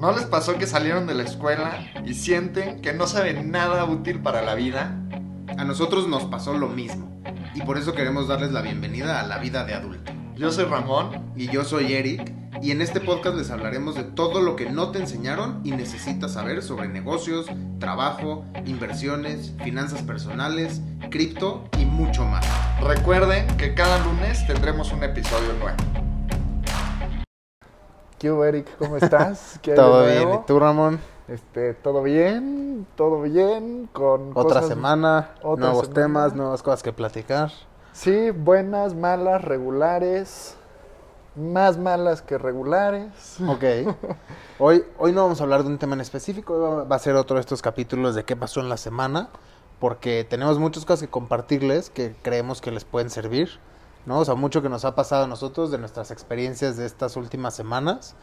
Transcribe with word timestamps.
¿No 0.00 0.12
les 0.12 0.24
pasó 0.24 0.56
que 0.56 0.66
salieron 0.66 1.06
de 1.06 1.12
la 1.12 1.24
escuela 1.24 1.78
y 2.06 2.14
sienten 2.14 2.80
que 2.80 2.94
no 2.94 3.06
saben 3.06 3.50
nada 3.50 3.84
útil 3.84 4.20
para 4.20 4.40
la 4.40 4.54
vida? 4.54 4.98
A 5.58 5.64
nosotros 5.64 6.08
nos 6.08 6.24
pasó 6.24 6.54
lo 6.54 6.68
mismo 6.68 7.20
y 7.54 7.60
por 7.60 7.76
eso 7.76 7.92
queremos 7.92 8.26
darles 8.26 8.50
la 8.50 8.62
bienvenida 8.62 9.20
a 9.20 9.26
la 9.26 9.36
vida 9.36 9.64
de 9.64 9.74
adulto. 9.74 10.10
Yo 10.36 10.50
soy 10.50 10.64
Ramón. 10.64 11.30
Y 11.36 11.48
yo 11.48 11.64
soy 11.64 11.92
Eric 11.92 12.32
y 12.62 12.70
en 12.70 12.80
este 12.80 13.00
podcast 13.00 13.36
les 13.36 13.50
hablaremos 13.50 13.94
de 13.94 14.04
todo 14.04 14.40
lo 14.40 14.56
que 14.56 14.70
no 14.70 14.90
te 14.90 15.00
enseñaron 15.00 15.60
y 15.64 15.72
necesitas 15.72 16.32
saber 16.32 16.62
sobre 16.62 16.88
negocios, 16.88 17.46
trabajo, 17.78 18.46
inversiones, 18.64 19.52
finanzas 19.62 20.02
personales, 20.02 20.80
cripto 21.10 21.68
y 21.78 21.84
mucho 21.84 22.24
más. 22.24 22.46
Recuerden 22.82 23.46
que 23.58 23.74
cada 23.74 24.02
lunes 24.02 24.46
tendremos 24.46 24.92
un 24.92 25.04
episodio 25.04 25.52
nuevo. 25.60 25.99
¿Qué 28.20 28.30
hubo, 28.30 28.44
Eric? 28.44 28.66
¿Cómo 28.78 28.98
estás? 28.98 29.58
¿Qué 29.62 29.70
hay 29.70 29.76
de 29.78 29.82
Todo 29.82 30.04
bien, 30.04 30.34
¿y 30.34 30.46
tú 30.46 30.60
Ramón? 30.60 31.00
Este, 31.26 31.72
¿todo 31.72 32.02
bien? 32.02 32.86
¿Todo 32.94 33.22
bien? 33.22 33.88
Con 33.94 34.32
Otra 34.34 34.60
cosas- 34.60 34.68
semana, 34.68 35.30
otra 35.42 35.64
nuevos 35.68 35.86
semana. 35.86 36.02
temas, 36.02 36.34
nuevas 36.34 36.62
cosas 36.62 36.82
que 36.82 36.92
platicar. 36.92 37.50
Sí, 37.94 38.30
buenas, 38.30 38.94
malas, 38.94 39.42
regulares. 39.42 40.54
Más 41.34 41.78
malas 41.78 42.20
que 42.20 42.36
regulares. 42.36 43.38
Ok. 43.48 43.64
Hoy, 44.58 44.84
hoy 44.98 45.12
no 45.12 45.22
vamos 45.22 45.40
a 45.40 45.44
hablar 45.44 45.62
de 45.62 45.68
un 45.70 45.78
tema 45.78 45.94
en 45.94 46.02
específico, 46.02 46.52
hoy 46.52 46.86
va 46.86 46.96
a 46.96 46.98
ser 46.98 47.14
otro 47.16 47.36
de 47.36 47.40
estos 47.40 47.62
capítulos 47.62 48.14
de 48.14 48.24
qué 48.26 48.36
pasó 48.36 48.60
en 48.60 48.68
la 48.68 48.76
semana, 48.76 49.30
porque 49.78 50.26
tenemos 50.28 50.58
muchas 50.58 50.84
cosas 50.84 51.00
que 51.06 51.08
compartirles 51.08 51.88
que 51.88 52.14
creemos 52.20 52.60
que 52.60 52.70
les 52.70 52.84
pueden 52.84 53.08
servir, 53.08 53.48
¿no? 54.06 54.20
O 54.20 54.24
sea, 54.24 54.34
mucho 54.34 54.62
que 54.62 54.68
nos 54.68 54.84
ha 54.84 54.94
pasado 54.94 55.24
a 55.24 55.26
nosotros 55.26 55.70
de 55.70 55.78
nuestras 55.78 56.10
experiencias 56.10 56.76
de 56.76 56.86
estas 56.86 57.16
últimas 57.16 57.54
semanas, 57.54 58.14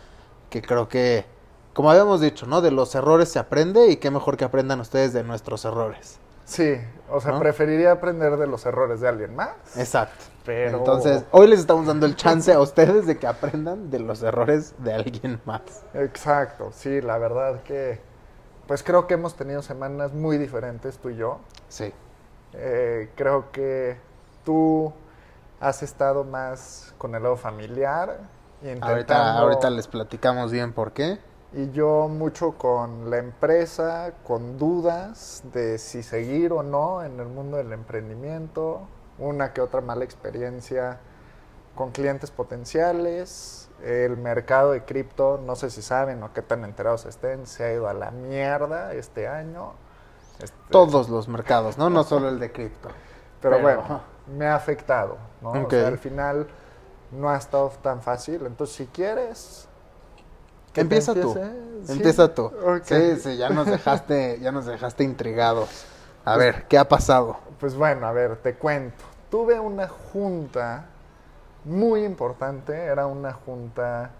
que 0.50 0.62
creo 0.62 0.88
que, 0.88 1.26
como 1.74 1.92
habíamos 1.92 2.22
dicho, 2.22 2.46
¿no? 2.48 2.62
De 2.62 2.72
los 2.72 2.94
errores 2.96 3.30
se 3.30 3.40
aprende 3.40 3.88
y 3.90 3.98
qué 3.98 4.12
mejor 4.12 4.38
que 4.38 4.46
aprendan 4.46 4.80
ustedes 4.80 5.14
de 5.14 5.24
nuestros 5.24 5.66
errores. 5.66 6.20
Sí, 6.46 6.76
o 7.12 7.20
sea, 7.20 7.34
¿No? 7.34 7.40
preferiría 7.40 7.92
aprender 7.92 8.38
de 8.38 8.48
los 8.48 8.66
errores 8.66 9.02
de 9.02 9.08
alguien 9.10 9.36
más. 9.36 9.52
Exacto. 9.76 10.24
Pero- 10.46 10.78
Entonces, 10.78 11.26
hoy 11.32 11.48
les 11.48 11.60
estamos 11.60 11.86
dando 11.86 12.06
el 12.06 12.16
chance 12.16 12.54
a 12.54 12.62
ustedes 12.62 13.06
de 13.06 13.18
que 13.18 13.28
aprendan 13.28 13.90
de 13.90 14.00
los 14.00 14.24
errores 14.24 14.74
de 14.78 14.94
alguien 14.94 15.42
más. 15.46 15.62
Exacto, 15.94 16.72
sí, 16.74 17.02
la 17.02 17.18
verdad 17.18 17.62
que, 17.64 18.00
pues 18.66 18.82
creo 18.82 19.08
que 19.08 19.16
hemos 19.16 19.36
tenido 19.36 19.62
semanas 19.62 20.14
muy 20.14 20.38
diferentes 20.38 20.98
tú 21.00 21.10
y 21.10 21.18
yo. 21.18 21.40
Sí. 21.68 21.92
Eh, 22.54 23.10
creo 23.16 23.52
que 23.52 23.98
tú 24.46 24.94
has 25.60 25.84
estado 25.84 26.24
más 26.24 26.94
con 26.98 27.16
el 27.16 27.24
lado 27.24 27.38
familiar. 27.38 28.20
Intentando, 28.62 28.88
Ahorita, 28.88 29.40
ahorita 29.40 29.70
les 29.70 29.88
platicamos 29.88 30.52
bien 30.52 30.74
por 30.74 30.92
qué. 30.92 31.20
Y 31.54 31.72
yo 31.72 32.08
mucho 32.10 32.54
con 32.58 33.10
la 33.10 33.18
empresa, 33.18 34.14
con 34.26 34.58
dudas 34.58 35.44
de 35.54 35.78
si 35.78 36.04
seguir 36.04 36.52
o 36.52 36.64
no 36.64 37.04
en 37.04 37.20
el 37.20 37.28
mundo 37.28 37.58
del 37.58 37.72
emprendimiento. 37.72 38.82
Una 39.20 39.54
que 39.54 39.62
otra 39.62 39.82
mala 39.82 40.04
experiencia 40.04 41.00
con 41.76 41.92
clientes 41.92 42.32
potenciales. 42.32 43.70
El 43.84 44.18
mercado 44.18 44.72
de 44.72 44.84
cripto, 44.84 45.40
no 45.46 45.56
sé 45.56 45.70
si 45.70 45.82
saben 45.84 46.22
o 46.24 46.34
qué 46.34 46.42
tan 46.42 46.64
enterados 46.66 47.06
estén, 47.06 47.46
se 47.46 47.64
ha 47.64 47.74
ido 47.74 47.88
a 47.88 47.94
la 47.94 48.10
mierda 48.12 48.94
este 48.94 49.28
año. 49.28 49.74
Este, 50.40 50.58
Todos 50.72 51.10
los 51.10 51.28
mercados, 51.28 51.78
¿no? 51.78 51.90
No 51.90 52.04
solo 52.04 52.28
el 52.30 52.40
de 52.40 52.52
cripto. 52.52 52.90
Pero, 53.40 53.58
Pero- 53.58 53.62
bueno, 53.62 54.02
me 54.36 54.48
ha 54.48 54.56
afectado, 54.56 55.18
¿no? 55.42 55.52
O 55.52 55.62
Ok. 55.64 55.72
sea, 55.72 55.88
al 55.88 55.98
final 55.98 56.48
no 57.12 57.30
ha 57.30 57.38
estado 57.38 57.70
tan 57.82 58.02
fácil. 58.02 58.46
Entonces, 58.46 58.76
si 58.76 58.86
quieres... 58.88 59.68
que 60.74 60.82
Empieza 60.82 61.14
tú. 61.14 61.34
¿Sí? 61.34 61.92
Empieza 61.94 62.34
tú. 62.34 62.46
Ok. 62.46 62.84
Sí, 62.84 63.16
sí, 63.18 63.38
ya 63.38 63.50
nos 63.50 63.68
dejaste, 63.68 64.40
ya 64.42 64.52
nos 64.52 64.66
dejaste 64.66 65.04
intrigados. 65.04 65.86
A 66.26 66.36
ver, 66.36 66.66
¿qué 66.68 66.78
ha 66.78 66.88
pasado? 66.88 67.38
Pues 67.60 67.76
bueno, 67.76 68.06
a 68.08 68.12
ver, 68.12 68.38
te 68.38 68.56
cuento. 68.56 69.04
Tuve 69.32 69.60
una 69.60 69.88
junta 69.88 70.86
muy 71.64 72.04
importante. 72.04 72.76
Era 72.76 73.08
una 73.08 73.34
junta 73.34 74.12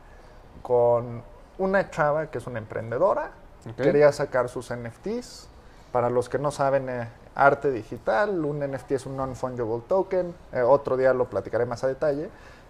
con 0.62 1.22
una 1.58 1.90
chava 1.90 2.28
que 2.28 2.38
es 2.38 2.48
una 2.48 2.60
emprendedora. 2.60 3.32
Quería 3.76 4.12
sacar 4.14 4.48
sus 4.48 4.72
NFTs. 4.74 5.50
Para 5.92 6.10
los 6.10 6.30
que 6.30 6.40
no 6.40 6.52
saben, 6.52 6.88
eh, 6.90 7.08
arte 7.38 7.72
digital. 7.72 8.44
Un 8.44 8.60
NFT 8.60 8.92
es 8.92 9.06
un 9.06 9.16
non-fungible 9.16 9.84
token. 9.88 10.36
eh, 10.52 10.62
otro 10.62 10.98
día 10.98 11.14
lo 11.14 11.30
platicaré 11.30 11.66
más 11.66 11.84
a 11.84 11.88
detalle. 11.88 12.30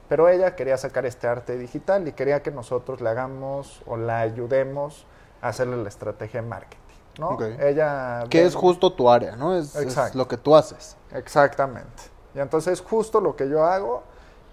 Pero 0.10 0.30
ella 0.30 0.56
quería 0.56 0.78
sacar 0.78 1.06
este 1.06 1.28
arte 1.28 1.58
digital 1.58 2.08
y 2.08 2.12
quería 2.14 2.42
que 2.42 2.52
nosotros 2.52 3.02
le 3.02 3.10
hagamos 3.10 3.82
o 3.88 3.98
la 3.98 4.20
ayudemos 4.20 5.06
a 5.42 5.50
hacerle 5.50 5.78
la 5.78 5.90
estrategia 5.90 6.42
de 6.42 6.48
marketing. 6.48 6.78
¿no? 7.20 7.38
Ella 7.60 8.26
Que 8.30 8.46
es 8.46 8.56
justo 8.56 8.94
tu 8.94 9.10
área, 9.10 9.36
¿no? 9.36 9.56
Es, 9.56 9.76
es 9.76 10.16
lo 10.16 10.28
que 10.28 10.38
tú 10.38 10.56
haces. 10.56 10.96
Exactamente. 11.12 12.04
Y 12.36 12.40
entonces 12.40 12.80
justo 12.82 13.20
lo 13.20 13.36
que 13.36 13.50
yo 13.50 13.66
hago 13.66 14.04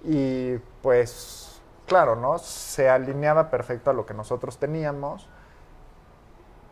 y 0.02 0.56
pues 0.82 1.60
claro, 1.86 2.16
¿no? 2.16 2.38
Se 2.38 2.88
alineaba 2.88 3.50
perfecto 3.50 3.90
a 3.90 3.92
lo 3.92 4.06
que 4.06 4.14
nosotros 4.14 4.58
teníamos. 4.58 5.28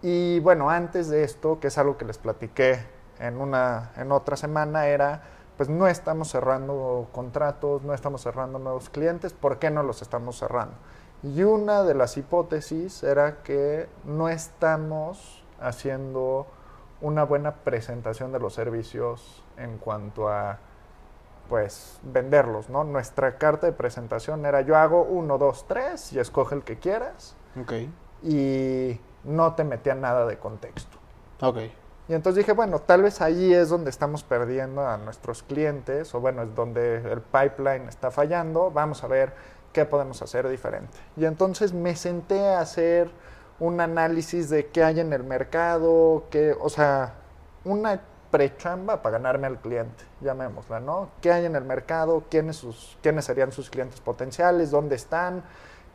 Y 0.01 0.41
bueno, 0.41 0.71
antes 0.71 1.09
de 1.09 1.23
esto, 1.23 1.61
que 1.61 1.69
es 1.69 1.79
algo 1.79 1.97
que 1.97 2.05
les 2.05 2.19
platiqué 2.19 2.85
en 3.23 3.41
una 3.41 3.93
en 3.97 4.13
otra 4.13 4.37
semana 4.37 4.87
era 4.87 5.23
pues 5.57 5.69
no 5.69 5.87
estamos 5.87 6.29
cerrando 6.29 7.09
contratos, 7.13 7.83
no 7.83 7.95
estamos 7.95 8.23
cerrando 8.23 8.59
nuevos 8.59 8.89
clientes, 8.91 9.33
¿por 9.33 9.59
qué 9.59 9.71
no 9.71 9.83
los 9.83 10.03
estamos 10.03 10.37
cerrando? 10.39 10.75
Y 11.23 11.43
una 11.45 11.85
de 11.85 11.95
las 11.95 12.17
hipótesis 12.17 13.03
era 13.03 13.43
que 13.43 13.89
no 14.05 14.29
estamos 14.29 15.45
haciendo 15.61 16.47
una 17.01 17.25
buena 17.25 17.57
presentación 17.57 18.33
de 18.33 18.41
los 18.41 18.55
servicios 18.55 19.45
en 19.57 19.79
cuanto 19.79 20.29
a 20.29 20.59
pues 21.49 22.01
venderlos, 22.03 22.71
¿no? 22.71 22.83
Nuestra 22.83 23.37
carta 23.37 23.67
de 23.67 23.73
presentación 23.73 24.47
era 24.47 24.63
yo 24.63 24.77
hago 24.77 25.03
uno, 25.03 25.39
dos, 25.39 25.67
tres 25.69 26.13
y 26.13 26.19
escoge 26.19 26.55
el 26.55 26.63
que 26.65 26.79
quieras 26.79 27.37
Ok. 27.61 27.73
y 28.23 28.99
no 29.25 29.55
te 29.55 29.65
metía 29.65 29.95
nada 29.95 30.27
de 30.27 30.39
contexto. 30.39 30.97
Ok. 31.41 31.59
Y 32.09 32.15
entonces 32.15 32.39
dije, 32.39 32.53
bueno, 32.53 32.81
tal 32.81 33.03
vez 33.03 33.21
ahí 33.21 33.55
es 33.55 33.69
donde 33.69 33.91
estamos 33.91 34.25
perdiendo 34.25 34.87
a 34.87 34.97
nuestros 34.99 35.43
clientes, 35.43 36.15
o 36.15 36.21
bueno, 36.21 36.43
es 36.43 36.55
donde 36.55 36.97
el 36.97 37.21
pipeline 37.21 37.89
está 37.89 38.11
fallando, 38.11 38.71
vamos 38.71 39.05
a 39.05 39.07
ver 39.07 39.33
qué 39.73 39.85
podemos 39.85 40.21
hacer 40.21 40.49
diferente. 40.49 40.99
Y 41.17 41.25
entonces 41.25 41.73
me 41.73 41.95
senté 41.95 42.41
a 42.41 42.61
hacer 42.61 43.11
un 43.61 43.81
análisis 43.81 44.51
de 44.51 44.67
qué 44.67 44.83
hay 44.83 45.01
en 45.01 45.13
el 45.13 45.23
mercado, 45.23 46.25
qué, 46.31 46.57
o 46.61 46.69
sea, 46.69 47.15
una 47.65 48.01
prechamba 48.33 49.03
para 49.03 49.19
ganarme 49.19 49.47
al 49.47 49.61
cliente, 49.61 50.05
llamémosla, 50.21 50.81
¿no? 50.81 51.11
¿Qué 51.21 51.31
hay 51.31 51.45
en 51.45 51.55
el 51.55 51.65
mercado? 51.65 52.25
¿Quiénes, 52.29 52.57
sus, 52.57 52.99
quiénes 53.03 53.27
serían 53.27 53.53
sus 53.53 53.71
clientes 53.71 54.01
potenciales? 54.01 54.71
¿Dónde 54.71 54.97
están? 54.97 55.45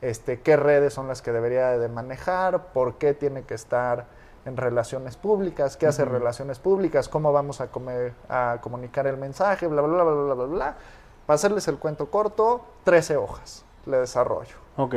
Este, 0.01 0.39
¿Qué 0.39 0.56
redes 0.56 0.94
son 0.94 1.07
las 1.07 1.22
que 1.22 1.31
debería 1.31 1.78
de 1.78 1.89
manejar? 1.89 2.72
¿Por 2.72 2.97
qué 2.97 3.13
tiene 3.13 3.41
que 3.41 3.56
estar 3.56 4.06
en 4.47 4.57
relaciones 4.57 5.17
públicas? 5.17 5.77
¿Qué 5.77 5.85
hace 5.87 6.05
relaciones 6.05 6.57
públicas? 6.59 7.09
¿Cómo 7.09 7.31
vamos 7.33 7.61
a, 7.61 7.67
comer- 7.67 8.13
a 8.29 8.57
comunicar 8.61 9.05
el 9.07 9.17
mensaje? 9.17 9.67
Bla, 9.67 9.81
bla, 9.81 10.03
bla, 10.03 10.13
bla, 10.13 10.33
bla, 10.33 10.45
bla. 10.45 10.77
Para 11.25 11.35
hacerles 11.35 11.67
el 11.67 11.77
cuento 11.77 12.09
corto, 12.09 12.61
13 12.85 13.17
hojas 13.17 13.65
le 13.85 13.97
desarrollo. 13.97 14.55
Ok. 14.77 14.95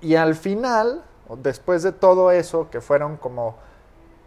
Y 0.00 0.16
al 0.16 0.34
final, 0.34 1.02
después 1.38 1.82
de 1.82 1.92
todo 1.92 2.30
eso, 2.32 2.68
que 2.70 2.80
fueron 2.80 3.16
como 3.16 3.56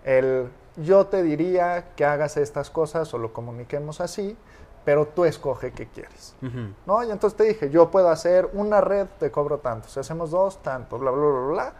el 0.04 0.50
yo 0.76 1.06
te 1.06 1.22
diría 1.22 1.94
que 1.96 2.04
hagas 2.04 2.36
estas 2.38 2.70
cosas 2.72 3.14
o 3.14 3.18
lo 3.20 3.32
comuniquemos 3.32 4.02
así, 4.02 4.36
pero 4.86 5.06
tú 5.08 5.24
escoge 5.24 5.72
qué 5.72 5.88
quieres. 5.88 6.36
¿No? 6.86 7.04
Y 7.04 7.12
entonces 7.12 7.38
te 7.38 7.44
dije, 7.44 7.70
yo 7.70 7.92
puedo 7.92 8.10
hacer 8.10 8.50
una 8.54 8.82
red, 8.82 9.08
te 9.20 9.32
cobro 9.32 9.60
tanto. 9.60 9.88
Si 9.88 10.00
hacemos 10.00 10.32
dos, 10.32 10.62
tanto, 10.64 10.98
bla, 10.98 11.12
bla, 11.12 11.26
bla, 11.26 11.40
bla. 11.48 11.74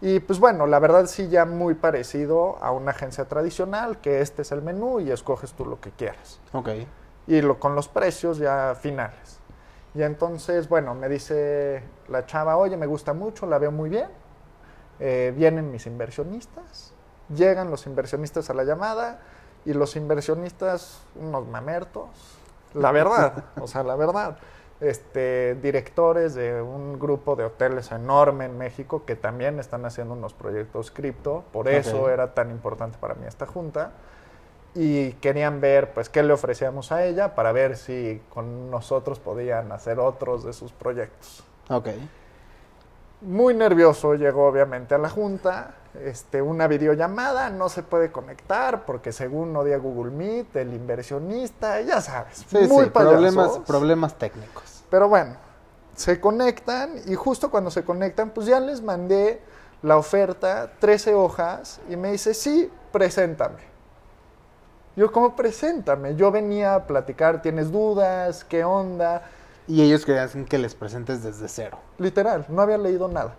Y 0.00 0.20
pues 0.20 0.38
bueno, 0.38 0.66
la 0.66 0.78
verdad 0.78 1.06
sí 1.06 1.28
ya 1.28 1.44
muy 1.46 1.74
parecido 1.74 2.58
a 2.62 2.72
una 2.72 2.90
agencia 2.90 3.24
tradicional, 3.26 4.00
que 4.00 4.20
este 4.20 4.42
es 4.42 4.52
el 4.52 4.60
menú 4.60 5.00
y 5.00 5.10
escoges 5.10 5.52
tú 5.54 5.64
lo 5.64 5.80
que 5.80 5.90
quieras 5.92 6.40
Ok. 6.52 6.68
y 7.26 7.40
lo, 7.40 7.58
con 7.58 7.74
los 7.74 7.88
precios 7.88 8.38
ya 8.38 8.74
finales. 8.78 9.38
Y 9.94 10.02
entonces, 10.02 10.68
bueno, 10.68 10.94
me 10.94 11.08
dice 11.08 11.82
la 12.08 12.26
chava, 12.26 12.56
oye, 12.56 12.76
me 12.76 12.86
gusta 12.86 13.12
mucho, 13.14 13.46
la 13.46 13.58
veo 13.58 13.70
muy 13.70 13.88
bien. 13.88 14.08
Eh, 15.00 15.32
vienen 15.36 15.70
mis 15.70 15.86
inversionistas, 15.86 16.92
llegan 17.34 17.70
los 17.70 17.86
inversionistas 17.86 18.50
a 18.50 18.54
la 18.54 18.64
llamada 18.64 19.20
y 19.64 19.72
los 19.72 19.96
inversionistas, 19.96 21.00
unos 21.14 21.46
mamertos, 21.48 22.08
la 22.74 22.92
verdad, 22.92 23.44
o 23.60 23.66
sea, 23.66 23.82
la 23.84 23.96
verdad. 23.96 24.36
Este, 24.80 25.54
directores 25.62 26.34
de 26.34 26.60
un 26.60 26.98
grupo 26.98 27.36
de 27.36 27.44
hoteles 27.44 27.92
enorme 27.92 28.46
en 28.46 28.58
México 28.58 29.04
que 29.06 29.14
también 29.14 29.60
están 29.60 29.84
haciendo 29.84 30.14
unos 30.14 30.34
proyectos 30.34 30.90
cripto, 30.90 31.44
por 31.52 31.68
eso 31.68 32.10
era 32.10 32.34
tan 32.34 32.50
importante 32.50 32.98
para 32.98 33.14
mí 33.14 33.26
esta 33.26 33.46
junta 33.46 33.92
y 34.74 35.12
querían 35.12 35.60
ver 35.60 35.92
pues 35.92 36.08
qué 36.08 36.22
le 36.24 36.32
ofrecíamos 36.32 36.90
a 36.90 37.04
ella 37.04 37.36
para 37.36 37.52
ver 37.52 37.76
si 37.76 37.84
si 37.84 38.20
con 38.30 38.70
nosotros 38.70 39.18
podían 39.18 39.70
hacer 39.72 39.98
otros 39.98 40.44
de 40.44 40.52
sus 40.52 40.72
proyectos. 40.72 41.44
Ok. 41.68 41.88
Muy 43.20 43.54
nervioso 43.54 44.14
llegó 44.14 44.46
obviamente 44.46 44.94
a 44.94 44.98
la 44.98 45.08
junta, 45.08 45.74
este, 46.02 46.42
una 46.42 46.66
videollamada, 46.66 47.50
no 47.50 47.68
se 47.68 47.82
puede 47.82 48.10
conectar 48.10 48.84
porque 48.84 49.12
según 49.12 49.52
no 49.52 49.64
dio 49.64 49.80
Google 49.80 50.10
Meet, 50.10 50.56
el 50.56 50.74
inversionista, 50.74 51.80
ya 51.80 52.00
sabes, 52.00 52.44
Sí, 52.48 52.58
muy 52.68 52.84
sí, 52.84 52.90
problemas, 52.90 53.58
problemas 53.66 54.14
técnicos. 54.18 54.84
Pero 54.90 55.08
bueno, 55.08 55.36
se 55.94 56.20
conectan 56.20 57.00
y 57.06 57.14
justo 57.14 57.50
cuando 57.50 57.70
se 57.70 57.84
conectan, 57.84 58.30
pues 58.30 58.46
ya 58.46 58.60
les 58.60 58.82
mandé 58.82 59.40
la 59.82 59.96
oferta, 59.96 60.72
13 60.78 61.14
hojas, 61.14 61.80
y 61.90 61.96
me 61.96 62.12
dice, 62.12 62.34
sí, 62.34 62.70
preséntame. 62.90 63.74
Yo, 64.96 65.12
¿cómo 65.12 65.36
preséntame? 65.36 66.14
Yo 66.16 66.30
venía 66.30 66.74
a 66.74 66.86
platicar, 66.86 67.42
¿tienes 67.42 67.70
dudas? 67.70 68.44
¿Qué 68.44 68.64
onda? 68.64 69.22
Y 69.66 69.82
ellos 69.82 70.04
querían 70.04 70.44
que 70.44 70.58
les 70.58 70.74
presentes 70.74 71.22
desde 71.22 71.48
cero. 71.48 71.78
Literal, 71.98 72.46
no 72.48 72.62
había 72.62 72.78
leído 72.78 73.08
nada. 73.08 73.34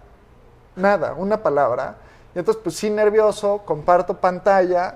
Nada, 0.75 1.13
una 1.13 1.41
palabra. 1.41 1.95
Y 2.35 2.39
entonces, 2.39 2.61
pues 2.63 2.75
sí, 2.75 2.89
nervioso, 2.89 3.61
comparto 3.65 4.17
pantalla. 4.17 4.95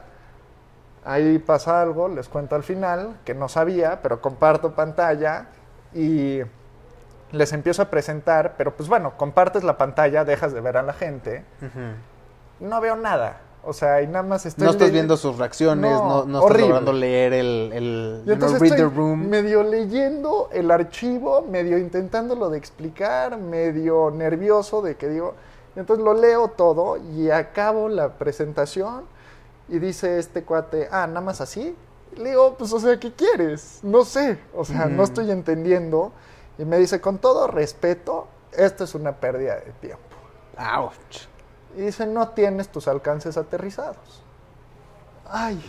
Ahí 1.06 1.40
pasa 1.40 1.82
algo, 1.82 2.10
les 2.10 2.28
cuento 2.28 2.56
al 2.56 2.64
final, 2.64 3.18
que 3.24 3.34
no 3.34 3.48
sabía, 3.48 4.02
pero 4.04 4.22
comparto 4.22 4.76
pantalla 4.76 5.48
y 5.94 6.42
les 7.32 7.54
empiezo 7.54 7.82
a 7.82 7.86
presentar. 7.86 8.56
Pero 8.58 8.76
pues 8.76 8.90
bueno, 8.90 9.14
compartes 9.18 9.64
la 9.64 9.78
pantalla, 9.78 10.26
dejas 10.26 10.54
de 10.54 10.60
ver 10.62 10.78
a 10.78 10.84
la 10.84 10.94
gente. 10.94 11.46
No 12.60 12.82
veo 12.82 12.98
nada. 12.98 13.38
O 13.64 13.74
sea, 13.74 14.02
y 14.02 14.08
nada 14.08 14.24
más 14.24 14.46
estoy 14.46 14.66
no 14.66 14.72
estás 14.72 14.92
viendo 14.92 15.18
sus 15.18 15.38
reacciones, 15.38 15.92
No, 15.92 16.26
no, 16.26 16.26
no 16.26 16.48
estás 16.48 16.62
logrando 16.62 16.94
leer 16.94 17.34
el, 17.34 17.72
el 17.74 18.24
Y 18.26 18.32
entonces 18.32 18.60
read 18.60 18.72
estoy 18.72 18.90
the 18.90 18.96
room. 18.96 19.28
medio 19.28 19.64
leyendo 19.64 20.50
el 20.54 20.72
archivo, 20.72 21.42
medio 21.42 21.78
intentándolo 21.78 22.50
de 22.50 22.58
explicar, 22.58 23.38
medio 23.38 24.12
nervioso 24.12 24.82
de 24.82 24.96
que 24.96 25.10
digo, 25.10 25.36
entonces 25.76 26.04
lo 26.04 26.14
leo 26.14 26.50
todo 26.50 26.98
y 26.98 27.30
acabo 27.32 27.90
la 27.90 28.14
presentación 28.18 29.06
y 29.68 29.80
dice 29.80 30.20
este 30.20 30.44
cuate, 30.44 30.88
ah, 30.92 31.08
nada 31.08 31.22
más 31.22 31.42
así. 31.42 31.76
Y 32.16 32.20
le 32.20 32.30
digo, 32.32 32.56
pues, 32.58 32.74
o 32.74 32.80
sea, 32.80 33.00
¿qué 33.00 33.14
quieres? 33.14 33.80
No 33.84 34.04
sé, 34.04 34.40
o 34.56 34.66
sea, 34.66 34.88
no 34.88 34.96
Ujú. 34.96 35.04
estoy 35.04 35.32
entendiendo. 35.32 36.12
Y 36.58 36.66
me 36.66 36.78
dice, 36.78 37.00
con 37.00 37.20
todo 37.20 37.48
respeto, 37.48 38.28
esto 38.52 38.84
es 38.84 38.96
una 38.96 39.14
pérdida 39.18 39.56
de 39.56 39.72
tiempo. 39.80 40.04
Ouch. 40.58 41.28
Y 41.78 41.82
dice, 41.82 42.08
no 42.08 42.30
tienes 42.30 42.70
tus 42.70 42.88
alcances 42.88 43.38
aterrizados. 43.38 44.24
Ay, 45.30 45.62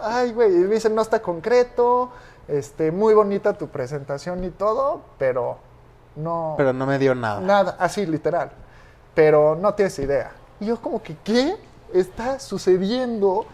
ay, 0.00 0.32
güey. 0.32 0.52
Y 0.52 0.64
dice, 0.64 0.90
no 0.90 1.02
está 1.02 1.22
concreto, 1.22 2.10
este, 2.48 2.90
muy 2.90 3.14
bonita 3.14 3.56
tu 3.56 3.68
presentación 3.68 4.42
y 4.44 4.50
todo, 4.50 5.02
pero 5.18 5.58
no... 6.16 6.54
Pero 6.56 6.72
no 6.72 6.84
me 6.86 6.98
dio 6.98 7.14
nada. 7.14 7.40
Nada, 7.40 7.76
así, 7.78 8.04
literal. 8.06 8.50
Pero 9.16 9.56
no 9.56 9.74
tienes 9.74 9.98
idea. 9.98 10.30
Y 10.60 10.66
yo 10.66 10.80
como 10.80 11.02
que, 11.02 11.16
¿qué 11.24 11.56
está 11.92 12.38
sucediendo? 12.38 13.46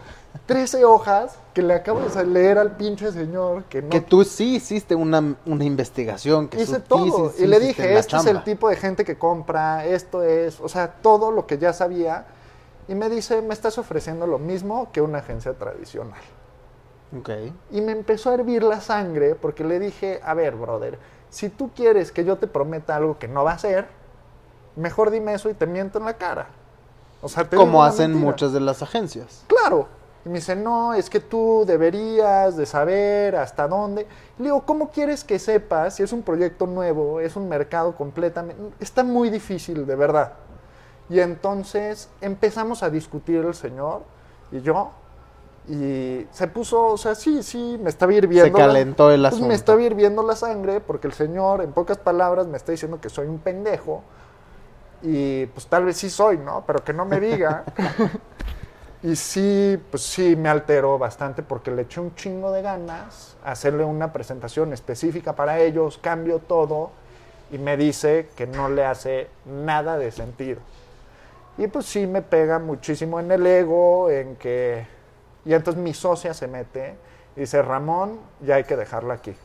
13 0.45 0.83
hojas 0.83 1.37
que 1.53 1.61
le 1.61 1.73
acabo 1.73 2.01
de 2.01 2.25
leer 2.25 2.57
al 2.57 2.75
pinche 2.75 3.11
señor 3.11 3.63
que 3.65 3.81
no 3.81 3.89
Que 3.89 4.01
tú 4.01 4.23
sí 4.23 4.55
hiciste 4.55 4.93
una, 4.93 5.35
una 5.45 5.63
investigación. 5.63 6.47
Que 6.49 6.61
Hice 6.61 6.79
todo. 6.79 7.29
sí, 7.29 7.37
sí 7.37 7.43
y 7.43 7.47
le 7.47 7.59
dije, 7.59 7.83
este 7.83 7.99
es 7.99 8.07
chamba. 8.07 8.31
el 8.31 8.43
tipo 8.43 8.67
de 8.67 8.75
gente 8.75 9.05
que 9.05 9.17
compra, 9.17 9.85
esto 9.85 10.21
es, 10.21 10.59
o 10.59 10.67
sea, 10.67 10.91
todo 11.01 11.31
lo 11.31 11.47
que 11.47 11.57
ya 11.57 11.71
sabía. 11.71 12.25
Y 12.87 12.95
me 12.95 13.09
dice, 13.09 13.41
me 13.41 13.53
estás 13.53 13.77
ofreciendo 13.77 14.27
lo 14.27 14.39
mismo 14.39 14.91
que 14.91 15.01
una 15.01 15.19
agencia 15.19 15.53
tradicional. 15.53 16.19
Ok. 17.17 17.29
Y 17.71 17.81
me 17.81 17.93
empezó 17.93 18.31
a 18.31 18.33
hervir 18.33 18.63
la 18.63 18.81
sangre 18.81 19.35
porque 19.35 19.63
le 19.63 19.79
dije, 19.79 20.19
a 20.23 20.33
ver, 20.33 20.55
brother, 20.55 20.99
si 21.29 21.47
tú 21.49 21.71
quieres 21.73 22.11
que 22.11 22.25
yo 22.25 22.37
te 22.37 22.47
prometa 22.47 22.95
algo 22.95 23.17
que 23.17 23.27
no 23.27 23.43
va 23.43 23.53
a 23.53 23.59
ser, 23.59 23.87
mejor 24.75 25.11
dime 25.11 25.33
eso 25.33 25.49
y 25.49 25.53
te 25.53 25.65
miento 25.65 25.99
en 25.99 26.05
la 26.05 26.13
cara. 26.13 26.47
O 27.21 27.29
sea, 27.29 27.49
te 27.49 27.55
Como 27.55 27.83
hacen 27.83 28.11
mentira. 28.11 28.31
muchas 28.31 28.53
de 28.53 28.59
las 28.59 28.81
agencias. 28.81 29.43
Claro. 29.47 29.87
Y 30.25 30.29
me 30.29 30.35
dice, 30.35 30.55
no, 30.55 30.93
es 30.93 31.09
que 31.09 31.19
tú 31.19 31.63
deberías 31.67 32.55
de 32.55 32.65
saber 32.65 33.35
hasta 33.35 33.67
dónde. 33.67 34.07
Y 34.37 34.43
le 34.43 34.45
digo, 34.45 34.61
¿cómo 34.61 34.89
quieres 34.89 35.23
que 35.23 35.37
sepas 35.37 35.95
si 35.95 36.03
es 36.03 36.13
un 36.13 36.21
proyecto 36.21 36.65
nuevo, 36.65 37.19
es 37.19 37.35
un 37.35 37.49
mercado 37.49 37.95
completamente... 37.95 38.61
Está 38.79 39.03
muy 39.03 39.29
difícil, 39.29 39.85
de 39.85 39.95
verdad. 39.95 40.33
Y 41.09 41.19
entonces 41.19 42.09
empezamos 42.21 42.83
a 42.83 42.89
discutir 42.89 43.43
el 43.43 43.53
señor 43.53 44.03
y 44.51 44.61
yo. 44.61 44.91
Y 45.67 46.25
se 46.31 46.47
puso, 46.47 46.87
o 46.87 46.97
sea, 46.97 47.15
sí, 47.15 47.43
sí, 47.43 47.77
me 47.81 47.89
estaba 47.89 48.13
hirviendo. 48.13 48.57
Se 48.57 48.63
calentó 48.63 49.11
el 49.11 49.21
pues 49.21 49.33
asunto. 49.33 49.47
me 49.47 49.55
estaba 49.55 49.81
hirviendo 49.81 50.23
la 50.23 50.35
sangre 50.35 50.79
porque 50.81 51.07
el 51.07 51.13
señor, 51.13 51.61
en 51.61 51.71
pocas 51.71 51.97
palabras, 51.97 52.47
me 52.47 52.57
está 52.57 52.71
diciendo 52.71 52.99
que 52.99 53.09
soy 53.09 53.27
un 53.27 53.39
pendejo. 53.39 54.03
Y 55.03 55.45
pues 55.47 55.67
tal 55.67 55.83
vez 55.85 55.97
sí 55.97 56.09
soy, 56.09 56.37
¿no? 56.37 56.63
Pero 56.65 56.83
que 56.83 56.93
no 56.93 57.05
me 57.05 57.19
diga. 57.19 57.65
y 59.03 59.15
sí, 59.15 59.77
pues 59.91 60.01
sí 60.01 60.35
me 60.37 60.47
alteró 60.47 60.97
bastante 60.97 61.43
porque 61.43 61.71
le 61.71 61.83
eché 61.83 61.99
un 61.99 62.15
chingo 62.15 62.51
de 62.51 62.61
ganas 62.61 63.35
a 63.43 63.51
hacerle 63.51 63.83
una 63.83 64.13
presentación 64.13 64.71
específica 64.71 65.33
para 65.35 65.59
ellos, 65.59 65.97
cambio 65.97 66.39
todo 66.39 66.91
y 67.51 67.57
me 67.57 67.75
dice 67.75 68.29
que 68.35 68.47
no 68.47 68.69
le 68.69 68.85
hace 68.85 69.27
nada 69.45 69.97
de 69.97 70.11
sentido. 70.11 70.61
Y 71.57 71.67
pues 71.67 71.85
sí 71.85 72.07
me 72.07 72.21
pega 72.21 72.57
muchísimo 72.57 73.19
en 73.19 73.31
el 73.31 73.45
ego, 73.45 74.09
en 74.09 74.37
que... 74.37 74.87
Y 75.45 75.53
entonces 75.53 75.81
mi 75.81 75.93
socia 75.93 76.33
se 76.33 76.47
mete 76.47 76.95
y 77.35 77.41
dice, 77.41 77.61
Ramón, 77.61 78.19
ya 78.41 78.55
hay 78.55 78.63
que 78.63 78.77
dejarla 78.77 79.15
aquí. 79.15 79.35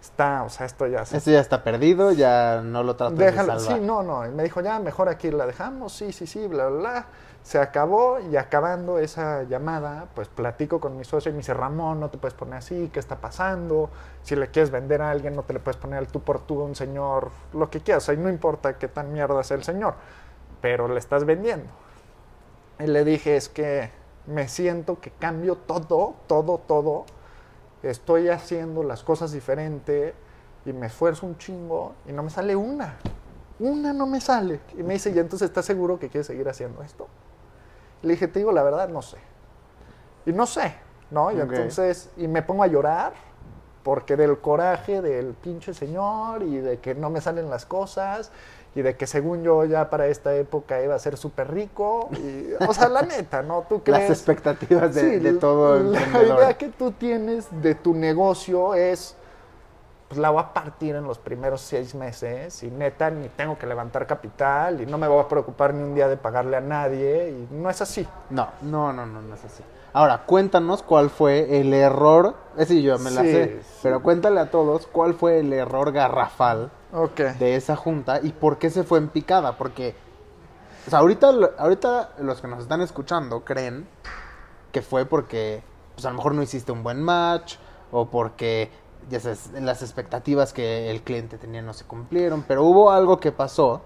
Está, 0.00 0.44
o 0.44 0.48
sea, 0.48 0.66
esto 0.66 0.86
ya 0.86 1.04
se 1.04 1.16
Este 1.16 1.32
ya 1.32 1.40
está 1.40 1.64
perdido, 1.64 2.12
ya 2.12 2.62
no 2.62 2.82
lo 2.84 2.94
Déjala, 2.94 3.54
de 3.54 3.60
sí, 3.60 3.66
salvar. 3.66 3.82
no, 3.82 4.02
no. 4.02 4.26
Y 4.26 4.30
me 4.30 4.44
dijo, 4.44 4.60
ya, 4.60 4.78
mejor 4.78 5.08
aquí 5.08 5.30
la 5.30 5.46
dejamos, 5.46 5.92
sí, 5.92 6.12
sí, 6.12 6.26
sí, 6.26 6.46
bla, 6.46 6.68
bla, 6.68 6.78
bla. 6.78 7.06
Se 7.42 7.58
acabó 7.58 8.18
y 8.20 8.36
acabando 8.36 8.98
esa 8.98 9.42
llamada, 9.44 10.06
pues 10.14 10.28
platico 10.28 10.80
con 10.80 10.96
mi 10.96 11.04
socio 11.04 11.30
y 11.30 11.32
me 11.32 11.38
dice, 11.38 11.54
Ramón, 11.54 11.98
no 11.98 12.10
te 12.10 12.18
puedes 12.18 12.34
poner 12.34 12.56
así, 12.56 12.90
¿qué 12.92 13.00
está 13.00 13.16
pasando? 13.16 13.90
Si 14.22 14.36
le 14.36 14.48
quieres 14.50 14.70
vender 14.70 15.02
a 15.02 15.10
alguien, 15.10 15.34
no 15.34 15.42
te 15.42 15.52
le 15.54 15.60
puedes 15.60 15.76
poner 15.78 15.98
al 15.98 16.08
tú 16.08 16.20
por 16.20 16.40
tú 16.40 16.60
a 16.60 16.64
un 16.64 16.74
señor, 16.76 17.30
lo 17.52 17.70
que 17.70 17.80
quieras. 17.80 18.04
O 18.04 18.06
sea, 18.06 18.14
y 18.14 18.18
no 18.18 18.28
importa 18.28 18.78
qué 18.78 18.88
tan 18.88 19.12
mierda 19.12 19.42
sea 19.42 19.56
el 19.56 19.64
señor, 19.64 19.94
pero 20.60 20.88
le 20.88 20.98
estás 20.98 21.24
vendiendo. 21.24 21.70
Y 22.78 22.86
le 22.86 23.04
dije, 23.04 23.36
es 23.36 23.48
que 23.48 23.90
me 24.26 24.46
siento 24.48 25.00
que 25.00 25.10
cambio 25.10 25.56
todo, 25.56 26.14
todo, 26.26 26.58
todo. 26.58 27.06
Estoy 27.82 28.28
haciendo 28.28 28.82
las 28.82 29.02
cosas 29.02 29.32
diferente 29.32 30.14
y 30.64 30.72
me 30.72 30.86
esfuerzo 30.86 31.26
un 31.26 31.38
chingo 31.38 31.94
y 32.06 32.12
no 32.12 32.22
me 32.22 32.30
sale 32.30 32.56
una. 32.56 32.96
Una 33.58 33.92
no 33.92 34.06
me 34.06 34.20
sale. 34.20 34.60
Y 34.76 34.82
me 34.82 34.94
dice, 34.94 35.10
¿y 35.10 35.18
entonces 35.18 35.48
estás 35.48 35.64
seguro 35.64 35.98
que 35.98 36.08
quieres 36.08 36.26
seguir 36.26 36.48
haciendo 36.48 36.82
esto? 36.82 37.08
Le 38.02 38.12
dije, 38.12 38.28
te 38.28 38.40
digo 38.40 38.52
la 38.52 38.62
verdad, 38.62 38.88
no 38.88 39.02
sé. 39.02 39.18
Y 40.26 40.32
no 40.32 40.46
sé, 40.46 40.74
¿no? 41.10 41.32
Y 41.32 41.40
entonces, 41.40 42.10
y 42.16 42.28
me 42.28 42.42
pongo 42.42 42.62
a 42.62 42.66
llorar 42.66 43.14
porque 43.82 44.16
del 44.16 44.38
coraje 44.38 45.00
del 45.00 45.34
pinche 45.34 45.72
señor 45.72 46.42
y 46.42 46.58
de 46.58 46.78
que 46.78 46.94
no 46.94 47.10
me 47.10 47.20
salen 47.20 47.48
las 47.48 47.64
cosas 47.64 48.30
y 48.78 48.82
de 48.82 48.94
que 48.94 49.08
según 49.08 49.42
yo 49.42 49.64
ya 49.64 49.90
para 49.90 50.06
esta 50.06 50.36
época 50.36 50.80
iba 50.80 50.94
a 50.94 50.98
ser 51.00 51.16
súper 51.16 51.52
rico. 51.52 52.10
Y, 52.12 52.46
o 52.64 52.72
sea, 52.72 52.88
la 52.88 53.02
neta, 53.02 53.42
¿no? 53.42 53.64
¿Tú 53.68 53.82
crees? 53.84 54.08
Las 54.08 54.10
expectativas 54.10 54.94
de, 54.94 55.00
Sí, 55.00 55.16
de 55.18 55.32
todo 55.32 55.80
la 55.80 55.98
emprendedor. 56.00 56.38
idea 56.38 56.54
que 56.56 56.68
tú 56.68 56.92
tienes 56.92 57.46
de 57.60 57.74
tu 57.74 57.92
negocio 57.92 58.76
es, 58.76 59.16
pues 60.08 60.18
la 60.18 60.30
voy 60.30 60.42
a 60.42 60.54
partir 60.54 60.96
en 60.96 61.04
los 61.04 61.18
primeros 61.18 61.60
seis 61.60 61.94
meses 61.94 62.62
y 62.62 62.70
neta 62.70 63.10
ni 63.10 63.28
tengo 63.28 63.58
que 63.58 63.66
levantar 63.66 64.06
capital 64.06 64.80
y 64.80 64.86
no 64.86 64.96
me 64.96 65.06
voy 65.06 65.20
a 65.22 65.28
preocupar 65.28 65.74
ni 65.74 65.82
un 65.82 65.94
día 65.94 66.08
de 66.08 66.16
pagarle 66.16 66.56
a 66.56 66.60
nadie 66.60 67.30
y 67.30 67.54
no 67.54 67.68
es 67.68 67.82
así. 67.82 68.08
No, 68.30 68.48
no, 68.62 68.92
no, 68.92 69.04
no, 69.04 69.20
no 69.20 69.34
es 69.34 69.44
así. 69.44 69.62
Ahora, 69.92 70.24
cuéntanos 70.24 70.82
cuál 70.82 71.10
fue 71.10 71.60
el 71.60 71.72
error. 71.74 72.34
Ese 72.56 72.82
yo 72.82 72.98
me 72.98 73.10
la 73.10 73.22
sé. 73.22 73.60
sí. 73.62 73.80
Pero 73.82 74.02
cuéntale 74.02 74.40
a 74.40 74.50
todos 74.50 74.86
cuál 74.86 75.14
fue 75.14 75.40
el 75.40 75.52
error 75.52 75.92
garrafal 75.92 76.70
de 77.38 77.56
esa 77.56 77.76
junta 77.76 78.20
y 78.22 78.32
por 78.32 78.58
qué 78.58 78.70
se 78.70 78.84
fue 78.84 78.98
en 78.98 79.08
picada. 79.08 79.56
Porque, 79.56 79.94
o 80.86 80.90
sea, 80.90 81.00
ahorita, 81.00 81.30
ahorita 81.58 82.10
los 82.18 82.40
que 82.40 82.48
nos 82.48 82.60
están 82.60 82.80
escuchando 82.80 83.44
creen 83.44 83.88
que 84.72 84.82
fue 84.82 85.04
porque, 85.06 85.62
pues 85.94 86.04
a 86.06 86.10
lo 86.10 86.16
mejor 86.16 86.34
no 86.34 86.42
hiciste 86.42 86.72
un 86.72 86.82
buen 86.82 87.02
match 87.02 87.56
o 87.90 88.06
porque 88.06 88.70
ya 89.08 89.20
sabes, 89.20 89.50
las 89.52 89.82
expectativas 89.82 90.52
que 90.52 90.90
el 90.90 91.02
cliente 91.02 91.38
tenía 91.38 91.62
no 91.62 91.72
se 91.74 91.84
cumplieron. 91.84 92.42
Pero 92.46 92.64
hubo 92.64 92.90
algo 92.90 93.18
que 93.20 93.32
pasó 93.32 93.82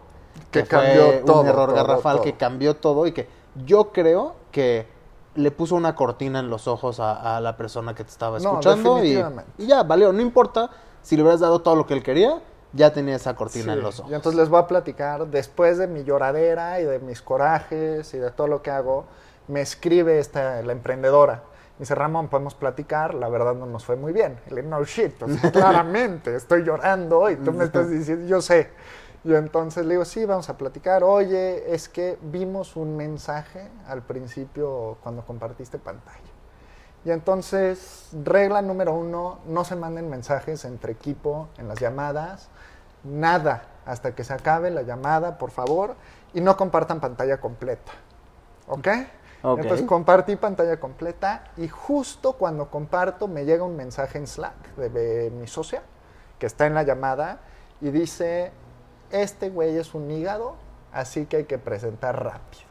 Que 0.50 0.62
que, 0.62 0.64
fue 0.64 0.68
cambió 0.68 1.20
todo, 1.24 1.40
un 1.42 1.46
error 1.46 1.74
todo, 1.74 1.76
garrafal 1.76 2.16
todo. 2.16 2.24
que 2.24 2.36
cambió 2.36 2.76
todo 2.76 3.06
y 3.06 3.12
que 3.12 3.28
yo 3.66 3.92
creo 3.92 4.36
que 4.50 4.86
le 5.34 5.50
puso 5.50 5.74
una 5.76 5.94
cortina 5.94 6.40
en 6.40 6.50
los 6.50 6.68
ojos 6.68 7.00
a, 7.00 7.36
a 7.36 7.40
la 7.40 7.56
persona 7.56 7.94
que 7.94 8.04
te 8.04 8.10
estaba 8.10 8.38
No, 8.38 8.60
escuchando 8.60 8.98
y, 9.02 9.14
definitivamente. 9.14 9.52
y 9.58 9.66
ya, 9.66 9.82
valió, 9.82 10.12
no 10.12 10.20
importa 10.20 10.70
si 11.02 11.16
le 11.16 11.22
hubieras 11.22 11.40
dado 11.40 11.60
todo 11.62 11.74
lo 11.76 11.86
que 11.86 11.94
él 11.94 12.02
quería, 12.02 12.42
ya 12.72 12.92
tenía 12.92 13.16
esa 13.16 13.34
cortina 13.36 13.72
Sí, 13.72 13.78
en 13.78 13.82
los 13.82 14.00
ojos. 14.00 14.10
Y 14.10 14.14
entonces 14.14 14.38
les 14.38 14.48
voy 14.48 14.60
a 14.60 14.66
platicar, 14.66 15.26
después 15.28 15.78
de 15.78 15.86
mi 15.86 16.04
lloradera 16.04 16.80
y 16.80 16.84
de 16.84 16.98
mis 16.98 17.22
corajes 17.22 18.12
y 18.14 18.18
de 18.18 18.30
todo 18.30 18.46
lo 18.46 18.62
que 18.62 18.70
hago, 18.70 19.04
me 19.48 19.60
escribe 19.60 20.18
esta, 20.18 20.62
la 20.62 20.72
emprendedora. 20.72 21.42
Dice, 21.82 21.96
Ramón, 21.96 22.28
podemos 22.28 22.54
platicar, 22.54 23.12
la 23.12 23.28
verdad 23.28 23.56
no 23.56 23.66
nos 23.66 23.84
fue 23.84 23.96
muy 23.96 24.12
bien. 24.12 24.38
Y 24.48 24.54
le 24.54 24.62
no 24.62 24.84
shit, 24.84 25.20
o 25.20 25.26
sea, 25.26 25.50
claramente, 25.50 26.36
estoy 26.36 26.62
llorando 26.62 27.28
y 27.28 27.34
tú 27.34 27.50
me 27.50 27.64
estás 27.64 27.90
diciendo, 27.90 28.24
yo 28.24 28.40
sé. 28.40 28.70
Y 29.24 29.34
entonces 29.34 29.84
le 29.84 29.94
digo, 29.94 30.04
sí, 30.04 30.24
vamos 30.24 30.48
a 30.48 30.56
platicar. 30.56 31.02
Oye, 31.02 31.74
es 31.74 31.88
que 31.88 32.20
vimos 32.22 32.76
un 32.76 32.96
mensaje 32.96 33.68
al 33.88 34.02
principio 34.02 34.96
cuando 35.02 35.26
compartiste 35.26 35.76
pantalla. 35.76 36.20
Y 37.04 37.10
entonces, 37.10 38.10
regla 38.12 38.62
número 38.62 38.94
uno, 38.94 39.40
no 39.48 39.64
se 39.64 39.74
manden 39.74 40.08
mensajes 40.08 40.64
entre 40.64 40.92
equipo 40.92 41.48
en 41.58 41.66
las 41.66 41.80
llamadas. 41.80 42.48
Nada, 43.02 43.64
hasta 43.86 44.14
que 44.14 44.22
se 44.22 44.32
acabe 44.32 44.70
la 44.70 44.82
llamada, 44.82 45.36
por 45.36 45.50
favor. 45.50 45.96
Y 46.32 46.42
no 46.42 46.56
compartan 46.56 47.00
pantalla 47.00 47.40
completa. 47.40 47.90
¿Ok? 48.68 48.86
Entonces 49.44 49.86
compartí 49.86 50.36
pantalla 50.36 50.78
completa 50.78 51.44
y 51.56 51.68
justo 51.68 52.34
cuando 52.34 52.70
comparto 52.70 53.26
me 53.28 53.44
llega 53.44 53.64
un 53.64 53.74
mensaje 53.76 54.18
en 54.18 54.26
Slack 54.26 54.76
de, 54.76 54.88
de 54.88 55.30
mi 55.30 55.46
socia 55.48 55.82
que 56.38 56.46
está 56.46 56.66
en 56.66 56.74
la 56.74 56.82
llamada 56.84 57.40
y 57.80 57.90
dice, 57.90 58.52
este 59.10 59.50
güey 59.50 59.76
es 59.76 59.94
un 59.94 60.10
hígado, 60.10 60.54
así 60.92 61.26
que 61.26 61.38
hay 61.38 61.44
que 61.44 61.58
presentar 61.58 62.22
rápido. 62.24 62.70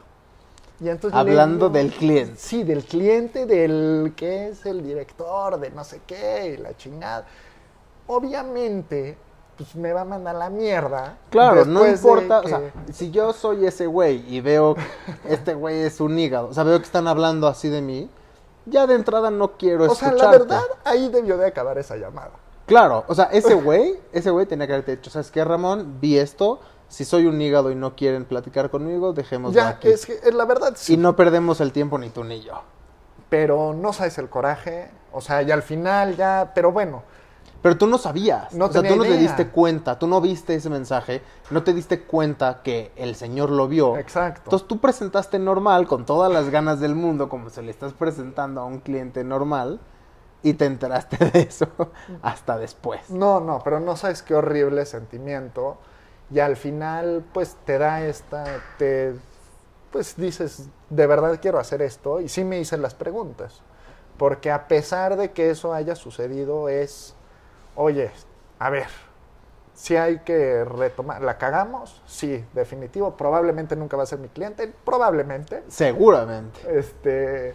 Y 0.80 0.88
entonces 0.88 1.16
Hablando 1.18 1.68
digo- 1.68 1.78
del 1.78 1.92
cliente. 1.92 2.34
Sí, 2.36 2.64
del 2.64 2.84
cliente, 2.84 3.46
del 3.46 4.14
que 4.16 4.48
es 4.48 4.66
el 4.66 4.82
director, 4.82 5.60
de 5.60 5.70
no 5.70 5.84
sé 5.84 6.00
qué, 6.06 6.54
y 6.54 6.56
la 6.56 6.76
chingada. 6.76 7.24
Obviamente, 8.06 9.16
pues 9.62 9.76
me 9.76 9.92
va 9.92 10.02
a 10.02 10.04
mandar 10.04 10.34
la 10.34 10.50
mierda. 10.50 11.16
Claro, 11.30 11.64
no 11.64 11.86
importa, 11.86 12.40
o 12.40 12.48
sea, 12.48 12.60
si 12.92 13.10
yo 13.10 13.32
soy 13.32 13.66
ese 13.66 13.86
güey 13.86 14.24
y 14.32 14.40
veo 14.40 14.74
que 14.74 14.82
este 15.28 15.54
güey 15.54 15.80
es 15.80 16.00
un 16.00 16.18
hígado, 16.18 16.48
o 16.48 16.54
sea, 16.54 16.64
veo 16.64 16.78
que 16.78 16.84
están 16.84 17.06
hablando 17.08 17.46
así 17.48 17.68
de 17.68 17.80
mí, 17.82 18.10
ya 18.66 18.86
de 18.86 18.94
entrada 18.94 19.30
no 19.30 19.52
quiero 19.56 19.84
o 19.90 19.94
sea, 19.94 20.08
escucharte. 20.08 20.38
la 20.38 20.44
verdad, 20.44 20.62
ahí 20.84 21.08
debió 21.08 21.36
de 21.36 21.46
acabar 21.46 21.78
esa 21.78 21.96
llamada. 21.96 22.30
Claro, 22.66 23.04
o 23.08 23.14
sea, 23.14 23.24
ese 23.32 23.54
güey, 23.54 23.98
ese 24.12 24.30
güey 24.30 24.46
tenía 24.46 24.66
que 24.66 24.72
haberte 24.74 24.96
dicho, 24.96 25.10
¿sabes 25.10 25.30
qué, 25.30 25.44
Ramón? 25.44 25.98
Vi 26.00 26.18
esto, 26.18 26.60
si 26.88 27.04
soy 27.04 27.26
un 27.26 27.40
hígado 27.40 27.70
y 27.70 27.74
no 27.74 27.96
quieren 27.96 28.24
platicar 28.24 28.70
conmigo, 28.70 29.12
dejémoslo 29.12 29.54
Ya, 29.54 29.68
aquí. 29.68 29.88
es 29.88 30.06
que 30.06 30.12
eh, 30.12 30.32
la 30.32 30.44
verdad 30.44 30.74
sí. 30.76 30.94
Y 30.94 30.96
no 30.96 31.16
perdemos 31.16 31.60
el 31.60 31.72
tiempo 31.72 31.98
ni 31.98 32.10
tú 32.10 32.22
ni 32.22 32.40
yo. 32.42 32.62
Pero 33.28 33.72
no 33.72 33.92
sabes 33.92 34.18
el 34.18 34.28
coraje. 34.28 34.90
O 35.10 35.20
sea, 35.20 35.42
y 35.42 35.50
al 35.50 35.62
final 35.62 36.16
ya. 36.16 36.52
Pero 36.54 36.70
bueno, 36.70 37.02
Pero 37.62 37.78
tú 37.78 37.86
no 37.86 37.96
sabías, 37.96 38.52
No 38.54 38.66
o 38.66 38.72
sea, 38.72 38.82
tú 38.82 38.96
no 38.96 39.04
te 39.04 39.16
diste 39.16 39.48
cuenta, 39.48 39.98
tú 39.98 40.08
no 40.08 40.20
viste 40.20 40.56
ese 40.56 40.68
mensaje, 40.68 41.22
no 41.50 41.62
te 41.62 41.72
diste 41.72 42.02
cuenta 42.02 42.60
que 42.62 42.90
el 42.96 43.14
señor 43.14 43.50
lo 43.50 43.68
vio. 43.68 43.96
exacto. 43.96 44.42
Entonces 44.44 44.66
tú 44.66 44.80
presentaste 44.80 45.38
normal, 45.38 45.86
con 45.86 46.04
todas 46.04 46.32
las 46.32 46.50
ganas 46.50 46.80
del 46.80 46.96
mundo, 46.96 47.28
como 47.28 47.50
se 47.50 47.62
le 47.62 47.70
estás 47.70 47.92
presentando 47.92 48.60
a 48.60 48.64
un 48.64 48.80
cliente 48.80 49.22
normal, 49.22 49.78
y 50.42 50.54
te 50.54 50.64
enteraste 50.66 51.16
de 51.30 51.40
eso 51.42 51.68
hasta 52.22 52.58
después. 52.58 53.10
No, 53.10 53.40
no, 53.40 53.60
pero 53.62 53.78
no 53.78 53.96
sabes 53.96 54.22
qué 54.22 54.34
horrible 54.34 54.84
sentimiento. 54.84 55.78
Y 56.32 56.40
al 56.40 56.56
final, 56.56 57.24
pues 57.32 57.56
te 57.64 57.78
da 57.78 58.04
esta. 58.04 58.44
Te, 58.78 59.14
pues 59.90 60.16
dices, 60.16 60.68
de 60.90 61.06
verdad 61.06 61.38
quiero 61.40 61.58
hacer 61.58 61.82
esto. 61.82 62.20
Y 62.20 62.28
sí 62.28 62.42
me 62.42 62.58
hice 62.58 62.76
las 62.76 62.94
preguntas. 62.94 63.60
Porque 64.16 64.50
a 64.50 64.66
pesar 64.66 65.16
de 65.16 65.30
que 65.32 65.50
eso 65.50 65.72
haya 65.72 65.94
sucedido, 65.94 66.68
es. 66.68 67.14
Oye, 67.76 68.10
a 68.58 68.70
ver. 68.70 68.88
Si 69.74 69.96
hay 69.96 70.20
que 70.20 70.64
retomar. 70.64 71.22
¿La 71.22 71.38
cagamos? 71.38 72.02
Sí, 72.06 72.44
definitivo. 72.52 73.16
Probablemente 73.16 73.74
nunca 73.74 73.96
va 73.96 74.02
a 74.02 74.06
ser 74.06 74.18
mi 74.18 74.28
cliente. 74.28 74.72
Probablemente. 74.84 75.62
Seguramente. 75.68 76.60
Este, 76.78 77.54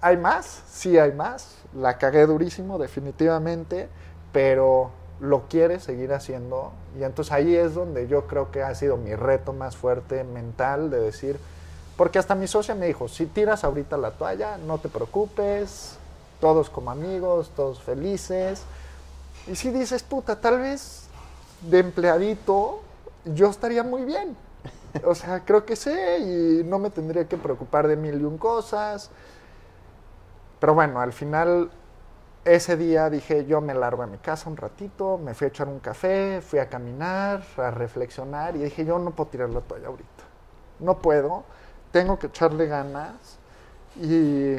¿Hay 0.00 0.16
más? 0.16 0.62
Sí, 0.70 0.96
hay 0.96 1.12
más. 1.12 1.56
La 1.74 1.98
cagué 1.98 2.24
durísimo, 2.24 2.78
definitivamente, 2.78 3.88
pero 4.32 4.90
lo 5.20 5.48
quiere 5.48 5.80
seguir 5.80 6.12
haciendo. 6.12 6.72
Y 6.98 7.02
entonces 7.02 7.32
ahí 7.32 7.56
es 7.56 7.74
donde 7.74 8.06
yo 8.06 8.26
creo 8.26 8.52
que 8.52 8.62
ha 8.62 8.74
sido 8.74 8.96
mi 8.96 9.14
reto 9.16 9.52
más 9.52 9.76
fuerte 9.76 10.22
mental 10.22 10.90
de 10.90 11.00
decir, 11.00 11.38
porque 11.96 12.20
hasta 12.20 12.36
mi 12.36 12.46
socia 12.46 12.76
me 12.76 12.86
dijo, 12.86 13.08
si 13.08 13.26
tiras 13.26 13.64
ahorita 13.64 13.96
la 13.96 14.12
toalla, 14.12 14.56
no 14.56 14.78
te 14.78 14.88
preocupes, 14.88 15.98
todos 16.40 16.70
como 16.70 16.92
amigos, 16.92 17.50
todos 17.56 17.82
felices. 17.82 18.62
Y 19.50 19.56
si 19.56 19.70
dices, 19.70 20.02
puta, 20.02 20.40
tal 20.40 20.60
vez 20.60 21.08
de 21.62 21.78
empleadito 21.78 22.80
yo 23.24 23.48
estaría 23.48 23.82
muy 23.82 24.04
bien. 24.04 24.36
O 25.04 25.14
sea, 25.14 25.40
creo 25.44 25.64
que 25.64 25.76
sé 25.76 26.18
y 26.18 26.64
no 26.64 26.78
me 26.78 26.90
tendría 26.90 27.26
que 27.26 27.36
preocupar 27.36 27.88
de 27.88 27.96
mil 27.96 28.20
y 28.20 28.24
un 28.24 28.38
cosas. 28.38 29.10
Pero 30.60 30.74
bueno, 30.74 31.00
al 31.00 31.12
final, 31.12 31.70
ese 32.44 32.76
día 32.76 33.08
dije, 33.10 33.46
yo 33.46 33.60
me 33.60 33.74
largo 33.74 34.02
a 34.02 34.06
mi 34.06 34.18
casa 34.18 34.50
un 34.50 34.56
ratito, 34.56 35.18
me 35.18 35.34
fui 35.34 35.46
a 35.46 35.48
echar 35.48 35.68
un 35.68 35.78
café, 35.78 36.40
fui 36.42 36.58
a 36.58 36.68
caminar, 36.68 37.42
a 37.56 37.70
reflexionar 37.70 38.56
y 38.56 38.60
dije, 38.60 38.84
yo 38.84 38.98
no 38.98 39.12
puedo 39.12 39.30
tirar 39.30 39.50
la 39.50 39.60
toalla 39.60 39.88
ahorita. 39.88 40.24
No 40.80 40.98
puedo, 40.98 41.44
tengo 41.92 42.18
que 42.18 42.26
echarle 42.26 42.66
ganas 42.66 43.38
y 43.96 44.56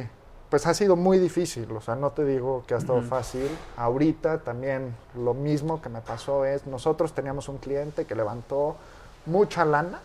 pues 0.49 0.65
ha 0.65 0.73
sido 0.73 0.95
muy 0.95 1.19
difícil, 1.19 1.71
o 1.71 1.81
sea, 1.81 1.95
no 1.95 2.09
te 2.11 2.25
digo 2.25 2.63
que 2.65 2.73
ha 2.73 2.77
estado 2.77 3.01
fácil. 3.03 3.47
Ahorita 3.77 4.39
también 4.39 4.95
lo 5.15 5.33
mismo 5.33 5.81
que 5.81 5.89
me 5.89 6.01
pasó 6.01 6.43
es, 6.45 6.65
nosotros 6.65 7.13
teníamos 7.13 7.47
un 7.49 7.57
cliente 7.59 8.05
que 8.05 8.15
levantó 8.15 8.75
mucha 9.27 9.63
lana, 9.63 9.99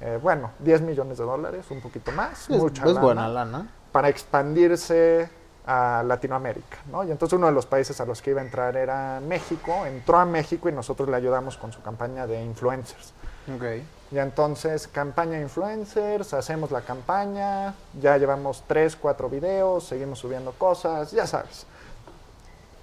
eh, 0.00 0.18
bueno, 0.22 0.50
10 0.60 0.80
millones 0.82 1.18
de 1.18 1.24
dólares, 1.24 1.66
un 1.70 1.80
poquito 1.80 2.10
más, 2.12 2.48
Es, 2.48 2.56
mucha 2.56 2.84
es 2.84 2.88
lana 2.88 3.00
buena 3.00 3.28
lana. 3.28 3.68
para 3.92 4.08
expandirse 4.08 5.28
a 5.66 6.02
Latinoamérica, 6.06 6.78
¿no? 6.90 7.04
Y 7.04 7.10
entonces 7.10 7.36
uno 7.36 7.46
de 7.48 7.52
los 7.52 7.66
países 7.66 8.00
a 8.00 8.06
los 8.06 8.22
que 8.22 8.30
iba 8.30 8.40
a 8.40 8.44
entrar 8.44 8.76
era 8.76 9.20
México, 9.20 9.84
entró 9.84 10.18
a 10.18 10.24
México 10.24 10.68
y 10.68 10.72
nosotros 10.72 11.08
le 11.08 11.16
ayudamos 11.16 11.58
con 11.58 11.72
su 11.72 11.82
campaña 11.82 12.26
de 12.26 12.42
influencers. 12.42 13.12
Ok. 13.54 13.64
Y 14.12 14.18
entonces, 14.18 14.86
campaña 14.86 15.40
influencers, 15.40 16.32
hacemos 16.32 16.70
la 16.70 16.82
campaña, 16.82 17.74
ya 18.00 18.16
llevamos 18.18 18.62
tres, 18.66 18.94
cuatro 18.94 19.28
videos, 19.28 19.84
seguimos 19.84 20.20
subiendo 20.20 20.52
cosas, 20.52 21.10
ya 21.10 21.26
sabes. 21.26 21.66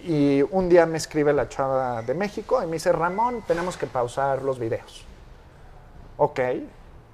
Y 0.01 0.41
un 0.51 0.67
día 0.67 0.85
me 0.85 0.97
escribe 0.97 1.31
la 1.31 1.47
chava 1.47 2.01
de 2.01 2.13
México 2.13 2.61
y 2.61 2.65
me 2.65 2.73
dice, 2.73 2.91
Ramón, 2.91 3.41
tenemos 3.47 3.77
que 3.77 3.87
pausar 3.87 4.41
los 4.41 4.59
videos. 4.59 5.05
Ok, 6.17 6.39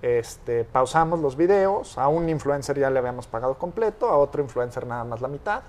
este, 0.01 0.63
pausamos 0.63 1.19
los 1.19 1.35
videos, 1.35 1.97
a 1.99 2.07
un 2.07 2.29
influencer 2.29 2.79
ya 2.79 2.89
le 2.89 2.97
habíamos 2.97 3.27
pagado 3.27 3.59
completo, 3.59 4.09
a 4.09 4.17
otro 4.17 4.41
influencer 4.41 4.87
nada 4.87 5.03
más 5.03 5.21
la 5.21 5.27
mitad, 5.27 5.61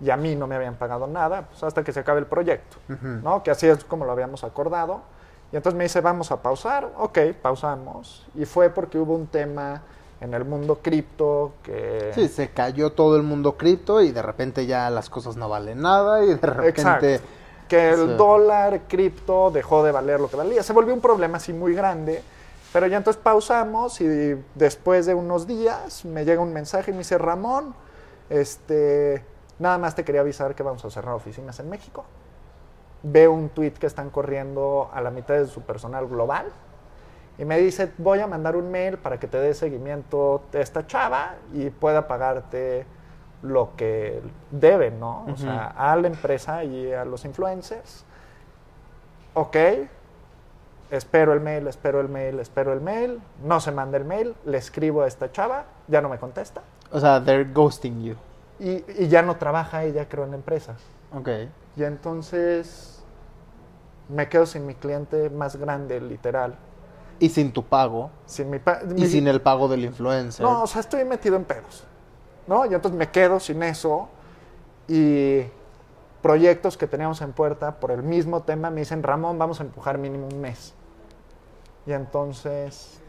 y 0.00 0.10
a 0.10 0.16
mí 0.16 0.34
no 0.34 0.48
me 0.48 0.56
habían 0.56 0.74
pagado 0.74 1.06
nada, 1.06 1.42
pues 1.42 1.62
hasta 1.62 1.84
que 1.84 1.92
se 1.92 2.00
acabe 2.00 2.18
el 2.18 2.26
proyecto. 2.26 2.78
Ujú. 2.88 3.06
¿no? 3.22 3.42
Que 3.44 3.52
así 3.52 3.68
es 3.68 3.84
como 3.84 4.04
lo 4.04 4.12
habíamos 4.12 4.42
acordado. 4.42 5.02
Y 5.52 5.56
entonces 5.56 5.76
me 5.76 5.84
dice, 5.84 6.00
vamos 6.00 6.30
a 6.30 6.40
pausar. 6.42 6.92
Ok, 6.98 7.18
pausamos. 7.42 8.26
Y 8.34 8.44
fue 8.44 8.70
porque 8.70 8.98
hubo 8.98 9.14
un 9.14 9.26
tema 9.26 9.82
en 10.20 10.34
el 10.34 10.44
mundo 10.44 10.78
cripto 10.82 11.52
que... 11.62 12.12
Sí, 12.14 12.28
se 12.28 12.50
cayó 12.50 12.92
todo 12.92 13.16
el 13.16 13.22
mundo 13.22 13.56
cripto 13.56 14.00
y 14.00 14.12
de 14.12 14.22
repente 14.22 14.66
ya 14.66 14.90
las 14.90 15.10
cosas 15.10 15.36
no 15.36 15.48
valen 15.48 15.80
nada 15.80 16.24
y 16.24 16.28
de 16.28 16.36
repente... 16.36 16.68
Exacto. 17.14 17.26
Que 17.68 17.90
el 17.90 18.08
Sí. 18.10 18.14
dólar 18.16 18.80
cripto 18.88 19.50
dejó 19.52 19.84
de 19.84 19.92
valer 19.92 20.18
lo 20.20 20.28
que 20.28 20.36
valía. 20.36 20.62
Se 20.62 20.72
volvió 20.72 20.92
un 20.92 21.00
problema 21.00 21.36
así 21.36 21.52
muy 21.52 21.72
grande. 21.74 22.22
Pero 22.72 22.86
ya 22.86 22.96
entonces 22.96 23.20
pausamos 23.22 24.00
y 24.00 24.06
después 24.54 25.06
de 25.06 25.14
unos 25.14 25.46
días 25.46 26.04
me 26.04 26.24
llega 26.24 26.40
un 26.40 26.52
mensaje 26.52 26.90
y 26.90 26.94
me 26.94 26.98
dice, 26.98 27.16
Ramón, 27.18 27.74
este, 28.28 29.24
nada 29.58 29.78
más 29.78 29.94
te 29.94 30.04
quería 30.04 30.20
avisar 30.20 30.54
que 30.54 30.62
vamos 30.62 30.84
a 30.84 30.90
cerrar 30.90 31.14
oficinas 31.14 31.58
en 31.60 31.68
México. 31.68 32.04
Veo 33.02 33.32
un 33.32 33.48
tweet 33.48 33.72
que 33.72 33.86
están 33.86 34.10
corriendo 34.10 34.90
a 34.92 35.00
la 35.00 35.10
mitad 35.10 35.34
de 35.34 35.46
su 35.46 35.62
personal 35.62 36.06
global 36.06 36.46
y 37.38 37.44
me 37.46 37.56
dice, 37.58 37.90
voy 37.96 38.20
a 38.20 38.26
mandar 38.26 38.54
un 38.56 38.70
mail 38.70 38.98
para 38.98 39.18
que 39.18 39.26
te 39.26 39.38
dé 39.38 39.54
seguimiento 39.54 40.42
de 40.52 40.60
esta 40.60 40.86
chava 40.86 41.36
y 41.54 41.70
pueda 41.70 42.06
pagarte 42.06 42.84
lo 43.42 43.74
que 43.76 44.20
debe, 44.50 44.90
¿no? 44.90 45.24
O 45.32 45.36
sea, 45.36 45.68
a 45.68 45.96
la 45.96 46.08
empresa 46.08 46.62
y 46.64 46.92
a 46.92 47.06
los 47.06 47.24
influencers. 47.24 48.04
Ok, 49.32 49.56
espero 50.90 51.32
el 51.32 51.40
mail, 51.40 51.66
espero 51.68 52.00
el 52.00 52.10
mail, 52.10 52.40
espero 52.40 52.74
el 52.74 52.82
mail, 52.82 53.22
no 53.42 53.60
se 53.60 53.72
manda 53.72 53.96
el 53.96 54.04
mail, 54.04 54.34
le 54.44 54.58
escribo 54.58 55.00
a 55.02 55.06
esta 55.06 55.32
chava, 55.32 55.64
ya 55.88 56.02
no 56.02 56.10
me 56.10 56.18
contesta 56.18 56.60
O 56.92 57.00
sea, 57.00 57.24
they're 57.24 57.50
ghosting 57.50 58.02
you. 58.02 58.16
y, 58.58 58.84
y 58.98 59.08
ya 59.08 59.22
no 59.22 59.36
trabaja 59.36 59.84
ella, 59.84 60.06
creo, 60.06 60.24
en 60.24 60.32
la 60.32 60.36
empresa. 60.36 60.74
Ok. 61.14 61.28
Y 61.76 61.82
entonces 61.84 63.02
me 64.08 64.28
quedo 64.28 64.46
sin 64.46 64.66
mi 64.66 64.74
cliente 64.74 65.30
más 65.30 65.56
grande, 65.56 66.00
literal. 66.00 66.54
Y 67.18 67.28
sin 67.28 67.52
tu 67.52 67.64
pago. 67.64 68.10
Sin 68.26 68.50
mi 68.50 68.58
pa- 68.58 68.80
Y 68.82 68.94
mi- 68.94 69.06
sin 69.06 69.28
el 69.28 69.40
pago 69.40 69.68
del 69.68 69.84
influencer. 69.84 70.44
No, 70.44 70.62
o 70.62 70.66
sea, 70.66 70.80
estoy 70.80 71.04
metido 71.04 71.36
en 71.36 71.44
pedos. 71.44 71.84
¿No? 72.46 72.64
Y 72.66 72.74
entonces 72.74 72.98
me 72.98 73.10
quedo 73.10 73.38
sin 73.38 73.62
eso. 73.62 74.08
Y 74.88 75.42
proyectos 76.22 76.76
que 76.76 76.86
teníamos 76.86 77.20
en 77.20 77.32
puerta 77.32 77.78
por 77.78 77.90
el 77.92 78.02
mismo 78.02 78.42
tema 78.42 78.70
me 78.70 78.80
dicen, 78.80 79.02
Ramón, 79.02 79.38
vamos 79.38 79.60
a 79.60 79.64
empujar 79.64 79.98
mínimo 79.98 80.26
un 80.26 80.40
mes. 80.40 80.74
Y 81.86 81.92
entonces, 81.92 83.00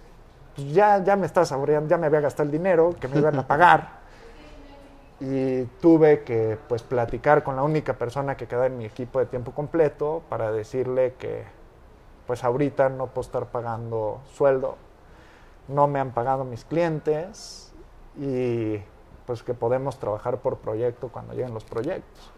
pues 0.55 0.73
ya, 0.73 1.03
ya 1.03 1.15
me 1.15 1.25
estaba 1.25 1.45
saboreando, 1.45 1.89
ya 1.89 1.97
me 1.97 2.07
había 2.07 2.19
gastado 2.21 2.43
el 2.47 2.51
dinero 2.51 2.93
que 2.99 3.07
me 3.07 3.17
iban 3.17 3.37
a 3.39 3.47
pagar. 3.47 4.00
Y 5.21 5.65
tuve 5.79 6.23
que 6.23 6.57
pues 6.67 6.81
platicar 6.81 7.43
con 7.43 7.55
la 7.55 7.61
única 7.61 7.93
persona 7.93 8.35
que 8.35 8.47
queda 8.47 8.65
en 8.65 8.77
mi 8.77 8.85
equipo 8.85 9.19
de 9.19 9.27
tiempo 9.27 9.51
completo 9.51 10.23
para 10.29 10.51
decirle 10.51 11.13
que 11.19 11.45
pues 12.25 12.43
ahorita 12.43 12.89
no 12.89 13.07
puedo 13.07 13.21
estar 13.21 13.45
pagando 13.47 14.21
sueldo, 14.33 14.77
no 15.67 15.87
me 15.87 15.99
han 15.99 16.11
pagado 16.11 16.43
mis 16.43 16.65
clientes 16.65 17.71
y 18.17 18.77
pues 19.27 19.43
que 19.43 19.53
podemos 19.53 19.99
trabajar 19.99 20.39
por 20.39 20.57
proyecto 20.57 21.09
cuando 21.09 21.33
lleguen 21.33 21.53
los 21.53 21.65
proyectos. 21.65 22.31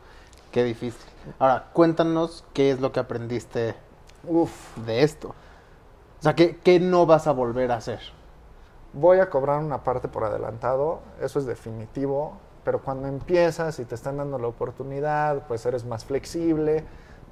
Qué 0.51 0.63
difícil. 0.63 1.09
Ahora, 1.39 1.69
cuéntanos 1.71 2.43
qué 2.53 2.71
es 2.71 2.81
lo 2.81 2.91
que 2.91 2.99
aprendiste 2.99 3.75
Uf, 4.27 4.77
de 4.77 5.03
esto. 5.03 5.29
O 5.29 6.23
sea, 6.23 6.35
¿qué, 6.35 6.57
qué 6.57 6.79
no 6.79 7.05
vas 7.05 7.27
a 7.27 7.31
volver 7.31 7.71
a 7.71 7.77
hacer? 7.77 8.01
voy 8.93 9.19
a 9.19 9.29
cobrar 9.29 9.59
una 9.59 9.83
parte 9.83 10.07
por 10.07 10.23
adelantado, 10.23 10.99
eso 11.19 11.39
es 11.39 11.45
definitivo, 11.45 12.37
pero 12.63 12.81
cuando 12.81 13.07
empiezas 13.07 13.79
y 13.79 13.85
te 13.85 13.95
están 13.95 14.17
dando 14.17 14.37
la 14.39 14.47
oportunidad, 14.47 15.47
pues 15.47 15.65
eres 15.65 15.85
más 15.85 16.05
flexible, 16.05 16.83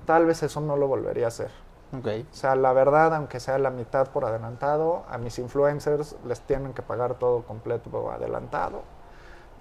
tal 0.05 0.25
vez 0.25 0.43
eso 0.43 0.61
no 0.61 0.77
lo 0.77 0.87
volvería 0.87 1.25
a 1.25 1.27
hacer. 1.29 1.51
Ok. 1.97 2.07
O 2.31 2.33
sea, 2.33 2.55
la 2.55 2.73
verdad, 2.73 3.13
aunque 3.15 3.39
sea 3.39 3.57
la 3.57 3.69
mitad 3.69 4.09
por 4.09 4.25
adelantado, 4.25 5.03
a 5.09 5.17
mis 5.17 5.37
influencers 5.39 6.15
les 6.25 6.41
tienen 6.41 6.73
que 6.73 6.81
pagar 6.81 7.15
todo 7.15 7.43
completo 7.43 7.89
por 7.89 8.13
adelantado, 8.13 8.83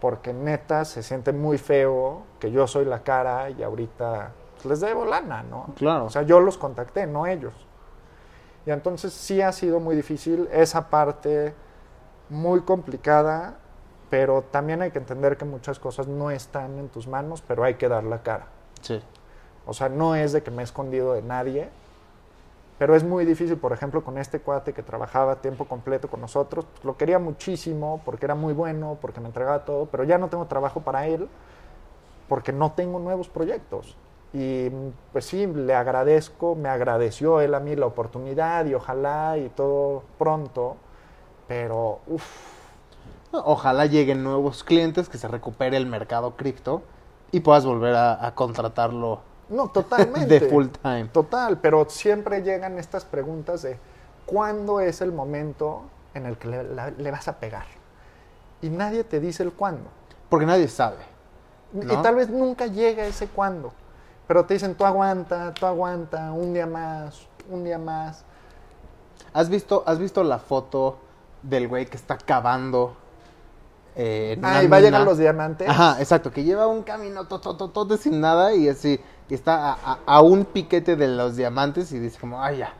porque 0.00 0.32
neta 0.32 0.84
se 0.84 1.02
siente 1.02 1.32
muy 1.32 1.58
feo 1.58 2.22
que 2.38 2.50
yo 2.50 2.66
soy 2.66 2.84
la 2.84 3.02
cara 3.02 3.50
y 3.50 3.62
ahorita 3.62 4.32
pues, 4.54 4.66
les 4.66 4.80
debo 4.80 5.04
lana, 5.04 5.42
¿no? 5.42 5.74
Claro. 5.76 6.06
O 6.06 6.10
sea, 6.10 6.22
yo 6.22 6.40
los 6.40 6.56
contacté, 6.56 7.06
no 7.06 7.26
ellos. 7.26 7.54
Y 8.66 8.70
entonces 8.70 9.12
sí 9.12 9.40
ha 9.40 9.52
sido 9.52 9.80
muy 9.80 9.96
difícil 9.96 10.48
esa 10.52 10.88
parte 10.88 11.54
muy 12.28 12.60
complicada, 12.60 13.58
pero 14.10 14.42
también 14.42 14.82
hay 14.82 14.90
que 14.90 14.98
entender 14.98 15.36
que 15.36 15.44
muchas 15.44 15.78
cosas 15.78 16.08
no 16.08 16.30
están 16.30 16.78
en 16.78 16.88
tus 16.88 17.06
manos, 17.06 17.42
pero 17.46 17.64
hay 17.64 17.74
que 17.74 17.88
dar 17.88 18.04
la 18.04 18.22
cara. 18.22 18.46
Sí. 18.82 19.00
O 19.66 19.72
sea, 19.72 19.88
no 19.88 20.16
es 20.16 20.32
de 20.32 20.42
que 20.42 20.50
me 20.50 20.62
he 20.62 20.64
escondido 20.64 21.14
de 21.14 21.22
nadie, 21.22 21.70
pero 22.78 22.96
es 22.96 23.04
muy 23.04 23.24
difícil, 23.24 23.56
por 23.56 23.72
ejemplo, 23.72 24.02
con 24.02 24.18
este 24.18 24.40
cuate 24.40 24.72
que 24.72 24.82
trabajaba 24.82 25.36
tiempo 25.36 25.66
completo 25.66 26.08
con 26.08 26.20
nosotros, 26.20 26.64
pues, 26.64 26.84
lo 26.84 26.96
quería 26.96 27.18
muchísimo 27.18 28.00
porque 28.04 28.24
era 28.24 28.34
muy 28.34 28.52
bueno, 28.52 28.98
porque 29.00 29.20
me 29.20 29.26
entregaba 29.26 29.64
todo, 29.64 29.86
pero 29.86 30.02
ya 30.04 30.18
no 30.18 30.28
tengo 30.28 30.46
trabajo 30.46 30.80
para 30.80 31.06
él 31.06 31.28
porque 32.28 32.52
no 32.52 32.72
tengo 32.72 32.98
nuevos 32.98 33.28
proyectos. 33.28 33.96
Y 34.32 34.70
pues 35.12 35.24
sí, 35.26 35.46
le 35.46 35.74
agradezco, 35.74 36.54
me 36.54 36.68
agradeció 36.68 37.40
él 37.40 37.54
a 37.54 37.60
mí 37.60 37.76
la 37.76 37.86
oportunidad 37.86 38.64
y 38.66 38.74
ojalá 38.74 39.36
y 39.36 39.48
todo 39.50 40.04
pronto, 40.18 40.76
pero 41.48 41.98
uff, 42.06 42.59
Ojalá 43.32 43.86
lleguen 43.86 44.24
nuevos 44.24 44.64
clientes, 44.64 45.08
que 45.08 45.18
se 45.18 45.28
recupere 45.28 45.76
el 45.76 45.86
mercado 45.86 46.36
cripto 46.36 46.82
y 47.30 47.40
puedas 47.40 47.64
volver 47.64 47.94
a, 47.94 48.26
a 48.26 48.34
contratarlo 48.34 49.20
no, 49.48 49.68
totalmente. 49.72 50.40
de 50.40 50.48
full 50.48 50.66
time. 50.82 51.04
Total, 51.06 51.58
pero 51.58 51.88
siempre 51.88 52.42
llegan 52.42 52.78
estas 52.78 53.04
preguntas 53.04 53.62
de 53.62 53.78
cuándo 54.26 54.80
es 54.80 55.00
el 55.00 55.12
momento 55.12 55.82
en 56.14 56.26
el 56.26 56.36
que 56.38 56.48
le, 56.48 56.64
la- 56.74 56.90
le 56.90 57.10
vas 57.10 57.28
a 57.28 57.38
pegar. 57.38 57.66
Y 58.62 58.68
nadie 58.68 59.04
te 59.04 59.20
dice 59.20 59.42
el 59.42 59.52
cuándo. 59.52 59.88
Porque 60.28 60.46
nadie 60.46 60.68
sabe. 60.68 60.98
Y 61.72 61.86
tal 62.02 62.16
vez 62.16 62.28
nunca 62.28 62.66
llega 62.66 63.04
ese 63.06 63.28
cuándo. 63.28 63.72
Pero 64.26 64.44
te 64.44 64.54
dicen, 64.54 64.74
tú 64.74 64.84
aguanta, 64.84 65.54
tú 65.54 65.66
aguanta, 65.66 66.32
un 66.32 66.52
día 66.52 66.66
más, 66.66 67.26
un 67.48 67.64
día 67.64 67.78
más. 67.78 68.24
¿Has 69.32 69.48
visto, 69.48 69.82
¿Has 69.86 69.98
visto 69.98 70.22
la 70.24 70.38
foto 70.38 70.98
del 71.42 71.68
güey 71.68 71.86
que 71.86 71.96
está 71.96 72.16
cavando? 72.18 72.96
Eh, 73.96 74.38
Ah, 74.42 74.62
y 74.62 74.68
va 74.68 74.76
a 74.76 74.80
llegar 74.80 75.02
los 75.04 75.18
diamantes. 75.18 75.68
Ajá, 75.68 75.96
exacto, 76.00 76.30
que 76.30 76.44
lleva 76.44 76.66
un 76.66 76.82
camino 76.82 77.26
todo 77.26 77.96
sin 77.96 78.20
nada 78.20 78.54
y 78.54 78.68
así, 78.68 79.00
y 79.28 79.34
está 79.34 79.72
a, 79.72 79.78
a- 79.84 79.98
a 80.06 80.20
un 80.22 80.44
piquete 80.44 80.96
de 80.96 81.08
los 81.08 81.36
diamantes 81.36 81.92
y 81.92 81.98
dice 81.98 82.18
como, 82.20 82.42
ay 82.42 82.58
ya, 82.58 82.72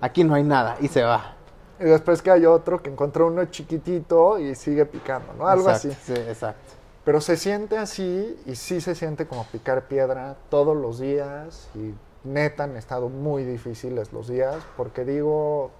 aquí 0.00 0.24
no 0.24 0.34
hay 0.34 0.42
nada, 0.42 0.76
y 0.80 0.88
se 0.88 1.02
va. 1.02 1.34
Y 1.80 1.84
después 1.84 2.20
que 2.22 2.30
hay 2.30 2.44
otro 2.44 2.82
que 2.82 2.90
encontró 2.90 3.28
uno 3.28 3.44
chiquitito 3.46 4.38
y 4.38 4.54
sigue 4.54 4.84
picando, 4.84 5.32
¿no? 5.38 5.46
Algo 5.46 5.68
Exacto, 5.70 5.88
así. 5.96 6.12
Sí, 6.14 6.20
exacto. 6.28 6.60
Pero 7.04 7.20
se 7.22 7.36
siente 7.36 7.78
así 7.78 8.36
y 8.44 8.54
sí 8.56 8.80
se 8.82 8.94
siente 8.94 9.26
como 9.26 9.44
picar 9.44 9.88
piedra 9.88 10.36
todos 10.50 10.76
los 10.76 10.98
días 10.98 11.68
y 11.74 11.94
neta 12.24 12.64
han 12.64 12.76
estado 12.76 13.08
muy 13.08 13.44
difíciles 13.44 14.12
los 14.12 14.28
días 14.28 14.56
porque 14.76 15.04
digo, 15.06 15.70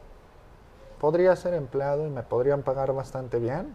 podría 1.00 1.36
ser 1.36 1.54
empleado 1.54 2.06
y 2.06 2.10
me 2.10 2.22
podrían 2.22 2.62
pagar 2.62 2.92
bastante 2.94 3.38
bien 3.38 3.74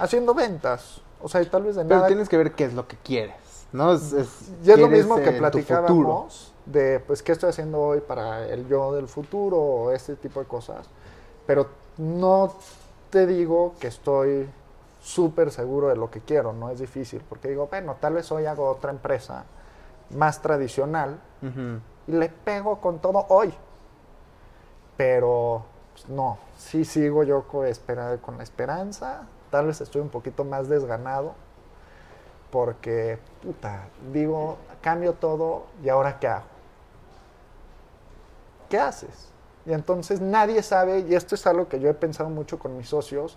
haciendo 0.00 0.34
ventas. 0.34 1.00
O 1.22 1.28
sea, 1.28 1.42
y 1.42 1.46
tal 1.46 1.62
vez 1.64 1.76
de 1.76 1.84
Pero 1.84 1.96
nada. 1.96 2.06
tienes 2.08 2.28
que 2.28 2.36
ver 2.36 2.52
qué 2.52 2.64
es 2.64 2.72
lo 2.74 2.88
que 2.88 2.96
quieres, 2.96 3.36
¿no? 3.72 3.92
Es, 3.92 4.12
es- 4.12 4.50
Y 4.64 4.70
es 4.70 4.78
lo 4.78 4.88
mismo 4.88 5.16
que 5.16 5.32
platicábamos 5.32 6.52
de, 6.66 7.00
pues, 7.00 7.22
qué 7.22 7.32
estoy 7.32 7.50
haciendo 7.50 7.80
hoy 7.80 8.00
para 8.00 8.46
el 8.48 8.66
yo 8.68 8.92
del 8.94 9.06
futuro 9.08 9.56
o 9.58 9.90
este 9.92 10.16
tipo 10.16 10.40
de 10.40 10.46
cosas. 10.46 10.86
Pero 11.46 11.66
no 11.98 12.52
te 13.10 13.26
digo 13.26 13.74
que 13.78 13.88
estoy 13.88 14.48
súper 15.02 15.50
seguro 15.50 15.88
de 15.88 15.96
lo 15.96 16.10
que 16.10 16.20
quiero, 16.20 16.52
no 16.52 16.70
es 16.70 16.78
difícil, 16.78 17.22
porque 17.28 17.48
digo, 17.48 17.66
bueno, 17.70 17.96
tal 18.00 18.14
vez 18.14 18.30
hoy 18.32 18.46
hago 18.46 18.68
otra 18.68 18.90
empresa 18.90 19.44
más 20.10 20.40
tradicional 20.42 21.18
Ujú. 21.42 21.80
y 22.06 22.12
le 22.12 22.28
pego 22.28 22.80
con 22.80 22.98
todo 23.00 23.26
hoy. 23.28 23.52
Pero 24.96 25.64
pues, 25.92 26.08
no, 26.08 26.38
sí 26.58 26.84
sigo 26.84 27.22
yo 27.24 27.42
con, 27.44 27.66
espera- 27.66 28.18
con 28.18 28.36
la 28.36 28.42
esperanza, 28.42 29.22
tal 29.50 29.66
vez 29.66 29.80
estoy 29.80 30.00
un 30.00 30.08
poquito 30.08 30.44
más 30.44 30.68
desganado, 30.68 31.34
porque, 32.50 33.18
puta, 33.42 33.88
digo, 34.12 34.56
cambio 34.80 35.14
todo 35.14 35.66
y 35.84 35.88
ahora 35.88 36.18
qué 36.18 36.28
hago. 36.28 36.46
¿Qué 38.68 38.78
haces? 38.78 39.30
Y 39.66 39.72
entonces 39.72 40.20
nadie 40.20 40.62
sabe, 40.62 41.00
y 41.00 41.14
esto 41.14 41.34
es 41.34 41.46
algo 41.46 41.68
que 41.68 41.80
yo 41.80 41.88
he 41.90 41.94
pensado 41.94 42.30
mucho 42.30 42.58
con 42.58 42.76
mis 42.76 42.88
socios, 42.88 43.36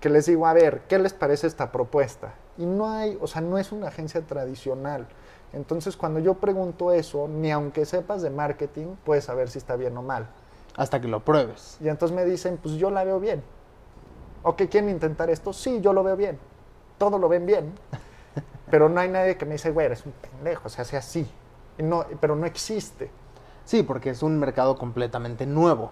que 0.00 0.10
les 0.10 0.26
digo, 0.26 0.46
a 0.46 0.52
ver, 0.52 0.82
¿qué 0.88 0.98
les 0.98 1.14
parece 1.14 1.46
esta 1.46 1.72
propuesta? 1.72 2.34
Y 2.58 2.66
no 2.66 2.90
hay, 2.90 3.16
o 3.20 3.26
sea, 3.26 3.40
no 3.40 3.56
es 3.56 3.72
una 3.72 3.88
agencia 3.88 4.20
tradicional. 4.20 5.06
Entonces, 5.52 5.96
cuando 5.96 6.20
yo 6.20 6.34
pregunto 6.34 6.92
eso, 6.92 7.28
ni 7.28 7.50
aunque 7.50 7.86
sepas 7.86 8.20
de 8.20 8.30
marketing, 8.30 8.96
puedes 9.04 9.24
saber 9.24 9.48
si 9.48 9.58
está 9.58 9.76
bien 9.76 9.96
o 9.96 10.02
mal. 10.02 10.28
Hasta 10.76 11.00
que 11.00 11.08
lo 11.08 11.24
pruebes. 11.24 11.78
Y 11.80 11.88
entonces 11.88 12.14
me 12.14 12.24
dicen, 12.24 12.58
pues 12.60 12.74
yo 12.74 12.90
la 12.90 13.04
veo 13.04 13.20
bien. 13.20 13.42
¿O 14.44 14.54
que 14.54 14.68
quieren 14.68 14.90
intentar 14.90 15.30
esto? 15.30 15.52
Sí, 15.52 15.80
yo 15.80 15.92
lo 15.92 16.04
veo 16.04 16.16
bien. 16.16 16.38
Todo 16.98 17.18
lo 17.18 17.28
ven 17.28 17.46
bien. 17.46 17.72
Pero 18.70 18.88
no 18.88 19.00
hay 19.00 19.08
nadie 19.08 19.36
que 19.36 19.46
me 19.46 19.52
dice, 19.52 19.70
güey, 19.70 19.86
eres 19.86 20.06
un 20.06 20.12
pendejo, 20.12 20.68
se 20.68 20.82
hace 20.82 20.96
así. 20.96 21.26
Y 21.78 21.82
no, 21.82 22.04
pero 22.20 22.36
no 22.36 22.46
existe. 22.46 23.10
Sí, 23.64 23.82
porque 23.82 24.10
es 24.10 24.22
un 24.22 24.38
mercado 24.38 24.76
completamente 24.76 25.44
nuevo. 25.44 25.90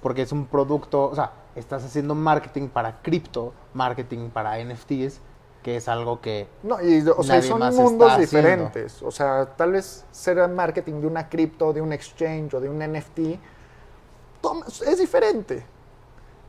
Porque 0.00 0.22
es 0.22 0.32
un 0.32 0.46
producto, 0.46 1.04
o 1.04 1.14
sea, 1.14 1.32
estás 1.56 1.84
haciendo 1.84 2.14
marketing 2.14 2.68
para 2.68 3.02
cripto, 3.02 3.52
marketing 3.74 4.30
para 4.30 4.62
NFTs, 4.62 5.20
que 5.62 5.76
es 5.76 5.88
algo 5.88 6.20
que 6.20 6.48
No, 6.62 6.80
y, 6.82 7.06
o 7.08 7.22
sea, 7.22 7.40
son 7.42 7.60
mundos 7.60 8.12
haciendo. 8.12 8.18
diferentes. 8.18 9.02
O 9.02 9.10
sea, 9.10 9.46
tal 9.56 9.72
vez 9.72 10.04
ser 10.10 10.38
el 10.38 10.50
marketing 10.50 11.00
de 11.00 11.06
una 11.06 11.28
cripto, 11.28 11.72
de 11.72 11.80
un 11.80 11.92
exchange 11.92 12.54
o 12.54 12.60
de 12.60 12.68
un 12.68 12.78
NFT, 12.78 13.38
es 14.86 14.98
diferente. 14.98 15.64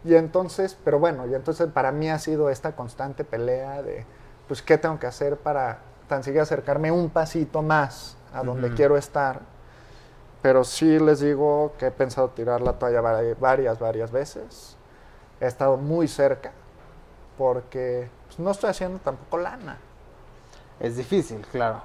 Y 0.06 0.16
entonces, 0.16 0.78
pero 0.84 1.00
bueno, 1.00 1.26
y 1.28 1.34
entonces 1.34 1.68
para 1.72 1.92
mí 1.92 2.10
ha 2.10 2.20
sido 2.20 2.50
esta 2.50 2.76
constante 2.76 3.24
pelea 3.24 3.82
de, 3.82 4.06
pues, 4.48 4.62
¿qué 4.62 4.78
tengo 4.78 5.00
que 5.00 5.08
hacer 5.08 5.38
para 5.38 5.80
tan 6.08 6.24
siquiera 6.24 6.44
acercarme 6.44 6.92
un 6.92 7.10
pasito 7.10 7.62
más 7.62 8.18
a 8.34 8.44
donde 8.44 8.70
quiero 8.76 8.98
estar? 8.98 9.40
Pero 10.42 10.66
sí 10.66 11.00
les 11.00 11.22
digo 11.22 11.72
que 11.80 11.88
he 11.88 11.92
pensado 11.92 12.30
tirar 12.30 12.60
la 12.62 12.74
toalla 12.74 13.02
vari- 13.02 13.38
varias, 13.40 13.80
varias 13.80 14.12
veces. 14.12 14.76
He 15.40 15.46
estado 15.48 15.78
muy 15.78 16.08
cerca 16.10 16.52
porque 17.38 18.10
pues, 18.28 18.40
no 18.40 18.52
estoy 18.52 18.70
haciendo 18.70 19.00
tampoco 19.00 19.38
lana. 19.38 19.78
es 20.80 20.98
difícil, 20.98 21.46
claro. 21.52 21.82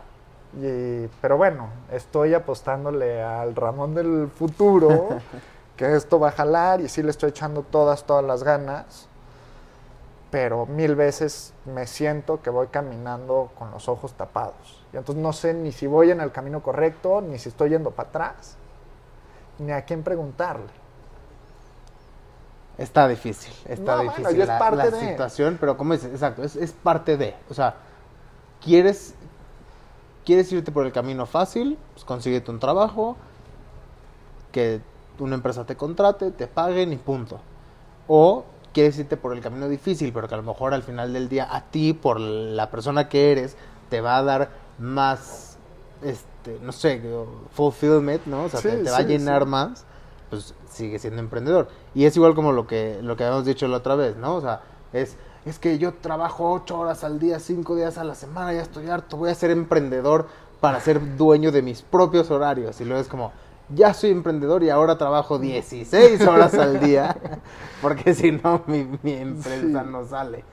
Y, 0.61 1.07
pero 1.21 1.37
bueno, 1.37 1.69
estoy 1.93 2.35
apostándole 2.35 3.23
al 3.23 3.55
Ramón 3.55 3.95
del 3.95 4.29
futuro 4.35 5.21
que 5.79 5.97
esto 5.97 6.21
va 6.21 6.29
a 6.29 6.33
jalar 6.33 6.83
y 6.83 6.89
sí 6.91 7.03
le 7.03 7.11
estoy 7.11 7.31
echando 7.31 7.63
todas, 7.63 8.05
todas 8.05 8.23
las 8.25 8.43
ganas. 8.43 9.09
Pero 10.31 10.67
mil 10.67 10.95
veces 10.95 11.55
me 11.65 11.87
siento 11.87 12.43
que 12.43 12.51
voy 12.51 12.67
caminando 12.67 13.51
con 13.59 13.71
los 13.71 13.89
ojos 13.89 14.13
tapados. 14.13 14.85
Y 14.93 14.99
entonces 14.99 15.23
no 15.23 15.33
sé 15.33 15.55
ni 15.55 15.73
si 15.73 15.87
voy 15.87 16.11
en 16.11 16.21
el 16.21 16.33
camino 16.33 16.63
correcto, 16.63 17.23
ni 17.23 17.39
si 17.39 17.49
estoy 17.49 17.71
yendo 17.71 17.93
para 17.93 18.11
atrás, 18.11 18.57
ni 19.59 19.73
a 19.73 19.87
quién 19.87 20.03
preguntarle. 20.03 20.67
Está 22.77 23.09
difícil, 23.09 23.53
está 23.67 23.97
No, 23.97 24.03
difícil 24.03 24.41
es 24.43 24.49
la, 24.49 24.59
parte 24.59 24.77
la 24.77 24.91
de- 24.91 25.09
situación, 25.11 25.57
pero 25.59 25.77
como 25.77 25.95
dices, 25.95 26.13
exacto, 26.13 26.45
es, 26.45 26.55
es 26.57 26.73
parte 26.73 27.17
de, 27.17 27.35
o 27.51 27.55
sea, 27.55 27.75
quieres, 28.65 29.15
quieres 30.25 30.53
irte 30.53 30.71
por 30.71 30.87
el 30.87 30.93
camino 30.93 31.27
fácil, 31.27 31.77
pues 31.95 32.05
consíguete 32.05 32.51
un 32.53 32.61
trabajo, 32.61 33.17
que 34.53 34.81
una 35.19 35.35
empresa 35.35 35.65
te 35.65 35.77
contrate, 35.77 36.31
te 36.31 36.47
paguen 36.47 36.93
y 36.93 36.97
punto. 36.97 37.41
O 38.07 38.45
quieres 38.73 38.99
irte 38.99 39.17
por 39.17 39.33
el 39.33 39.41
camino 39.41 39.69
difícil, 39.69 40.13
pero 40.13 40.29
que 40.29 40.35
a 40.35 40.39
lo 40.39 40.43
mejor 40.43 40.75
al 40.75 40.83
final 40.83 41.13
del 41.13 41.29
día 41.29 41.49
a 41.51 41.65
ti, 41.71 41.93
por 41.93 42.21
la 42.21 42.71
persona 42.71 43.09
que 43.09 43.33
eres, 43.33 43.57
te 43.91 44.01
va 44.01 44.19
a 44.19 44.23
dar 44.23 44.51
más, 44.79 45.59
este, 46.03 46.59
no 46.63 46.73
sé, 46.73 47.03
fulfillment, 47.53 48.27
¿no? 48.27 48.45
O 48.45 48.49
sea, 48.49 48.61
te, 48.61 48.71
Sí, 48.79 48.85
te 48.85 48.91
va 48.91 48.99
a 48.99 49.03
llenar 49.03 49.43
sí. 49.43 49.49
más, 49.49 49.85
pues 50.31 50.55
sigue 50.71 50.99
siendo 50.99 51.21
emprendedor. 51.21 51.69
Y 51.95 52.05
es 52.05 52.17
igual 52.17 52.35
como 52.35 52.53
lo 52.53 52.67
que, 52.67 52.99
lo 53.03 53.17
que 53.17 53.25
habíamos 53.25 53.47
dicho 53.47 53.67
la 53.69 53.79
otra 53.79 53.95
vez, 53.95 54.17
¿no? 54.17 54.37
O 54.37 54.41
sea, 54.41 54.63
es, 54.93 55.17
es 55.45 55.59
que 55.59 55.79
yo 55.79 55.95
trabajo 55.95 56.53
ocho 56.53 56.79
horas 56.79 57.05
al 57.05 57.19
día, 57.19 57.41
cinco 57.41 57.75
días 57.75 57.99
a 57.99 58.05
la 58.05 58.15
semana, 58.15 58.53
ya 58.53 58.63
estoy 58.63 58.89
harto, 58.89 59.17
voy 59.17 59.31
a 59.31 59.35
ser 59.35 59.51
emprendedor 59.51 60.27
para 60.61 60.81
ser 60.81 61.17
dueño 61.17 61.53
de 61.53 61.63
mis 61.63 61.83
propios 61.83 62.31
horarios. 62.31 62.81
Y 62.81 62.85
luego 62.85 63.01
es 63.01 63.09
como, 63.09 63.33
ya 63.75 63.93
soy 63.95 64.11
emprendedor 64.11 64.63
y 64.63 64.71
ahora 64.71 64.97
trabajo 64.99 65.39
16 65.39 66.27
horas 66.27 66.55
al 66.55 66.81
día, 66.81 67.17
porque 67.83 68.15
si 68.15 68.33
no, 68.33 68.63
mi, 68.67 68.89
mi 69.03 69.13
empresa 69.15 69.83
Sí. 69.85 69.89
no 69.91 70.05
sale. 70.05 70.45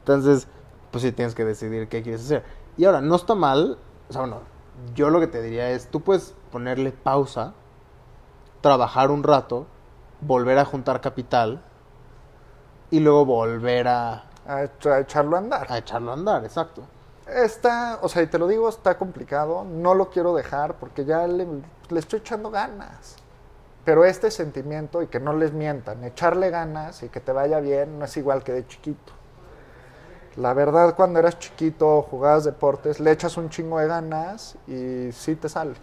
Entonces, 0.00 0.48
pues 0.90 1.02
sí 1.02 1.12
tienes 1.12 1.34
que 1.34 1.44
decidir 1.44 1.88
qué 1.88 2.02
quieres 2.02 2.22
hacer. 2.24 2.44
Y 2.76 2.84
ahora, 2.84 3.00
no 3.00 3.14
está 3.16 3.34
mal, 3.34 3.78
o 4.08 4.12
sea, 4.12 4.22
bueno, 4.22 4.40
yo 4.94 5.10
lo 5.10 5.20
que 5.20 5.26
te 5.28 5.40
diría 5.42 5.70
es, 5.70 5.88
tú 5.88 6.00
puedes 6.00 6.34
ponerle 6.50 6.90
pausa, 6.92 7.54
trabajar 8.60 9.10
un 9.10 9.22
rato, 9.22 9.66
volver 10.20 10.58
a 10.58 10.64
juntar 10.64 11.00
capital 11.00 11.62
y 12.90 13.00
luego 13.00 13.24
volver 13.24 13.88
a, 13.88 14.24
a 14.46 14.64
echarlo 15.00 15.36
a 15.36 15.38
andar. 15.38 15.66
a 15.70 15.78
echarlo 15.78 16.10
a 16.10 16.14
andar, 16.14 16.44
exacto. 16.44 16.82
Está, 17.34 17.98
o 18.00 18.08
sea, 18.08 18.22
y 18.22 18.28
te 18.28 18.38
lo 18.38 18.46
digo, 18.46 18.68
está 18.68 18.96
complicado. 18.96 19.64
No 19.64 19.94
lo 19.94 20.08
quiero 20.10 20.34
dejar 20.34 20.74
porque 20.74 21.04
ya 21.04 21.26
le, 21.26 21.46
le 21.88 21.98
estoy 21.98 22.20
echando 22.20 22.50
ganas. 22.50 23.16
Pero 23.84 24.04
este 24.04 24.30
sentimiento, 24.30 25.02
y 25.02 25.08
que 25.08 25.18
no 25.18 25.34
les 25.34 25.52
mientan, 25.52 26.04
echarle 26.04 26.50
ganas 26.50 27.02
y 27.02 27.08
que 27.08 27.20
te 27.20 27.32
vaya 27.32 27.60
bien, 27.60 27.98
no 27.98 28.04
es 28.04 28.16
igual 28.16 28.42
que 28.44 28.52
de 28.52 28.66
chiquito. 28.66 29.12
La 30.36 30.54
verdad, 30.54 30.94
cuando 30.94 31.18
eras 31.18 31.38
chiquito, 31.38 32.02
jugabas 32.02 32.44
deportes, 32.44 32.98
le 33.00 33.10
echas 33.10 33.36
un 33.36 33.50
chingo 33.50 33.78
de 33.78 33.88
ganas 33.88 34.56
y 34.66 35.10
sí 35.12 35.34
te 35.34 35.48
sale. 35.48 35.74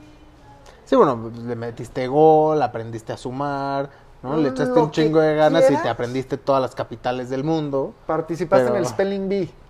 Sí, 0.86 0.96
bueno, 0.96 1.32
le 1.46 1.56
metiste 1.56 2.08
gol, 2.08 2.62
aprendiste 2.62 3.14
a 3.14 3.18
sumar, 3.18 3.90
¿no? 4.24 4.36
Le 4.36 4.50
echaste 4.50 4.80
un 4.80 4.92
chingo 4.92 5.20
de 5.20 5.36
ganas 5.36 5.70
y 5.70 5.76
te 5.78 5.88
aprendiste 5.88 6.38
todas 6.38 6.62
las 6.62 6.74
capitales 6.74 7.30
del 7.30 7.44
mundo. 7.44 7.94
Participaste 8.08 8.70
en 8.70 8.76
el 8.78 8.86
Spelling 8.86 9.30
Bee 9.30 9.61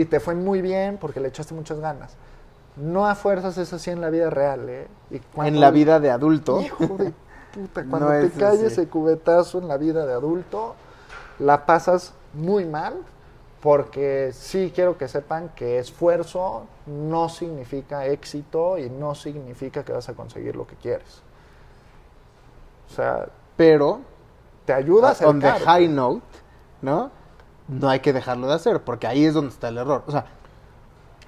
y 0.00 0.04
te 0.06 0.20
fue 0.20 0.34
muy 0.34 0.60
bien 0.62 0.98
porque 1.00 1.20
le 1.20 1.28
echaste 1.28 1.54
muchas 1.54 1.80
ganas. 1.80 2.14
No 2.76 3.06
a 3.06 3.14
fuerzas 3.14 3.56
es 3.58 3.72
así 3.72 3.90
en 3.90 4.00
la 4.00 4.10
vida 4.10 4.28
real, 4.30 4.68
¿eh? 4.68 4.86
Y 5.10 5.18
cuando- 5.20 5.48
En 5.54 5.60
la 5.60 5.70
vida 5.70 5.98
de 6.00 6.10
adulto. 6.10 6.60
Hijo 6.60 6.84
de 6.98 7.12
puta, 7.54 7.82
No 7.84 7.90
cuando 7.90 8.08
te 8.10 8.26
es 8.26 8.32
caes 8.32 8.56
así. 8.56 8.66
ese 8.66 8.88
cubetazo 8.88 9.58
en 9.58 9.68
la 9.68 9.76
vida 9.78 10.04
de 10.04 10.12
adulto, 10.12 10.74
la 11.38 11.64
pasas 11.66 12.12
muy 12.34 12.64
mal, 12.66 12.94
porque 13.62 14.30
sí 14.34 14.70
quiero 14.74 14.98
que 14.98 15.08
sepan 15.08 15.48
que 15.56 15.78
esfuerzo 15.78 16.66
no 16.86 17.28
significa 17.30 18.04
éxito 18.06 18.76
y 18.78 18.90
no 18.90 19.14
significa 19.14 19.82
que 19.84 19.92
vas 19.92 20.08
a 20.10 20.14
conseguir 20.14 20.54
lo 20.54 20.66
que 20.66 20.76
quieres. 20.76 21.22
O 22.90 22.94
sea, 22.94 23.26
Pero, 23.56 24.00
te 24.66 24.72
ayuda 24.74 25.08
a 25.18 25.26
on 25.26 25.40
the 25.40 25.46
acercarte. 25.48 25.64
high 25.64 25.88
note, 25.88 26.22
¿no? 26.82 27.10
No 27.68 27.88
hay 27.88 28.00
que 28.00 28.12
dejarlo 28.12 28.46
de 28.46 28.54
hacer, 28.54 28.82
porque 28.82 29.06
ahí 29.06 29.24
es 29.24 29.34
donde 29.34 29.50
está 29.50 29.68
el 29.68 29.78
error. 29.78 30.04
O 30.06 30.12
sea, 30.12 30.26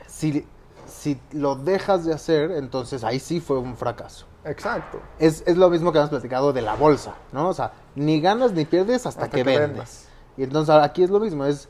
si, 0.06 0.46
si 0.86 1.20
lo 1.32 1.56
dejas 1.56 2.04
de 2.04 2.14
hacer, 2.14 2.50
entonces 2.52 3.04
ahí 3.04 3.18
sí 3.18 3.40
fue 3.40 3.58
un 3.58 3.76
fracaso. 3.76 4.26
Exacto. 4.44 5.00
Es, 5.18 5.42
es 5.46 5.56
lo 5.56 5.68
mismo 5.68 5.92
que 5.92 5.98
hemos 5.98 6.10
platicado 6.10 6.52
de 6.52 6.62
la 6.62 6.74
bolsa, 6.74 7.14
¿no? 7.32 7.48
O 7.48 7.54
sea, 7.54 7.72
ni 7.96 8.20
ganas 8.20 8.52
ni 8.52 8.64
pierdes 8.64 9.04
hasta, 9.06 9.24
Hasta 9.24 9.36
que, 9.36 9.44
que 9.44 9.58
vendes. 9.58 10.08
Y 10.36 10.44
entonces 10.44 10.74
aquí 10.76 11.02
es 11.02 11.10
lo 11.10 11.18
mismo, 11.20 11.44
es 11.44 11.68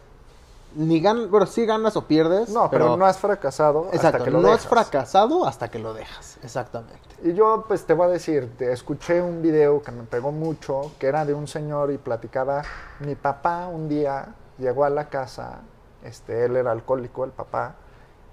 ni 0.77 1.01
ganas, 1.01 1.31
bueno, 1.31 1.47
sí 1.47 1.65
ganas 1.65 1.97
o 1.97 2.07
pierdes. 2.07 2.51
No, 2.51 2.69
pero, 2.71 2.97
no 2.97 3.07
has 3.07 3.19
fracasado 3.19 3.87
Exacto, 3.93 4.19
hasta 4.19 4.25
que 4.25 4.31
lo 4.31 4.41
no 4.43 4.49
dejas. 4.49 4.61
has 4.65 4.69
fracasado 4.69 5.47
hasta 5.47 5.71
que 5.71 5.79
lo 5.79 5.95
dejas, 5.95 6.39
exactamente. 6.43 7.01
Y 7.25 7.33
yo, 7.33 7.65
pues 7.67 7.85
te 7.87 7.95
voy 7.95 8.07
a 8.07 8.11
decir, 8.11 8.53
te- 8.59 8.71
escuché 8.71 9.23
un 9.23 9.41
video 9.41 9.83
que 9.83 9.91
me 9.91 10.05
pegó 10.05 10.31
mucho, 10.31 10.93
que 10.99 11.07
era 11.07 11.25
de 11.25 11.33
un 11.33 11.49
señor 11.49 11.91
y 11.91 11.97
platicaba, 11.97 12.63
mi 13.01 13.15
papá 13.15 13.67
un 13.69 13.89
día 13.89 14.29
llegó 14.59 14.85
a 14.85 14.91
la 14.91 15.09
casa, 15.09 15.61
este, 16.03 16.45
él 16.45 16.57
era 16.57 16.73
alcohólico, 16.73 17.25
el 17.25 17.31
papá, 17.31 17.75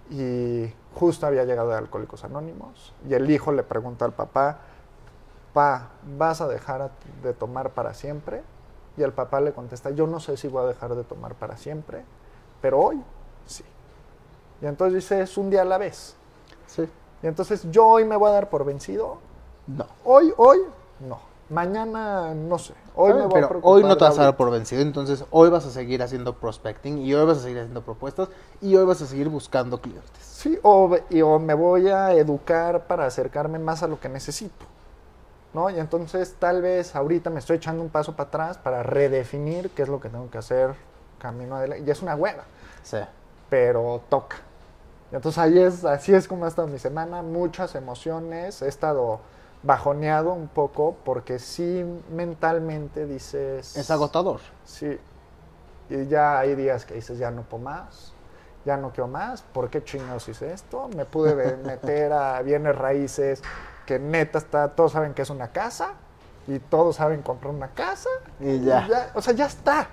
y 0.09 0.71
justo 0.93 1.25
había 1.25 1.45
llegado 1.45 1.69
de 1.69 1.77
Alcohólicos 1.77 2.23
Anónimos, 2.23 2.93
y 3.07 3.13
el 3.13 3.29
hijo 3.29 3.51
le 3.51 3.63
pregunta 3.63 4.05
al 4.05 4.13
papá, 4.13 4.59
pa, 5.53 5.89
¿vas 6.17 6.41
a 6.41 6.47
dejar 6.47 6.91
de 7.23 7.33
tomar 7.33 7.71
para 7.71 7.93
siempre? 7.93 8.43
Y 8.97 9.03
el 9.03 9.13
papá 9.13 9.41
le 9.41 9.53
contesta, 9.53 9.89
yo 9.89 10.07
no 10.07 10.19
sé 10.19 10.38
si 10.38 10.47
voy 10.47 10.63
a 10.63 10.67
dejar 10.67 10.95
de 10.95 11.03
tomar 11.03 11.33
para 11.35 11.57
siempre, 11.57 12.03
pero 12.61 12.79
hoy 12.79 13.01
sí. 13.45 13.63
Y 14.61 14.67
entonces 14.67 14.95
dice, 14.95 15.21
es 15.21 15.38
un 15.38 15.49
día 15.49 15.61
a 15.61 15.65
la 15.65 15.77
vez. 15.77 16.15
Sí. 16.67 16.89
Y 17.21 17.27
entonces 17.27 17.69
yo 17.71 17.88
hoy 17.88 18.05
me 18.05 18.15
voy 18.15 18.29
a 18.29 18.33
dar 18.33 18.49
por 18.49 18.63
vencido. 18.63 19.17
No. 19.67 19.85
Hoy, 20.03 20.33
hoy, 20.38 20.59
no. 20.99 21.19
Mañana, 21.49 22.34
no 22.34 22.58
sé. 22.58 22.73
Hoy 22.95 23.13
me 23.13 23.27
voy 23.27 23.41
a 23.41 23.47
pero 23.47 23.60
hoy 23.62 23.84
no 23.84 23.95
te 23.97 24.03
vas 24.03 24.17
a 24.17 24.23
dar 24.23 24.36
por 24.38 24.49
vencido, 24.49 24.81
entonces 24.81 25.25
hoy 25.29 25.49
vas 25.49 25.65
a 25.65 25.69
seguir 25.69 26.01
haciendo 26.01 26.34
prospecting 26.38 26.97
y 26.99 27.13
hoy 27.13 27.25
vas 27.25 27.38
a 27.38 27.41
seguir 27.41 27.60
haciendo 27.60 27.84
propuestas 27.84 28.29
y 28.62 28.75
hoy 28.75 28.86
vas 28.86 29.01
a 29.01 29.05
seguir 29.05 29.29
buscando 29.29 29.79
clientes. 29.79 30.23
Sí, 30.23 30.58
o, 30.63 30.97
y- 31.10 31.21
o 31.21 31.38
me 31.38 31.53
voy 31.53 31.88
a 31.89 32.13
educar 32.13 32.88
para 32.88 33.05
acercarme 33.05 33.60
más 33.60 33.84
a 33.84 33.88
lo 33.88 33.99
que 33.99 34.10
necesito. 34.10 34.65
¿No? 35.53 35.69
Y 35.69 35.79
entonces 35.79 36.36
tal 36.38 36.62
vez 36.62 36.95
ahorita 36.95 37.29
me 37.29 37.39
estoy 37.39 37.58
echando 37.58 37.81
un 37.81 37.89
paso 37.89 38.13
para 38.15 38.27
atrás 38.27 38.58
para 38.58 38.84
redefinir 38.84 39.69
qué 39.69 39.84
es 39.84 39.88
lo 39.89 40.01
que 40.01 40.10
tengo 40.10 40.29
que 40.29 40.38
hacer 40.39 40.73
camino 41.19 41.55
adelante. 41.55 41.84
Y 41.88 41.91
es 41.91 42.01
una 42.01 42.15
hueva, 42.15 42.43
Sí. 42.84 42.97
pero 43.49 44.01
toca. 44.10 44.38
Y 45.12 45.15
entonces 45.15 45.38
ahí 45.38 45.60
es, 45.60 45.86
así 45.86 46.13
es 46.13 46.27
como 46.27 46.43
ha 46.45 46.47
estado 46.49 46.67
mi 46.67 46.79
semana, 46.79 47.21
muchas 47.21 47.75
emociones, 47.75 48.62
he 48.63 48.67
estado 48.67 49.19
bajoneado 49.65 50.32
un 50.32 50.47
poco 50.47 50.95
porque 51.04 51.39
sí 51.39 51.84
mentalmente 52.12 53.06
dices... 53.08 53.75
Es 53.75 53.89
agotador. 53.89 54.39
Sí. 54.63 54.99
Y 55.89 56.06
ya 56.08 56.39
hay 56.39 56.56
días 56.56 56.86
que 56.86 56.93
dices, 56.93 57.17
ya 57.17 57.32
no 57.32 57.41
puedo 57.41 57.63
más, 57.63 58.13
ya 58.63 58.78
no 58.78 58.91
quiero 58.91 59.08
más, 59.08 59.41
¿por 59.41 59.69
qué 59.69 59.84
chingados 59.84 60.28
hice 60.30 60.54
esto? 60.54 60.88
Me 60.95 61.06
pude 61.06 61.58
meter 61.65 62.13
a 62.13 62.41
bienes 62.41 62.75
raíces, 62.75 63.41
que 63.86 63.99
neta 63.99 64.38
está, 64.38 64.69
todos 64.69 64.91
saben 64.91 65.13
que 65.13 65.23
es 65.23 65.30
una 65.30 65.49
casa, 65.49 65.93
y 66.47 66.60
todos 66.60 66.97
saben 66.97 67.23
comprar 67.23 67.54
una 67.54 67.69
casa, 67.69 68.10
Y 68.39 68.63
ya. 68.63 69.12
o 69.15 69.21
sea, 69.21 69.34
ya 69.34 69.47
está. 69.47 69.88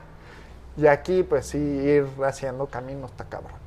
Y 0.77 0.87
aquí, 0.87 1.23
pues 1.23 1.47
sí, 1.47 1.59
ir 1.59 2.07
haciendo 2.25 2.67
camino 2.67 3.07
está 3.07 3.25
cabrón. 3.25 3.61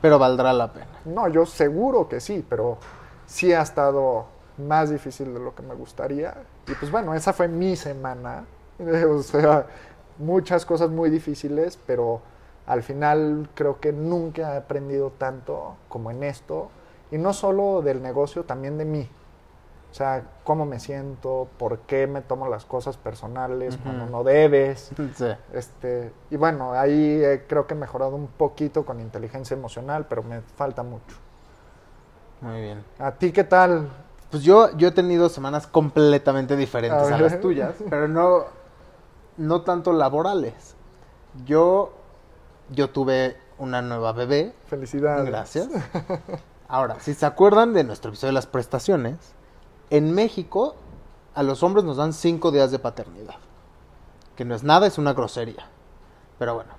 Pero 0.00 0.18
valdrá 0.18 0.52
la 0.52 0.72
pena. 0.72 0.86
No, 1.04 1.28
yo 1.28 1.46
seguro 1.46 2.08
que 2.08 2.20
sí, 2.20 2.44
pero 2.48 2.78
sí 3.26 3.52
ha 3.52 3.62
estado 3.62 4.26
más 4.58 4.90
difícil 4.90 5.34
de 5.34 5.40
lo 5.40 5.54
que 5.54 5.62
me 5.62 5.74
gustaría. 5.74 6.34
Y 6.66 6.74
pues 6.74 6.90
bueno, 6.90 7.14
esa 7.14 7.32
fue 7.32 7.48
mi 7.48 7.76
semana. 7.76 8.44
O 9.08 9.22
sea, 9.22 9.66
muchas 10.18 10.66
cosas 10.66 10.90
muy 10.90 11.08
difíciles, 11.08 11.78
pero 11.86 12.20
al 12.66 12.82
final 12.82 13.48
creo 13.54 13.78
que 13.80 13.92
nunca 13.92 14.54
he 14.54 14.56
aprendido 14.56 15.10
tanto 15.10 15.76
como 15.88 16.10
en 16.10 16.24
esto. 16.24 16.70
Y 17.10 17.18
no 17.18 17.32
solo 17.32 17.82
del 17.82 18.02
negocio, 18.02 18.44
también 18.44 18.78
de 18.78 18.84
mí. 18.84 19.08
O 19.90 19.96
sea, 19.96 20.24
cómo 20.42 20.66
me 20.66 20.80
siento, 20.80 21.46
por 21.56 21.78
qué 21.80 22.08
me 22.08 22.20
tomo 22.20 22.48
las 22.48 22.64
cosas 22.64 22.96
personales 22.96 23.76
cuando 23.76 24.06
no 24.06 24.24
debes. 24.24 24.90
Sí. 25.14 25.26
Este, 25.52 26.10
y 26.30 26.36
bueno, 26.36 26.72
ahí 26.72 27.22
eh, 27.22 27.44
creo 27.46 27.68
que 27.68 27.74
he 27.74 27.76
mejorado 27.76 28.16
un 28.16 28.26
poquito 28.26 28.84
con 28.84 28.98
inteligencia 28.98 29.54
emocional, 29.54 30.06
pero 30.08 30.24
me 30.24 30.40
falta 30.40 30.82
mucho. 30.82 31.16
Muy 32.40 32.60
bien. 32.60 32.84
¿A 32.98 33.12
ti 33.12 33.30
qué 33.30 33.44
tal? 33.44 33.88
Pues 34.34 34.42
yo, 34.42 34.76
yo 34.76 34.88
he 34.88 34.90
tenido 34.90 35.28
semanas 35.28 35.68
completamente 35.68 36.56
diferentes 36.56 37.08
A 37.08 37.18
las 37.20 37.40
tuyas, 37.40 37.76
pero 37.88 38.08
no, 38.08 38.46
no 39.36 39.62
tanto 39.62 39.92
laborales. 39.92 40.74
Yo, 41.46 41.92
yo 42.70 42.90
tuve 42.90 43.36
una 43.58 43.80
nueva 43.80 44.10
bebé, 44.10 44.52
Felicidades. 44.66 45.24
gracias. 45.24 45.68
Ahora, 46.68 46.98
si 46.98 47.14
se 47.14 47.24
acuerdan 47.26 47.74
de 47.74 47.84
nuestro 47.84 48.08
episodio 48.08 48.30
de 48.30 48.34
las 48.34 48.48
prestaciones, 48.48 49.18
en 49.90 50.12
México 50.12 50.74
a 51.36 51.44
los 51.44 51.62
hombres 51.62 51.84
nos 51.84 51.98
dan 51.98 52.12
cinco 52.12 52.50
días 52.50 52.72
de 52.72 52.80
paternidad, 52.80 53.36
que 54.34 54.44
no 54.44 54.56
es 54.56 54.64
nada, 54.64 54.88
es 54.88 54.98
una 54.98 55.12
grosería. 55.12 55.68
Pero 56.40 56.56
bueno, 56.56 56.72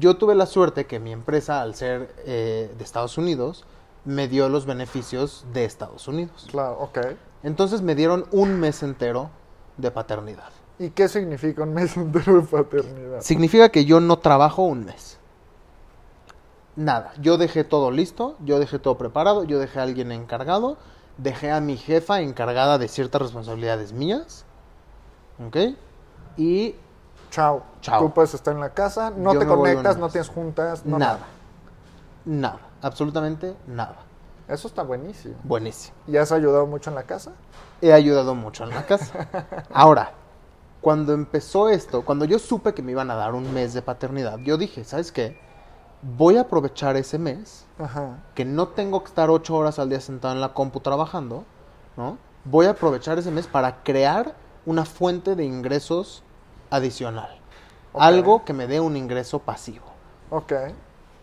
yo 0.00 0.16
tuve 0.16 0.34
la 0.34 0.46
suerte 0.46 0.86
que 0.86 0.98
mi 0.98 1.12
empresa, 1.12 1.60
al 1.60 1.74
ser 1.74 2.14
eh, 2.24 2.74
de 2.74 2.82
Estados 2.82 3.18
Unidos, 3.18 3.66
me 4.04 4.28
dio 4.28 4.48
los 4.48 4.66
beneficios 4.66 5.44
de 5.52 5.64
Estados 5.64 6.08
Unidos. 6.08 6.46
Claro, 6.50 6.78
ok. 6.80 6.98
Entonces 7.42 7.82
me 7.82 7.94
dieron 7.94 8.26
un 8.30 8.58
mes 8.58 8.82
entero 8.82 9.30
de 9.76 9.90
paternidad. 9.90 10.50
¿Y 10.78 10.90
qué 10.90 11.08
significa 11.08 11.62
un 11.62 11.74
mes 11.74 11.96
entero 11.96 12.40
de 12.40 12.46
paternidad? 12.46 13.20
Significa 13.20 13.68
que 13.68 13.84
yo 13.84 14.00
no 14.00 14.18
trabajo 14.18 14.62
un 14.62 14.84
mes. 14.84 15.18
Nada, 16.74 17.12
yo 17.20 17.36
dejé 17.36 17.64
todo 17.64 17.90
listo, 17.90 18.36
yo 18.44 18.58
dejé 18.58 18.78
todo 18.78 18.96
preparado, 18.96 19.44
yo 19.44 19.58
dejé 19.58 19.78
a 19.78 19.82
alguien 19.82 20.10
encargado, 20.10 20.78
dejé 21.18 21.50
a 21.50 21.60
mi 21.60 21.76
jefa 21.76 22.20
encargada 22.20 22.78
de 22.78 22.88
ciertas 22.88 23.20
responsabilidades 23.20 23.92
mías. 23.92 24.46
¿Ok? 25.46 25.76
Y 26.38 26.76
Chao. 27.32 27.62
Chao. 27.80 28.02
Tú 28.02 28.10
puedes 28.10 28.34
estar 28.34 28.52
en 28.54 28.60
la 28.60 28.74
casa, 28.74 29.10
no 29.10 29.32
Yo 29.32 29.40
te 29.40 29.46
conectas, 29.46 29.96
no 29.96 30.10
tienes 30.10 30.28
juntas, 30.28 30.84
no 30.84 30.98
nada. 30.98 31.20
Nada, 32.26 32.60
absolutamente 32.82 33.56
nada. 33.66 33.96
Eso 34.48 34.68
está 34.68 34.82
buenísimo. 34.82 35.36
Buenísimo. 35.44 35.96
¿Y 36.06 36.16
has 36.16 36.32
ayudado 36.32 36.66
mucho 36.66 36.90
en 36.90 36.96
la 36.96 37.04
casa? 37.04 37.32
He 37.80 37.92
ayudado 37.92 38.34
mucho 38.34 38.64
en 38.64 38.70
la 38.70 38.84
casa. 38.84 39.28
Ahora, 39.72 40.12
cuando 40.80 41.12
empezó 41.12 41.68
esto, 41.68 42.04
cuando 42.04 42.24
yo 42.24 42.38
supe 42.38 42.74
que 42.74 42.82
me 42.82 42.92
iban 42.92 43.10
a 43.10 43.14
dar 43.14 43.34
un 43.34 43.54
mes 43.54 43.72
de 43.72 43.82
paternidad, 43.82 44.38
yo 44.40 44.58
dije, 44.58 44.84
¿sabes 44.84 45.12
qué? 45.12 45.38
Voy 46.02 46.36
a 46.36 46.42
aprovechar 46.42 46.96
ese 46.96 47.18
mes 47.18 47.64
Ajá. 47.78 48.18
que 48.34 48.44
no 48.44 48.68
tengo 48.68 49.02
que 49.02 49.08
estar 49.08 49.30
ocho 49.30 49.54
horas 49.54 49.78
al 49.78 49.88
día 49.88 50.00
sentado 50.00 50.34
en 50.34 50.40
la 50.40 50.52
compu 50.52 50.80
trabajando, 50.80 51.44
¿no? 51.96 52.18
Voy 52.44 52.66
a 52.66 52.70
aprovechar 52.70 53.18
ese 53.18 53.30
mes 53.30 53.46
para 53.46 53.84
crear 53.84 54.34
una 54.66 54.84
fuente 54.84 55.36
de 55.36 55.44
ingresos 55.44 56.24
adicional. 56.70 57.38
Ok. 57.92 58.02
Algo 58.02 58.44
que 58.44 58.52
me 58.52 58.66
dé 58.66 58.80
un 58.80 58.96
ingreso 58.96 59.38
pasivo. 59.38 59.84
Ok. 60.30 60.52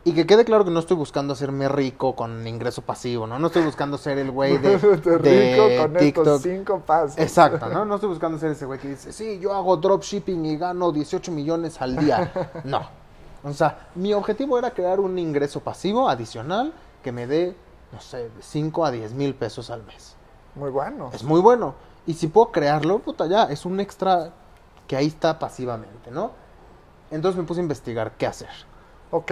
Y 0.05 0.13
que 0.13 0.25
quede 0.25 0.45
claro 0.45 0.63
que 0.63 0.71
no 0.71 0.79
estoy 0.79 0.95
buscando 0.95 1.33
hacerme 1.33 1.67
rico 1.67 2.15
con 2.15 2.47
ingreso 2.47 2.81
pasivo, 2.81 3.27
¿no? 3.27 3.38
No 3.38 3.47
estoy 3.47 3.63
buscando 3.63 3.97
ser 3.97 4.17
el 4.17 4.31
güey 4.31 4.57
de, 4.57 4.77
rico 4.77 5.81
con 5.81 5.93
TikTok. 5.93 6.25
estos 6.25 6.41
cinco 6.41 6.79
pasos. 6.79 7.17
Exacto, 7.19 7.67
¿no? 7.67 7.83
No 7.83 7.95
estoy 7.95 8.09
buscando 8.09 8.38
ser 8.38 8.51
ese 8.51 8.65
güey 8.65 8.79
que 8.79 8.89
dice, 8.89 9.12
sí, 9.12 9.39
yo 9.39 9.53
hago 9.53 9.75
dropshipping 9.75 10.45
y 10.45 10.57
gano 10.57 10.91
18 10.91 11.31
millones 11.31 11.81
al 11.81 11.97
día. 11.97 12.31
No. 12.63 12.88
O 13.43 13.53
sea, 13.53 13.88
mi 13.95 14.13
objetivo 14.13 14.57
era 14.57 14.71
crear 14.71 14.99
un 14.99 15.17
ingreso 15.17 15.62
pasivo 15.62 16.09
adicional 16.09 16.73
que 17.01 17.12
me 17.12 17.25
dé, 17.25 17.55
no 17.91 18.01
sé, 18.01 18.29
de 18.29 18.41
5 18.41 18.85
a 18.85 18.91
10 18.91 19.13
mil 19.13 19.33
pesos 19.33 19.69
al 19.69 19.83
mes. 19.83 20.15
Muy 20.55 20.69
bueno. 20.69 21.09
Es 21.13 21.23
muy 21.23 21.39
bueno. 21.39 21.75
Y 22.05 22.15
si 22.15 22.27
puedo 22.27 22.51
crearlo, 22.51 22.99
puta, 22.99 23.27
ya, 23.27 23.43
es 23.43 23.65
un 23.65 23.79
extra 23.79 24.31
que 24.88 24.95
ahí 24.95 25.07
está 25.07 25.39
pasivamente, 25.39 26.12
¿no? 26.12 26.31
Entonces 27.12 27.39
me 27.39 27.45
puse 27.45 27.62
a 27.62 27.63
investigar 27.63 28.13
qué 28.17 28.27
hacer. 28.27 28.49
Ok. 29.12 29.31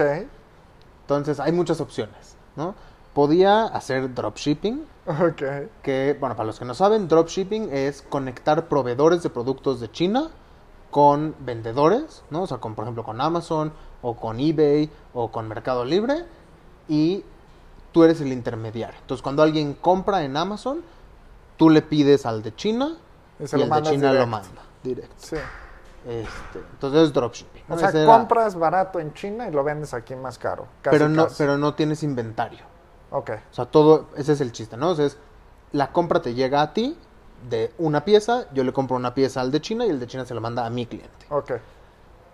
Entonces 1.08 1.40
hay 1.40 1.52
muchas 1.52 1.80
opciones, 1.80 2.36
¿no? 2.54 2.74
Podía 3.14 3.64
hacer 3.64 4.14
dropshipping, 4.14 4.84
Ok. 5.06 5.42
que, 5.82 6.14
bueno, 6.20 6.36
para 6.36 6.46
los 6.46 6.58
que 6.58 6.66
no 6.66 6.74
saben, 6.74 7.08
dropshipping 7.08 7.70
es 7.72 8.02
conectar 8.02 8.68
proveedores 8.68 9.22
de 9.22 9.30
productos 9.30 9.80
de 9.80 9.90
China 9.90 10.28
con 10.90 11.34
vendedores, 11.40 12.24
¿no? 12.28 12.42
O 12.42 12.46
sea, 12.46 12.58
con, 12.58 12.74
por 12.74 12.84
ejemplo, 12.84 13.04
con 13.04 13.22
Amazon 13.22 13.72
o 14.02 14.16
con 14.16 14.38
eBay 14.38 14.90
o 15.14 15.32
con 15.32 15.48
Mercado 15.48 15.86
Libre 15.86 16.26
y 16.88 17.24
tú 17.92 18.04
eres 18.04 18.20
el 18.20 18.30
intermediario. 18.30 18.98
Entonces, 19.00 19.22
cuando 19.22 19.42
alguien 19.42 19.72
compra 19.72 20.24
en 20.24 20.36
Amazon, 20.36 20.82
tú 21.56 21.70
le 21.70 21.80
pides 21.80 22.26
al 22.26 22.42
de 22.42 22.54
China 22.54 22.98
Y 23.40 23.44
el 23.44 23.70
de 23.70 23.82
China 23.82 24.12
lo 24.12 24.26
manda 24.26 24.62
directo. 24.84 25.14
Sí. 25.16 25.36
Este, 26.06 26.58
entonces 26.72 27.02
es 27.02 27.12
dropshipping. 27.12 27.64
O 27.68 27.76
sea, 27.78 27.90
era- 27.90 28.06
compras 28.06 28.54
barato 28.54 29.00
en 29.00 29.12
China 29.14 29.48
y 29.48 29.50
lo 29.50 29.62
vendes 29.64 29.92
aquí 29.94 30.14
más 30.16 30.38
caro. 30.38 30.66
Casi, 30.82 30.96
pero 30.96 31.08
no, 31.08 31.24
casi. 31.24 31.34
pero 31.38 31.58
no 31.58 31.74
tienes 31.74 32.02
inventario. 32.02 32.60
Ok. 33.10 33.30
O 33.50 33.54
sea, 33.54 33.66
todo, 33.66 34.08
ese 34.16 34.32
es 34.32 34.40
el 34.40 34.52
chiste, 34.52 34.76
¿no? 34.76 34.90
O 34.90 34.94
sea, 34.94 35.06
es, 35.06 35.18
la 35.72 35.92
compra 35.92 36.22
te 36.22 36.34
llega 36.34 36.62
a 36.62 36.72
ti 36.72 36.96
de 37.48 37.72
una 37.78 38.04
pieza, 38.04 38.46
yo 38.52 38.64
le 38.64 38.72
compro 38.72 38.96
una 38.96 39.14
pieza 39.14 39.40
al 39.40 39.50
de 39.50 39.60
China 39.60 39.86
y 39.86 39.90
el 39.90 40.00
de 40.00 40.06
China 40.06 40.24
se 40.24 40.34
lo 40.34 40.40
manda 40.40 40.64
a 40.66 40.70
mi 40.70 40.86
cliente. 40.86 41.26
Ok. 41.30 41.52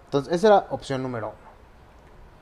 Entonces, 0.06 0.32
esa 0.32 0.46
era 0.48 0.66
opción 0.70 1.02
número 1.02 1.28
uno. 1.28 1.44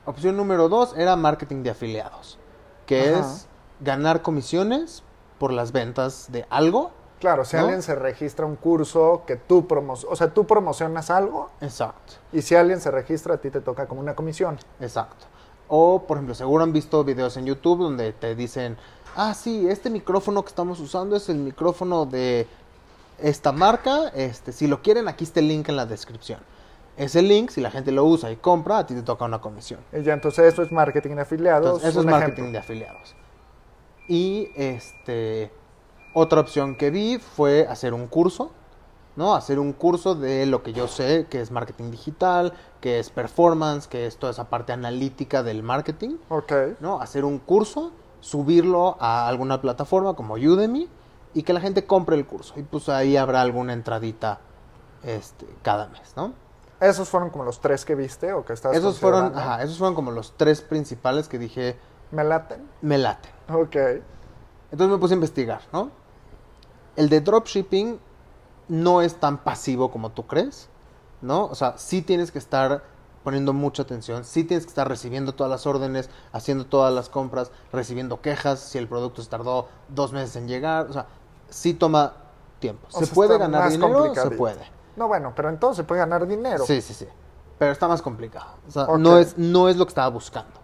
Opción 0.05 0.35
número 0.37 0.67
dos 0.69 0.93
era 0.97 1.15
marketing 1.15 1.63
de 1.63 1.69
afiliados, 1.71 2.37
que 2.85 3.09
Ajá. 3.09 3.19
es 3.21 3.47
ganar 3.79 4.21
comisiones 4.21 5.03
por 5.39 5.51
las 5.53 5.71
ventas 5.71 6.27
de 6.31 6.45
algo. 6.49 6.91
Claro, 7.23 7.45
si 7.45 7.55
¿No? 7.55 7.61
alguien 7.61 7.81
se 7.81 7.95
registra 7.95 8.45
un 8.45 8.57
curso 8.57 9.23
que 9.25 9.37
tú 9.37 9.65
promocionas, 9.65 10.11
o 10.11 10.15
sea, 10.17 10.33
tú 10.33 10.45
promocionas 10.45 11.09
algo 11.09 11.51
Exacto, 11.61 12.15
y 12.33 12.41
si 12.41 12.53
alguien 12.53 12.81
se 12.81 12.91
registra 12.91 13.35
a 13.35 13.37
ti 13.37 13.49
te 13.49 13.61
toca 13.61 13.85
como 13.85 14.01
una 14.01 14.13
comisión. 14.13 14.57
exacto. 14.81 15.25
O, 15.69 16.03
por 16.03 16.17
ejemplo, 16.17 16.35
seguro 16.35 16.65
han 16.65 16.73
visto 16.73 17.01
videos 17.05 17.37
en 17.37 17.45
YouTube 17.45 17.79
donde 17.79 18.11
te 18.11 18.35
dicen, 18.35 18.75
ah, 19.15 19.33
sí, 19.33 19.69
este 19.69 19.89
micrófono 19.89 20.43
que 20.43 20.49
estamos 20.49 20.81
usando 20.81 21.15
es 21.15 21.29
el 21.29 21.37
micrófono 21.37 22.05
de 22.05 22.45
esta 23.19 23.53
marca. 23.53 24.09
Este, 24.09 24.51
si 24.51 24.67
lo 24.67 24.81
quieren, 24.81 25.07
aquí 25.07 25.23
está 25.23 25.39
el 25.39 25.47
link 25.47 25.69
en 25.69 25.77
la 25.77 25.85
descripción. 25.85 26.41
Ese 26.97 27.21
link, 27.21 27.51
si 27.51 27.61
la 27.61 27.71
gente 27.71 27.93
lo 27.93 28.03
usa 28.03 28.31
y 28.31 28.35
compra, 28.35 28.79
a 28.79 28.85
ti 28.85 28.95
te 28.95 29.01
toca 29.01 29.23
una 29.23 29.39
comisión. 29.39 29.79
Y 29.93 30.03
ya, 30.03 30.11
entonces 30.11 30.51
eso 30.51 30.61
es 30.61 30.73
marketing 30.73 31.15
de 31.15 31.21
afiliados. 31.21 31.67
Entonces, 31.67 31.89
eso 31.91 31.99
es 32.01 32.05
marketing 32.05 32.31
ejemplo. 32.33 32.51
de 32.51 32.57
afiliados. 32.57 33.15
Y 34.09 34.51
este 34.57 35.62
otra 36.13 36.41
opción 36.41 36.75
que 36.75 36.89
vi 36.89 37.17
fue 37.17 37.67
hacer 37.67 37.93
un 37.93 38.07
curso, 38.07 38.51
¿no? 39.15 39.35
Hacer 39.35 39.59
un 39.59 39.73
curso 39.73 40.15
de 40.15 40.45
lo 40.45 40.63
que 40.63 40.73
yo 40.73 40.87
sé, 40.87 41.27
que 41.29 41.41
es 41.41 41.51
marketing 41.51 41.91
digital, 41.91 42.53
que 42.81 42.99
es 42.99 43.09
performance, 43.09 43.87
que 43.87 44.07
es 44.07 44.17
toda 44.17 44.31
esa 44.31 44.49
parte 44.49 44.73
analítica 44.73 45.43
del 45.43 45.63
marketing, 45.63 46.17
Ok. 46.29 46.51
¿no? 46.79 46.99
Hacer 47.01 47.25
un 47.25 47.39
curso, 47.39 47.91
subirlo 48.21 48.97
a 48.99 49.27
alguna 49.27 49.61
plataforma 49.61 50.15
como 50.15 50.35
Udemy 50.35 50.89
y 51.33 51.43
que 51.43 51.53
la 51.53 51.61
gente 51.61 51.85
compre 51.85 52.15
el 52.15 52.25
curso. 52.25 52.53
Y 52.57 52.63
pues 52.63 52.89
ahí 52.89 53.17
habrá 53.17 53.41
alguna 53.41 53.73
entradita 53.73 54.39
este, 55.03 55.45
cada 55.61 55.87
mes, 55.89 56.13
¿no? 56.15 56.33
Esos 56.79 57.07
fueron 57.09 57.29
como 57.29 57.43
los 57.45 57.61
tres 57.61 57.85
que 57.85 57.95
viste 57.95 58.33
o 58.33 58.43
que 58.43 58.53
estás 58.53 58.75
Esos 58.75 58.99
fueron, 58.99 59.37
ajá, 59.37 59.63
esos 59.63 59.77
fueron 59.77 59.95
como 59.95 60.11
los 60.11 60.35
tres 60.37 60.61
principales 60.61 61.27
que 61.27 61.37
dije, 61.39 61.77
¿Me 62.11 62.23
laten? 62.23 62.67
me 62.81 62.97
laten. 62.97 63.31
Ok. 63.49 63.75
Entonces 64.71 64.91
me 64.91 64.97
puse 64.97 65.13
a 65.13 65.15
investigar, 65.15 65.61
¿no? 65.71 65.91
El 66.95 67.09
de 67.09 67.21
dropshipping 67.21 67.99
no 68.67 69.01
es 69.01 69.15
tan 69.15 69.43
pasivo 69.43 69.91
como 69.91 70.11
tú 70.11 70.27
crees, 70.27 70.69
¿no? 71.21 71.45
O 71.45 71.55
sea, 71.55 71.77
sí 71.77 72.01
tienes 72.01 72.31
que 72.31 72.39
estar 72.39 72.83
poniendo 73.23 73.53
mucha 73.53 73.83
atención, 73.83 74.25
sí 74.25 74.43
tienes 74.43 74.65
que 74.65 74.69
estar 74.69 74.87
recibiendo 74.87 75.33
todas 75.33 75.49
las 75.49 75.65
órdenes, 75.65 76.09
haciendo 76.33 76.65
todas 76.65 76.93
las 76.93 77.09
compras, 77.09 77.51
recibiendo 77.71 78.21
quejas 78.21 78.59
si 78.59 78.77
el 78.77 78.87
producto 78.87 79.21
se 79.21 79.29
tardó 79.29 79.69
dos 79.87 80.11
meses 80.11 80.35
en 80.35 80.47
llegar, 80.47 80.87
o 80.89 80.93
sea, 80.93 81.07
sí 81.49 81.73
toma 81.73 82.13
tiempo. 82.59 82.87
O 82.91 82.99
¿Se 82.99 83.05
sea, 83.05 83.15
puede 83.15 83.37
ganar 83.37 83.69
dinero? 83.69 84.13
Se 84.13 84.31
puede. 84.31 84.61
No, 84.95 85.07
bueno, 85.07 85.33
pero 85.35 85.49
entonces 85.49 85.77
se 85.77 85.83
puede 85.83 85.99
ganar 85.99 86.27
dinero. 86.27 86.65
Sí, 86.65 86.81
sí, 86.81 86.93
sí. 86.93 87.07
Pero 87.57 87.71
está 87.71 87.87
más 87.87 88.01
complicado. 88.01 88.47
O 88.67 88.71
sea, 88.71 88.87
no, 88.97 89.17
es, 89.17 89.37
no 89.37 89.69
es 89.69 89.77
lo 89.77 89.85
que 89.85 89.89
estaba 89.89 90.09
buscando. 90.09 90.61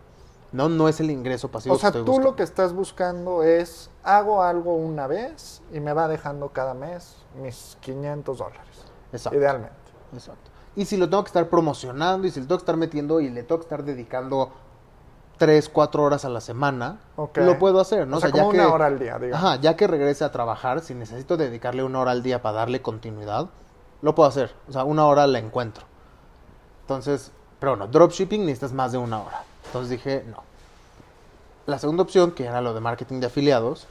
No, 0.51 0.67
no 0.67 0.89
es 0.89 0.99
el 0.99 1.11
ingreso 1.11 1.49
pasivo 1.49 1.75
O 1.75 1.77
sea, 1.77 1.91
que 1.91 1.99
tú 1.99 1.99
estoy 1.99 2.11
buscando. 2.13 2.29
lo 2.31 2.35
que 2.35 2.43
estás 2.43 2.73
buscando 2.73 3.43
es, 3.43 3.89
hago 4.03 4.43
algo 4.43 4.73
una 4.75 5.07
vez 5.07 5.62
y 5.71 5.79
me 5.79 5.93
va 5.93 6.07
dejando 6.07 6.49
cada 6.49 6.73
mes 6.73 7.17
mis 7.41 7.77
500 7.81 8.38
dólares. 8.38 8.85
Exacto. 9.12 9.38
Idealmente. 9.38 9.75
Exacto. 10.13 10.49
Y 10.75 10.85
si 10.85 10.97
lo 10.97 11.09
tengo 11.09 11.23
que 11.23 11.29
estar 11.29 11.49
promocionando 11.49 12.27
y 12.27 12.31
si 12.31 12.39
le 12.39 12.45
tengo 12.45 12.57
que 12.57 12.63
estar 12.63 12.77
metiendo 12.77 13.19
y 13.19 13.29
le 13.29 13.43
tengo 13.43 13.59
que 13.59 13.65
estar 13.65 13.83
dedicando 13.83 14.51
3, 15.38 15.69
4 15.69 16.03
horas 16.03 16.25
a 16.25 16.29
la 16.29 16.41
semana, 16.41 16.99
lo 17.35 17.59
puedo 17.59 17.79
hacer, 17.79 18.07
¿no? 18.07 18.17
O 18.17 18.19
sea, 18.19 18.29
ya 18.29 18.43
como 18.43 18.49
una 18.49 18.71
hora 18.71 18.85
al 18.85 18.99
día, 18.99 19.17
digamos. 19.17 19.43
Ajá, 19.43 19.55
ya 19.57 19.75
que 19.75 19.88
regrese 19.88 20.23
a 20.23 20.31
trabajar, 20.31 20.81
si 20.81 20.93
necesito 20.93 21.38
dedicarle 21.38 21.83
una 21.83 21.99
hora 21.99 22.12
al 22.12 22.23
día 22.23 22.41
para 22.41 22.57
darle 22.57 22.81
continuidad, 22.81 23.47
lo 24.01 24.15
puedo 24.15 24.29
hacer. 24.29 24.53
O 24.67 24.71
sea, 24.71 24.83
una 24.83 25.05
hora 25.05 25.27
la 25.27 25.39
encuentro. 25.39 25.85
Entonces, 26.81 27.31
pero 27.59 27.75
no, 27.75 27.88
dropshipping 27.88 28.41
necesitas 28.41 28.73
más 28.73 28.91
de 28.91 28.97
una 28.97 29.21
hora. 29.21 29.43
Entonces 29.65 29.89
dije, 29.89 30.25
no. 30.27 30.48
La 31.69 31.77
segunda 31.77 32.01
opción, 32.01 32.32
que 32.32 32.45
era 32.45 32.62
lo 32.62 32.73
de 32.73 32.79
marketing 32.79 33.19
de 33.19 33.27
afiliados, 33.27 33.86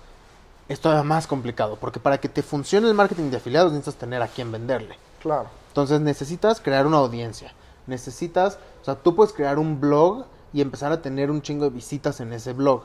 es 0.68 0.80
todavía 0.80 1.04
más 1.04 1.28
complicado, 1.28 1.76
porque 1.80 2.00
para 2.00 2.18
que 2.18 2.28
te 2.28 2.42
funcione 2.42 2.88
el 2.88 2.94
marketing 2.94 3.30
de 3.30 3.36
afiliados 3.36 3.72
necesitas 3.72 4.00
tener 4.00 4.20
a 4.20 4.26
quién 4.26 4.50
venderle. 4.50 4.96
Claro. 5.22 5.48
Entonces 5.68 6.00
necesitas 6.00 6.60
crear 6.60 6.86
una 6.88 6.96
audiencia. 6.96 7.52
Necesitas, 7.86 8.58
o 8.82 8.84
sea, 8.84 8.96
tú 8.96 9.14
puedes 9.14 9.32
crear 9.32 9.58
un 9.60 9.80
blog 9.80 10.24
y 10.52 10.60
empezar 10.60 10.90
a 10.90 11.00
tener 11.02 11.30
un 11.30 11.40
chingo 11.40 11.64
de 11.64 11.70
visitas 11.70 12.20
en 12.20 12.32
ese 12.32 12.52
blog. 12.52 12.82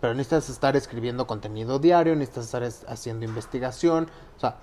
Pero 0.00 0.14
necesitas 0.14 0.48
estar 0.48 0.74
escribiendo 0.74 1.26
contenido 1.26 1.78
diario, 1.78 2.16
necesitas 2.16 2.46
estar 2.46 2.62
es- 2.62 2.84
haciendo 2.88 3.26
investigación. 3.26 4.08
O 4.38 4.40
sea, 4.40 4.56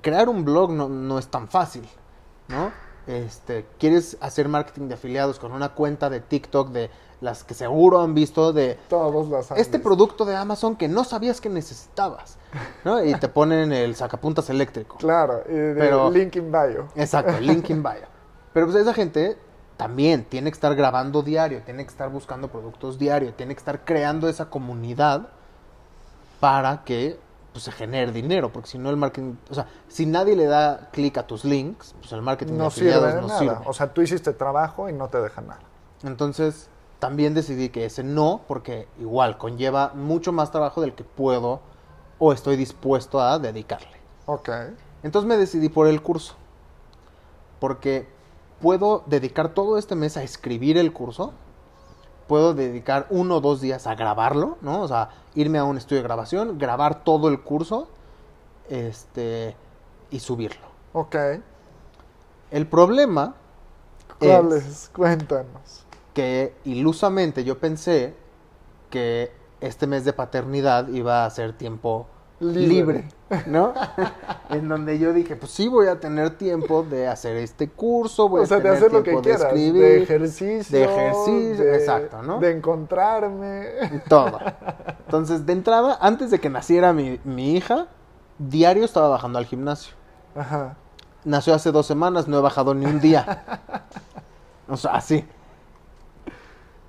crear 0.00 0.28
un 0.28 0.44
blog 0.44 0.70
no, 0.70 0.88
no 0.88 1.18
es 1.18 1.26
tan 1.26 1.48
fácil, 1.48 1.88
¿no? 2.46 2.70
Este, 3.06 3.64
quieres 3.78 4.16
hacer 4.20 4.48
marketing 4.48 4.88
de 4.88 4.94
afiliados 4.94 5.38
con 5.38 5.52
una 5.52 5.70
cuenta 5.70 6.10
de 6.10 6.20
TikTok 6.20 6.70
de 6.70 6.90
las 7.20 7.44
que 7.44 7.54
seguro 7.54 8.00
han 8.00 8.14
visto 8.14 8.52
de 8.52 8.78
Todos 8.88 9.50
este 9.56 9.78
producto 9.78 10.24
de 10.24 10.36
Amazon 10.36 10.76
que 10.76 10.88
no 10.88 11.04
sabías 11.04 11.40
que 11.40 11.48
necesitabas, 11.48 12.36
¿no? 12.84 13.02
Y 13.02 13.14
te 13.14 13.28
ponen 13.28 13.72
el 13.72 13.94
sacapuntas 13.94 14.50
eléctrico. 14.50 14.96
Claro, 14.96 15.42
y 15.48 15.52
de 15.52 15.74
Pero- 15.74 16.10
link 16.10 16.36
in 16.36 16.50
bio. 16.50 16.88
Exacto, 16.96 17.40
link 17.40 17.70
in 17.70 17.82
bio. 17.82 18.06
Pero 18.52 18.66
pues 18.66 18.76
esa 18.78 18.92
gente 18.92 19.38
también 19.76 20.24
tiene 20.24 20.50
que 20.50 20.54
estar 20.54 20.74
grabando 20.74 21.22
diario, 21.22 21.62
tiene 21.62 21.84
que 21.84 21.90
estar 21.90 22.10
buscando 22.10 22.48
productos 22.48 22.98
diario, 22.98 23.32
tiene 23.34 23.54
que 23.54 23.58
estar 23.58 23.84
creando 23.84 24.28
esa 24.28 24.50
comunidad 24.50 25.28
para 26.40 26.82
que 26.84 27.18
pues, 27.56 27.64
se 27.64 27.72
genere 27.72 28.12
dinero, 28.12 28.52
porque 28.52 28.68
si 28.68 28.76
no 28.76 28.90
el 28.90 28.98
marketing, 28.98 29.36
o 29.48 29.54
sea, 29.54 29.66
si 29.88 30.04
nadie 30.04 30.36
le 30.36 30.44
da 30.44 30.90
clic 30.92 31.16
a 31.16 31.26
tus 31.26 31.42
links, 31.42 31.94
pues 31.98 32.12
el 32.12 32.20
marketing 32.20 32.52
de 32.52 32.58
No 32.58 32.70
sirve 32.70 32.90
de 33.00 33.14
no 33.22 33.28
nada. 33.28 33.38
sirve. 33.38 33.56
O 33.64 33.72
sea, 33.72 33.94
tú 33.94 34.02
hiciste 34.02 34.34
trabajo 34.34 34.90
y 34.90 34.92
no 34.92 35.08
te 35.08 35.18
dejan 35.22 35.46
nada. 35.46 35.60
Entonces, 36.02 36.68
también 36.98 37.32
decidí 37.32 37.70
que 37.70 37.86
ese 37.86 38.04
no, 38.04 38.42
porque 38.46 38.88
igual 39.00 39.38
conlleva 39.38 39.92
mucho 39.94 40.32
más 40.32 40.50
trabajo 40.50 40.82
del 40.82 40.94
que 40.94 41.02
puedo 41.04 41.60
o 42.18 42.34
estoy 42.34 42.56
dispuesto 42.56 43.22
a 43.22 43.38
dedicarle. 43.38 43.96
Ok. 44.26 44.50
Entonces 45.02 45.26
me 45.26 45.38
decidí 45.38 45.70
por 45.70 45.86
el 45.86 46.02
curso. 46.02 46.34
Porque 47.58 48.06
puedo 48.60 49.02
dedicar 49.06 49.48
todo 49.54 49.78
este 49.78 49.94
mes 49.94 50.18
a 50.18 50.22
escribir 50.22 50.76
el 50.76 50.92
curso 50.92 51.32
puedo 52.26 52.54
dedicar 52.54 53.06
uno 53.10 53.36
o 53.36 53.40
dos 53.40 53.60
días 53.60 53.86
a 53.86 53.94
grabarlo, 53.94 54.58
¿no? 54.60 54.82
O 54.82 54.88
sea, 54.88 55.10
irme 55.34 55.58
a 55.58 55.64
un 55.64 55.76
estudio 55.76 56.02
de 56.02 56.08
grabación, 56.08 56.58
grabar 56.58 57.04
todo 57.04 57.28
el 57.28 57.42
curso, 57.42 57.88
este, 58.68 59.56
y 60.10 60.20
subirlo. 60.20 60.66
Ok. 60.92 61.16
El 62.50 62.66
problema 62.68 63.36
¿Cuál 64.18 64.52
es 64.52 64.66
es? 64.66 64.90
Cuéntanos. 64.94 65.86
que 66.14 66.54
ilusamente 66.64 67.44
yo 67.44 67.58
pensé 67.58 68.16
que 68.90 69.32
este 69.60 69.86
mes 69.86 70.04
de 70.04 70.12
paternidad 70.12 70.88
iba 70.88 71.24
a 71.24 71.30
ser 71.30 71.52
tiempo 71.56 72.06
Libre. 72.38 72.66
libre, 72.66 73.08
¿no? 73.46 73.72
en 74.50 74.68
donde 74.68 74.98
yo 74.98 75.14
dije, 75.14 75.36
pues 75.36 75.52
sí 75.52 75.68
voy 75.68 75.86
a 75.88 75.98
tener 76.00 76.36
tiempo 76.36 76.82
de 76.82 77.08
hacer 77.08 77.36
este 77.36 77.70
curso, 77.70 78.28
voy 78.28 78.42
O 78.42 78.46
sea, 78.46 78.58
a 78.58 78.60
de 78.60 78.64
tener 78.64 78.76
hacer 78.78 78.92
lo 78.92 79.02
tiempo 79.02 79.22
que 79.22 79.28
de 79.30 79.34
quieras. 79.36 79.52
escribir, 79.54 79.82
de 79.82 80.02
ejercicio. 80.02 80.78
de 80.78 80.84
ejercicio, 80.84 81.64
de- 81.64 81.76
exacto, 81.76 82.22
¿no? 82.22 82.38
De 82.38 82.50
encontrarme. 82.52 83.68
y 83.94 84.08
todo. 84.08 84.38
Entonces, 85.06 85.46
de 85.46 85.52
entrada, 85.54 85.96
antes 86.00 86.30
de 86.30 86.38
que 86.38 86.50
naciera 86.50 86.92
mi, 86.92 87.18
mi 87.24 87.56
hija, 87.56 87.86
diario 88.38 88.84
estaba 88.84 89.08
bajando 89.08 89.38
al 89.38 89.46
gimnasio. 89.46 89.94
Ajá. 90.34 90.76
Nació 91.24 91.54
hace 91.54 91.72
dos 91.72 91.86
semanas, 91.86 92.28
no 92.28 92.38
he 92.38 92.42
bajado 92.42 92.74
ni 92.74 92.84
un 92.86 93.00
día. 93.00 93.44
O 94.68 94.76
sea, 94.76 94.94
así. 94.96 95.24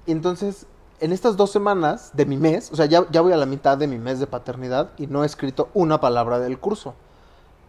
Y 0.08 0.12
entonces, 0.12 0.66
en 1.00 1.12
estas 1.12 1.38
dos 1.38 1.52
semanas 1.52 2.12
de 2.14 2.26
mi 2.26 2.38
mes, 2.38 2.72
o 2.72 2.76
sea, 2.76 2.86
ya, 2.86 3.06
ya 3.12 3.22
voy 3.22 3.34
a 3.34 3.38
la 3.38 3.46
mitad 3.46 3.78
de 3.78 3.88
mi 3.88 3.98
mes 3.98 4.20
de 4.20 4.28
paternidad 4.28 4.92
y 4.98 5.08
no 5.08 5.24
he 5.24 5.26
escrito 5.26 5.70
una 5.74 6.00
palabra 6.00 6.40
del 6.40 6.60
curso. 6.60 6.96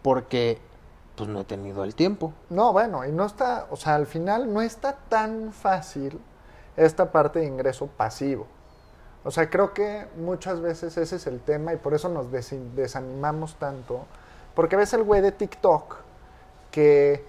Porque, 0.01 0.59
pues, 1.15 1.29
no 1.29 1.41
he 1.41 1.43
tenido 1.43 1.83
el 1.83 1.93
tiempo. 1.93 2.33
No, 2.49 2.73
bueno, 2.73 3.05
y 3.05 3.11
no 3.11 3.25
está, 3.25 3.67
o 3.69 3.75
sea, 3.75 3.95
al 3.95 4.07
final 4.07 4.51
no 4.53 4.61
está 4.61 4.97
tan 5.09 5.51
fácil 5.53 6.19
esta 6.75 7.11
parte 7.11 7.39
de 7.39 7.45
ingreso 7.45 7.87
pasivo. 7.87 8.47
O 9.23 9.31
sea, 9.31 9.49
creo 9.49 9.73
que 9.73 10.07
muchas 10.17 10.61
veces 10.61 10.97
ese 10.97 11.17
es 11.17 11.27
el 11.27 11.41
tema 11.41 11.73
y 11.73 11.77
por 11.77 11.93
eso 11.93 12.07
nos 12.07 12.27
desanimamos 12.31 13.55
tanto. 13.55 14.05
Porque 14.55 14.75
ves 14.75 14.93
el 14.93 15.03
güey 15.03 15.21
de 15.21 15.31
TikTok 15.31 15.97
que 16.71 17.25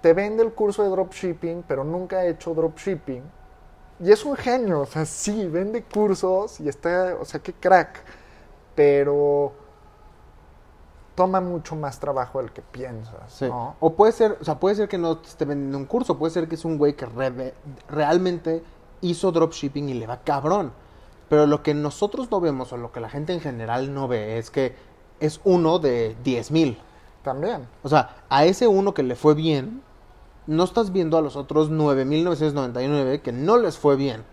te 0.00 0.12
vende 0.12 0.42
el 0.42 0.52
curso 0.52 0.82
de 0.84 0.90
dropshipping, 0.90 1.64
pero 1.66 1.84
nunca 1.84 2.18
ha 2.18 2.26
hecho 2.26 2.54
dropshipping. 2.54 3.22
Y 4.02 4.10
es 4.10 4.24
un 4.24 4.36
genio, 4.36 4.80
o 4.80 4.86
sea, 4.86 5.04
sí, 5.06 5.46
vende 5.46 5.82
cursos 5.84 6.58
y 6.60 6.68
está, 6.68 7.16
o 7.20 7.24
sea, 7.24 7.40
qué 7.40 7.52
crack. 7.52 8.02
Pero 8.74 9.52
toma 11.14 11.40
mucho 11.40 11.76
más 11.76 12.00
trabajo 12.00 12.38
del 12.40 12.52
que 12.52 12.62
piensas, 12.62 13.32
Sí. 13.32 13.44
¿no? 13.46 13.76
O 13.80 13.92
puede 13.94 14.12
ser, 14.12 14.38
o 14.40 14.44
sea, 14.44 14.58
puede 14.58 14.74
ser 14.76 14.88
que 14.88 14.98
no 14.98 15.18
te 15.18 15.28
esté 15.28 15.44
vendiendo 15.44 15.76
un 15.78 15.84
curso, 15.84 16.18
puede 16.18 16.32
ser 16.32 16.48
que 16.48 16.54
es 16.54 16.64
un 16.64 16.78
güey 16.78 16.94
que 16.96 17.06
reve- 17.06 17.52
realmente 17.88 18.62
hizo 19.02 19.30
dropshipping 19.30 19.88
y 19.90 19.94
le 19.94 20.06
va 20.06 20.20
cabrón. 20.22 20.72
Pero 21.28 21.46
lo 21.46 21.62
que 21.62 21.74
nosotros 21.74 22.30
no 22.30 22.40
vemos 22.40 22.72
o 22.72 22.76
lo 22.76 22.92
que 22.92 23.00
la 23.00 23.08
gente 23.10 23.32
en 23.34 23.40
general 23.40 23.92
no 23.94 24.08
ve 24.08 24.38
es 24.38 24.50
que 24.50 24.74
es 25.20 25.40
uno 25.44 25.78
de 25.78 26.16
10 26.24 26.50
mil. 26.50 26.78
También. 27.22 27.68
O 27.84 27.88
sea, 27.88 28.16
a 28.28 28.44
ese 28.46 28.66
uno 28.66 28.94
que 28.94 29.02
le 29.04 29.14
fue 29.14 29.34
bien, 29.34 29.82
no 30.46 30.64
estás 30.64 30.92
viendo 30.92 31.16
a 31.18 31.22
los 31.22 31.36
otros 31.36 31.70
9.999 31.70 33.22
que 33.22 33.32
no 33.32 33.56
les 33.58 33.78
fue 33.78 33.96
bien. 33.96 34.24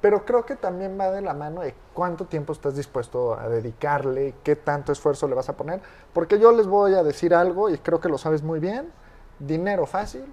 Pero 0.00 0.26
creo 0.26 0.44
que 0.44 0.54
también 0.56 0.98
va 1.00 1.10
de 1.10 1.22
la 1.22 1.32
mano 1.32 1.62
de 1.62 1.74
cuánto 1.94 2.26
tiempo 2.26 2.52
estás 2.52 2.76
dispuesto 2.76 3.38
a 3.38 3.48
dedicarle, 3.48 4.34
qué 4.42 4.54
tanto 4.54 4.92
esfuerzo 4.92 5.26
le 5.28 5.34
vas 5.34 5.48
a 5.48 5.56
poner. 5.56 5.80
Porque 6.12 6.38
yo 6.38 6.52
les 6.52 6.66
voy 6.66 6.92
a 6.92 7.02
decir 7.02 7.34
algo 7.34 7.70
y 7.70 7.78
creo 7.78 8.00
que 8.00 8.10
lo 8.10 8.18
sabes 8.18 8.42
muy 8.42 8.60
bien. 8.60 8.92
Dinero 9.38 9.86
fácil 9.86 10.24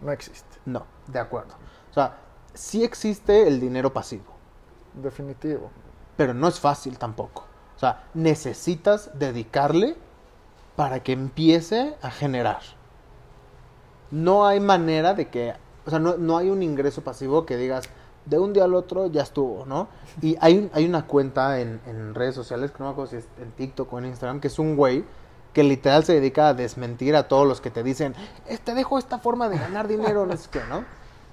no 0.00 0.10
existe. 0.10 0.58
No, 0.64 0.84
de 1.06 1.20
acuerdo. 1.20 1.54
O 1.90 1.94
sea, 1.94 2.16
sí 2.54 2.82
existe 2.82 3.46
el 3.46 3.60
dinero 3.60 3.92
pasivo. 3.92 4.24
Definitivo. 4.94 5.70
pero 6.16 6.34
no 6.34 6.48
es 6.48 6.58
fácil 6.58 6.98
tampoco. 6.98 7.44
O 7.76 7.78
sea, 7.78 8.04
necesitas 8.12 9.10
dedicarle 9.18 9.96
para 10.76 11.02
que 11.02 11.12
empiece 11.12 11.96
a 12.02 12.10
generar. 12.10 12.60
No 14.10 14.46
hay 14.46 14.60
manera 14.60 15.14
de 15.14 15.28
que, 15.28 15.54
o 15.86 15.90
sea, 15.90 15.98
no, 15.98 16.16
no 16.16 16.36
hay 16.36 16.50
un 16.50 16.62
ingreso 16.62 17.02
pasivo 17.02 17.46
que 17.46 17.56
digas, 17.56 17.84
de 18.26 18.38
un 18.38 18.52
día 18.52 18.64
al 18.64 18.74
otro 18.74 19.06
ya 19.06 19.22
estuvo, 19.22 19.64
¿no? 19.66 19.88
Y 20.20 20.36
hay, 20.40 20.70
hay 20.74 20.84
una 20.84 21.06
cuenta 21.06 21.60
en, 21.60 21.80
en 21.86 22.14
redes 22.14 22.34
sociales, 22.34 22.70
que 22.70 22.78
no 22.80 22.86
me 22.86 22.92
acuerdo 22.92 23.10
si 23.12 23.16
es 23.16 23.24
en 23.40 23.50
TikTok 23.52 23.92
o 23.92 23.98
en 23.98 24.06
Instagram, 24.06 24.40
que 24.40 24.48
es 24.48 24.58
un 24.58 24.76
güey 24.76 25.04
que 25.52 25.64
literal 25.64 26.04
se 26.04 26.12
dedica 26.14 26.48
a 26.48 26.54
desmentir 26.54 27.16
a 27.16 27.26
todos 27.26 27.46
los 27.46 27.60
que 27.60 27.70
te 27.70 27.82
dicen, 27.82 28.14
"Eh, 28.46 28.58
te 28.62 28.74
dejo 28.74 28.98
esta 28.98 29.18
forma 29.18 29.48
de 29.48 29.58
ganar 29.58 29.88
dinero, 29.88 30.26
no 30.26 30.36
sé 30.36 30.48
qué, 30.50 30.60
¿no? 30.68 30.84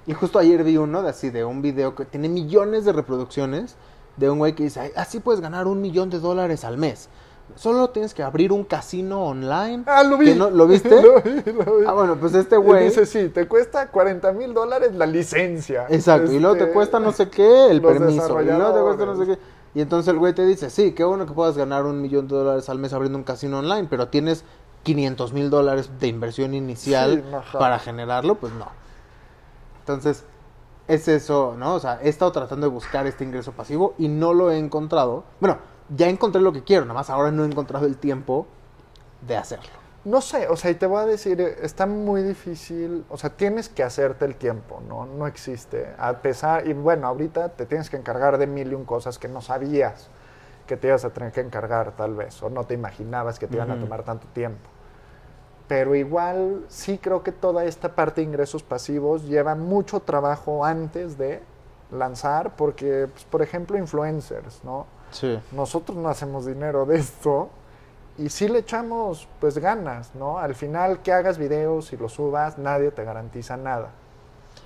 Y 0.07 0.13
justo 0.13 0.39
ayer 0.39 0.63
vi 0.63 0.77
uno 0.77 1.03
de 1.03 1.09
así, 1.09 1.29
de 1.29 1.43
un 1.45 1.61
video 1.61 1.93
que 1.93 2.05
tiene 2.05 2.29
millones 2.29 2.85
de 2.85 2.93
reproducciones, 2.93 3.75
de 4.15 4.29
un 4.29 4.39
güey 4.39 4.53
que 4.55 4.63
dice, 4.63 4.79
"Ay, 4.79 4.91
así 4.95 5.19
puedes 5.19 5.41
ganar 5.41 5.67
un 5.67 5.81
millón 5.81 6.09
de 6.09 6.19
dólares 6.19 6.63
al 6.63 6.77
mes. 6.77 7.09
Solo 7.55 7.89
tienes 7.89 8.13
que 8.13 8.21
abrir 8.23 8.51
un 8.51 8.63
casino 8.63 9.23
online. 9.25 9.83
Ah, 9.87 10.03
lo 10.03 10.17
vi. 10.17 10.35
no- 10.35 10.49
¿Lo 10.49 10.67
viste? 10.67 11.01
lo 11.01 11.21
vi, 11.21 11.41
lo 11.51 11.77
vi. 11.77 11.85
Ah, 11.87 11.93
bueno, 11.93 12.15
pues 12.19 12.33
este 12.35 12.55
Y 12.55 12.59
güey... 12.59 12.85
dice, 12.85 13.05
sí, 13.05 13.29
te 13.29 13.47
cuesta 13.47 13.87
40 13.89 14.31
mil 14.33 14.53
dólares 14.53 14.93
la 14.95 15.05
licencia. 15.07 15.85
Exacto, 15.89 16.31
y 16.31 16.39
luego 16.39 16.55
te 16.55 16.63
Este, 16.63 16.73
cuesta 16.73 16.99
no 16.99 17.11
sé 17.11 17.29
qué 17.29 17.67
el 17.71 17.77
los 17.81 17.91
permiso, 17.93 18.41
y 18.41 18.45
luego 18.45 18.73
te 18.73 18.81
cuesta 18.81 19.05
no 19.05 19.15
sé 19.17 19.25
qué. 19.25 19.39
Y 19.75 19.81
entonces 19.81 20.11
el 20.11 20.19
güey 20.19 20.33
te 20.33 20.45
dice, 20.45 20.69
sí, 20.69 20.93
qué 20.93 21.03
bueno 21.03 21.25
que 21.25 21.33
puedas 21.33 21.57
ganar 21.57 21.85
un 21.85 22.01
millón 22.01 22.27
de 22.27 22.35
dólares 22.35 22.69
al 22.69 22.79
mes 22.79 22.93
abriendo 22.93 23.17
un 23.17 23.23
casino 23.23 23.59
online, 23.59 23.87
pero 23.89 24.07
tienes 24.07 24.43
500 24.83 25.33
mil 25.33 25.49
dólares 25.49 25.89
de 25.99 26.07
inversión 26.07 26.53
inicial 26.53 27.23
Sí, 27.51 27.57
para 27.57 27.77
generarlo, 27.79 28.35
pues 28.35 28.53
no. 28.53 28.67
Entonces, 29.79 30.23
es 30.87 31.07
eso, 31.07 31.55
¿no? 31.57 31.75
O 31.75 31.79
sea, 31.79 31.99
he 32.01 32.09
estado 32.09 32.31
tratando 32.31 32.67
de 32.67 32.71
buscar 32.73 33.05
este 33.07 33.23
ingreso 33.23 33.51
pasivo 33.51 33.93
y 33.97 34.07
no 34.07 34.33
lo 34.33 34.51
he 34.51 34.57
encontrado. 34.57 35.23
Bueno, 35.39 35.57
ya 35.89 36.09
encontré 36.09 36.41
lo 36.41 36.51
que 36.53 36.63
quiero, 36.63 36.85
nada 36.85 36.95
más 36.95 37.09
ahora 37.09 37.31
no 37.31 37.43
he 37.43 37.47
encontrado 37.47 37.85
el 37.85 37.97
tiempo 37.97 38.47
de 39.25 39.37
hacerlo. 39.37 39.69
No 40.05 40.21
sé, 40.21 40.47
o 40.47 40.55
sea, 40.55 40.71
y 40.71 40.75
te 40.75 40.85
voy 40.85 41.01
a 41.01 41.05
decir, 41.05 41.41
eh, 41.41 41.57
está 41.63 41.85
muy 41.85 42.23
difícil, 42.23 43.03
o 43.09 43.17
sea, 43.17 43.29
tienes 43.31 43.67
que 43.67 43.83
hacerte 43.83 44.23
el 44.23 44.35
tiempo, 44.35 44.81
¿no? 44.87 45.05
No 45.05 45.27
existe. 45.27 45.93
A 45.97 46.13
pesar, 46.13 46.65
y 46.65 46.73
bueno, 46.73 47.07
ahorita 47.07 47.49
te 47.49 47.65
tienes 47.65 47.89
que 47.89 47.97
encargar 47.97 48.37
de 48.37 48.47
mil 48.47 48.71
y 48.71 48.75
un 48.75 48.85
cosas 48.85 49.19
que 49.19 49.27
no 49.27 49.41
sabías 49.41 50.09
que 50.65 50.77
te 50.77 50.87
ibas 50.87 51.03
a 51.05 51.09
tener 51.09 51.31
que 51.31 51.41
encargar, 51.41 51.93
tal 51.93 52.13
vez, 52.13 52.41
o 52.43 52.49
no 52.49 52.65
te 52.65 52.73
imaginabas 52.73 53.39
que 53.39 53.47
te 53.47 53.55
iban 53.55 53.71
a 53.71 53.79
tomar 53.79 54.03
tanto 54.03 54.27
tiempo. 54.27 54.69
Pero 55.67 55.95
igual, 55.95 56.65
sí 56.67 56.97
creo 56.97 57.23
que 57.23 57.31
toda 57.31 57.65
esta 57.65 57.95
parte 57.95 58.21
de 58.21 58.27
ingresos 58.27 58.63
pasivos 58.63 59.23
lleva 59.23 59.55
mucho 59.55 60.01
trabajo 60.01 60.63
antes 60.63 61.17
de 61.17 61.41
lanzar, 61.91 62.55
porque, 62.55 63.07
pues, 63.11 63.25
por 63.25 63.41
ejemplo, 63.41 63.77
influencers, 63.77 64.63
¿no? 64.63 64.85
Sí. 65.11 65.39
nosotros 65.51 65.97
no 65.97 66.09
hacemos 66.09 66.45
dinero 66.45 66.85
de 66.85 66.97
esto 66.97 67.49
y 68.17 68.29
sí 68.29 68.47
le 68.47 68.59
echamos 68.59 69.27
pues 69.39 69.57
ganas, 69.57 70.15
¿no? 70.15 70.39
Al 70.39 70.55
final 70.55 71.01
que 71.01 71.13
hagas 71.13 71.37
videos 71.37 71.93
y 71.93 71.97
los 71.97 72.13
subas, 72.13 72.57
nadie 72.57 72.91
te 72.91 73.03
garantiza 73.03 73.57
nada. 73.57 73.89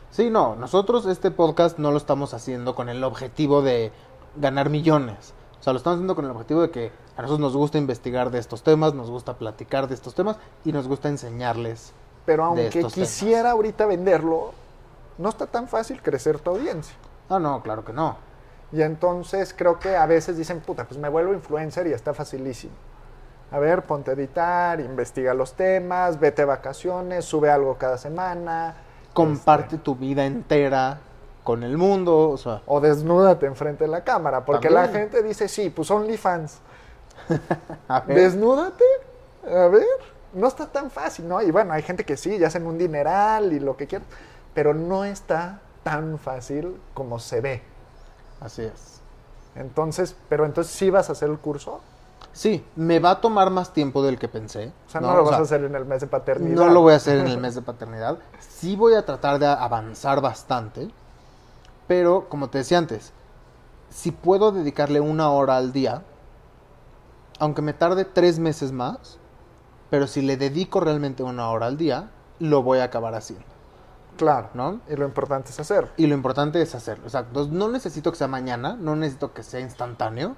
Sí, 0.10 0.30
no, 0.30 0.56
nosotros 0.56 1.06
este 1.06 1.32
podcast 1.32 1.78
no 1.78 1.92
lo 1.92 1.98
estamos 1.98 2.34
haciendo 2.34 2.76
con 2.76 2.90
el 2.90 3.04
objetivo 3.04 3.62
de 3.62 3.92
ganar 4.36 4.70
millones. 4.70 5.34
O 5.60 5.64
sea, 5.64 5.74
lo 5.74 5.78
estamos 5.78 5.98
haciendo 5.98 6.16
con 6.16 6.26
el 6.26 6.32
objetivo 6.32 6.62
de 6.62 6.72
que 6.72 6.92
a 7.16 7.22
nosotros 7.22 7.40
nos 7.40 7.56
gusta 7.56 7.78
investigar 7.78 8.32
de 8.32 8.40
estos 8.40 8.64
temas, 8.64 8.94
nos 8.94 9.10
gusta 9.10 9.36
platicar 9.36 9.88
de 9.88 9.96
estos 9.96 10.16
temas 10.16 10.38
y 10.66 10.72
nos 10.72 10.88
gusta 10.88 11.08
enseñarles. 11.10 11.94
Pero 12.26 12.44
De 12.56 12.64
aunque 12.64 12.80
estos 12.80 12.94
quisiera 12.94 13.52
ahorita 13.52 13.86
venderlo, 13.86 14.54
no 15.18 15.30
está 15.30 15.46
tan 15.46 15.68
fácil 15.68 16.02
crecer 16.02 16.40
tu 16.40 16.50
audiencia. 16.52 16.96
Ah, 17.30 17.40
no, 17.40 17.62
claro 17.62 17.86
que 17.86 17.94
no. 17.94 18.18
Y 18.72 18.82
entonces 18.82 19.54
creo 19.58 19.80
que 19.80 19.96
a 19.96 20.06
veces 20.06 20.38
dicen, 20.38 20.62
puta, 20.62 20.86
pues 20.86 21.00
me 21.00 21.10
vuelvo 21.10 21.34
influencer 21.34 21.88
y 21.88 21.94
está 21.94 22.14
facilísimo. 22.14 22.74
A 23.52 23.60
ver, 23.60 23.84
ponte 23.84 24.12
a 24.12 24.14
editar, 24.14 24.80
investiga 24.80 25.34
los 25.34 25.54
temas, 25.54 26.20
vete 26.20 26.44
a 26.44 26.46
vacaciones, 26.46 27.26
sube 27.26 27.50
algo 27.52 27.78
cada 27.78 27.98
semana. 27.98 28.76
Comparte 29.14 29.76
este, 29.76 29.84
tu 29.84 29.96
vida 29.96 30.26
entera 30.26 31.02
con 31.44 31.64
el 31.64 31.78
mundo, 31.78 32.30
o 32.30 32.38
sea, 32.38 32.62
o 32.66 32.80
desnúdate 32.80 33.46
enfrente 33.48 33.84
de 33.84 33.90
la 33.90 34.04
cámara, 34.04 34.46
porque 34.46 34.70
la 34.70 34.88
gente 34.88 35.22
dice, 35.22 35.48
sí, 35.48 35.70
pues 35.70 35.92
OnlyFans. 35.92 36.60
Desnúdate, 38.08 38.86
a 39.46 39.68
ver, 39.68 39.86
no 40.34 40.48
está 40.48 40.68
tan 40.68 40.90
fácil, 40.90 41.28
¿no? 41.28 41.42
Y 41.42 41.52
bueno, 41.52 41.74
hay 41.74 41.82
gente 41.82 42.06
que 42.06 42.16
sí, 42.16 42.38
ya 42.38 42.48
hacen 42.48 42.66
un 42.66 42.78
dineral 42.78 43.52
y 43.52 43.60
lo 43.60 43.76
que 43.76 43.88
quieran, 43.88 44.08
pero 44.54 44.74
no 44.74 45.04
está 45.04 45.60
tan 45.84 46.18
fácil 46.20 46.80
como 46.94 47.20
se 47.20 47.42
ve. 47.42 47.71
Así 48.42 48.64
es. 48.64 49.02
Entonces, 49.56 50.16
pero 50.30 50.46
entonces 50.46 50.74
sí 50.74 50.90
vas 50.90 51.10
a 51.10 51.14
hacer 51.14 51.30
el 51.30 51.40
curso, 51.40 51.82
Sí, 52.34 52.64
me 52.78 53.00
va 53.00 53.12
a 53.12 53.22
tomar 53.22 53.50
más 53.50 53.74
tiempo 53.74 54.02
del 54.04 54.18
que 54.18 54.30
pensé. 54.30 54.72
o 54.88 54.90
sea, 54.90 55.02
no, 55.02 55.14
lo 55.16 55.22
O 55.22 55.26
vas 55.26 55.32
sea, 55.32 55.40
a 55.40 55.42
hacer 55.42 55.64
en 55.66 55.76
el 55.76 55.86
mes 55.86 56.02
de 56.02 56.08
paternidad. 56.08 56.56
No 56.56 56.70
lo 56.70 56.82
voy 56.82 56.94
a 56.94 56.96
hacer 56.98 57.18
en 57.18 57.28
el 57.28 57.38
mes 57.38 57.56
de 57.56 57.62
paternidad. 57.62 58.20
Sí 58.40 58.76
voy 58.76 58.94
a 58.94 59.06
tratar 59.06 59.40
de 59.40 59.48
avanzar 59.48 60.22
bastante. 60.22 60.90
Pero, 61.88 62.30
como 62.30 62.50
te 62.50 62.60
decía 62.60 62.78
antes, 62.78 63.12
si 63.90 64.12
puedo 64.12 64.52
dedicarle 64.54 65.02
una 65.02 65.30
hora 65.32 65.58
al 65.58 65.74
día, 65.74 66.04
aunque 67.40 67.62
me 67.62 67.74
tarde 67.74 68.06
tres 68.06 68.40
meses 68.40 68.72
más, 68.72 69.18
pero 69.90 70.08
si 70.08 70.22
le 70.22 70.38
dedico 70.38 70.80
realmente 70.80 71.24
una 71.24 71.50
hora 71.50 71.66
al 71.66 71.78
día, 71.78 72.12
lo 72.40 72.64
voy 72.64 72.80
a 72.80 72.86
acabar 72.86 73.14
haciendo. 73.14 73.51
Claro. 74.22 74.50
¿no? 74.54 74.82
Y 74.88 74.96
lo 74.96 75.06
importante 75.06 75.50
es 75.50 75.60
hacer. 75.60 75.90
Y 75.98 76.06
lo 76.06 76.14
importante 76.14 76.62
es 76.62 76.76
hacerlo. 76.76 77.08
O 77.08 77.10
sea, 77.10 77.26
no- 77.34 77.70
necesito 77.70 78.12
que 78.12 78.18
sea 78.18 78.28
mañana, 78.28 78.78
no 78.80 78.96
necesito 78.96 79.34
que 79.34 79.42
sea 79.42 79.60
instantáneo, 79.60 80.36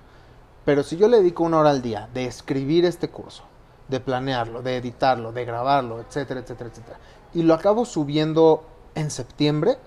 pero 0.63 0.83
si 0.83 0.95
yo 0.95 1.09
le 1.09 1.17
dedico 1.17 1.43
una 1.43 1.59
hora 1.59 1.71
al 1.71 1.81
día 1.81 2.07
de 2.13 2.25
escribir 2.25 2.85
este 2.85 3.09
curso, 3.09 3.43
de 3.89 3.99
planearlo, 3.99 4.61
de 4.61 4.77
editarlo, 4.77 5.33
de 5.33 5.43
grabarlo, 5.43 5.99
etcétera, 5.99 6.39
etcétera, 6.39 6.69
etcétera, 6.69 6.97
y 7.33 7.43
lo 7.43 7.53
acabo 7.53 7.83
subiendo 7.83 8.63
en 8.95 9.11
septiembre, 9.11 9.77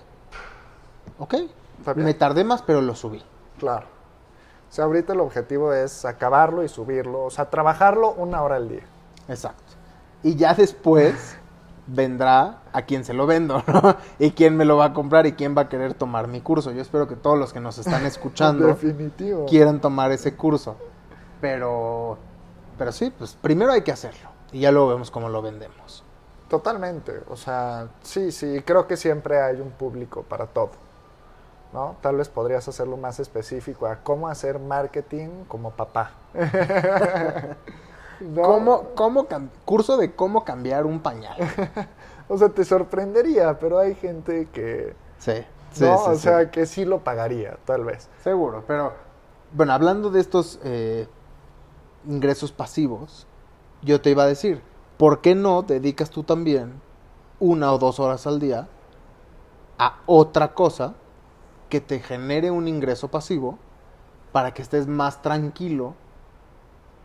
ok, 1.18 1.34
me 1.97 2.12
tardé 2.14 2.44
más, 2.44 2.61
pero 2.61 2.82
lo 2.82 2.94
subí. 2.94 3.22
Claro. 3.59 3.86
O 4.68 4.72
sea, 4.76 4.84
ahorita 4.84 5.14
el 5.14 5.20
objetivo 5.20 5.72
es 5.72 6.05
acabarlo 6.05 6.62
y 6.62 6.68
subirlo. 6.68 7.24
O 7.24 7.30
sea, 7.30 7.49
trabajarlo 7.49 8.12
una 8.12 8.42
hora 8.42 8.57
al 8.57 8.68
día. 8.68 8.82
Exacto. 9.28 9.62
Y 10.22 10.34
ya 10.34 10.53
después 10.55 11.36
vendrá 11.87 12.62
a 12.72 12.82
quien 12.82 13.05
se 13.05 13.14
lo 13.14 13.26
vendo, 13.26 13.62
¿no? 13.66 13.97
Y 14.18 14.32
quién 14.32 14.57
me 14.57 14.64
lo 14.64 14.76
va 14.76 14.87
a 14.87 14.93
comprar 14.93 15.26
y 15.26 15.32
quién 15.32 15.57
va 15.57 15.62
a 15.62 15.68
querer 15.68 15.95
tomar 15.95 16.28
mi 16.28 16.41
curso. 16.41 16.72
Yo 16.72 16.82
espero 16.82 17.07
que 17.09 17.16
todos 17.16 17.39
los 17.39 17.53
que 17.53 17.61
nos 17.61 17.78
están 17.78 18.05
escuchando 18.07 18.66
Definitivo. 18.66 19.47
quieran 19.47 19.80
tomar 19.80 20.12
ese 20.12 20.34
curso. 20.34 20.76
Pero, 21.41 22.18
pero 22.78 22.93
sí, 22.93 23.12
pues 23.16 23.37
primero 23.41 23.72
hay 23.72 23.82
que 23.82 23.93
hacerlo. 23.93 24.30
Y 24.53 24.61
ya 24.61 24.72
luego 24.72 24.89
vemos 24.89 25.11
cómo 25.11 25.28
lo 25.28 25.43
vendemos. 25.43 26.03
Totalmente. 26.49 27.22
O 27.28 27.37
sea, 27.37 27.89
sí, 28.03 28.30
sí. 28.32 28.62
Creo 28.64 28.87
que 28.87 28.97
siempre 28.97 29.41
hay 29.41 29.61
un 29.61 29.70
público 29.70 30.22
para 30.22 30.47
todo. 30.47 30.70
¿No? 31.72 31.97
Tal 32.01 32.16
vez 32.16 32.28
podrías 32.28 32.66
hacerlo 32.68 32.97
más 32.97 33.18
específico 33.20 33.87
a 33.87 33.97
cómo 33.97 34.28
hacer 34.28 34.59
marketing 34.59 35.45
como 35.49 35.72
papá. 35.72 36.12
¿No? 38.21 38.43
¿Cómo, 38.43 38.83
cómo 38.95 39.27
curso 39.64 39.97
de 39.97 40.14
cómo 40.14 40.45
cambiar 40.45 40.87
un 40.87 41.01
pañal. 41.01 41.37
O 42.29 42.37
sea, 42.37 42.49
te 42.49 42.64
sorprendería, 42.64 43.57
pero 43.61 43.79
hay 43.79 43.95
gente 43.95 44.49
que... 44.53 44.97
Sí, 45.17 45.45
sí, 45.71 45.85
no, 45.85 45.97
sí, 45.97 46.11
o 46.11 46.14
sí. 46.17 46.21
sea, 46.23 46.51
que 46.51 46.67
sí 46.67 46.85
lo 46.85 47.05
pagaría, 47.05 47.57
tal 47.64 47.85
vez. 47.85 48.09
Seguro, 48.25 48.64
pero 48.67 48.93
bueno, 49.53 49.73
hablando 49.73 50.11
de 50.11 50.21
estos 50.21 50.59
eh, 50.64 51.07
ingresos 52.07 52.53
pasivos, 52.53 53.27
yo 53.83 54.01
te 54.01 54.11
iba 54.11 54.25
a 54.25 54.27
decir, 54.27 54.61
¿por 54.97 55.21
qué 55.21 55.35
no 55.35 55.62
dedicas 55.62 56.11
tú 56.11 56.25
también 56.25 56.81
una 57.39 57.73
o 57.73 57.79
dos 57.79 58.01
horas 58.01 58.27
al 58.27 58.41
día 58.41 58.69
a 59.79 60.01
otra 60.07 60.55
cosa 60.55 60.95
que 61.69 61.81
te 61.81 62.01
genere 62.01 62.51
un 62.51 62.69
ingreso 62.69 63.09
pasivo 63.09 63.59
para 64.33 64.53
que 64.53 64.62
estés 64.62 64.87
más 64.87 65.23
tranquilo 65.23 65.95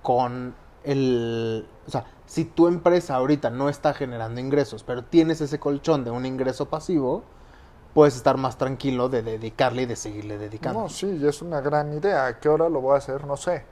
con 0.02 0.56
el... 0.84 1.68
O 1.88 1.92
sea, 1.92 2.06
si 2.26 2.46
tu 2.46 2.68
empresa 2.68 3.16
ahorita 3.16 3.50
no 3.50 3.70
está 3.70 3.94
generando 3.94 4.40
ingresos, 4.40 4.84
pero 4.84 5.04
tienes 5.04 5.42
ese 5.42 5.60
colchón 5.60 6.04
de 6.04 6.12
un 6.12 6.26
ingreso 6.26 6.68
pasivo, 6.70 7.24
puedes 7.94 8.16
estar 8.16 8.38
más 8.38 8.58
tranquilo 8.58 9.10
de 9.10 9.22
dedicarle 9.22 9.84
y 9.84 9.86
de 9.86 9.96
seguirle 9.96 10.38
dedicando. 10.38 10.82
No, 10.82 10.90
sí, 10.90 11.08
y 11.22 11.28
es 11.28 11.42
una 11.42 11.62
gran 11.62 11.94
idea. 11.94 12.28
¿A 12.28 12.40
qué 12.40 12.50
hora 12.50 12.70
lo 12.70 12.82
voy 12.82 12.96
a 12.96 12.98
hacer? 12.98 13.26
No 13.26 13.36
sé. 13.38 13.66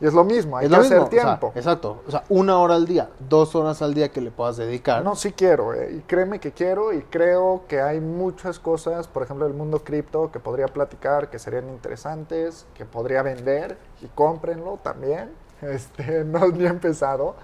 Y 0.00 0.06
es 0.06 0.12
lo 0.12 0.24
mismo, 0.24 0.56
hay 0.56 0.66
Es 0.66 0.72
que 0.72 0.78
mismo, 0.78 0.86
hacer 0.86 0.98
o 0.98 1.10
sea, 1.20 1.40
tiempo. 1.40 1.52
exacto. 1.54 2.02
O 2.06 2.10
sea, 2.10 2.24
una 2.28 2.58
hora 2.58 2.74
al 2.74 2.84
día, 2.84 3.10
dos 3.28 3.54
horas 3.54 3.80
al 3.80 3.94
día 3.94 4.10
que 4.10 4.20
le 4.20 4.32
puedas 4.32 4.56
dedicar. 4.56 5.04
No, 5.04 5.14
sí 5.14 5.32
quiero, 5.32 5.72
eh, 5.72 5.96
y 5.98 6.00
créeme 6.00 6.40
que 6.40 6.52
quiero, 6.52 6.92
y 6.92 7.02
creo 7.02 7.62
que 7.68 7.80
hay 7.80 8.00
muchas 8.00 8.58
cosas, 8.58 9.06
por 9.06 9.22
ejemplo, 9.22 9.46
del 9.46 9.54
mundo 9.54 9.84
cripto, 9.84 10.32
que 10.32 10.40
podría 10.40 10.66
platicar, 10.66 11.30
que 11.30 11.38
serían 11.38 11.68
interesantes, 11.68 12.66
que 12.74 12.84
podría 12.84 13.22
vender, 13.22 13.78
y 14.02 14.08
cómprenlo 14.08 14.78
también. 14.82 15.30
Este, 15.62 16.24
no 16.24 16.46
es 16.46 16.52
ni 16.54 16.66
empezado, 16.66 17.34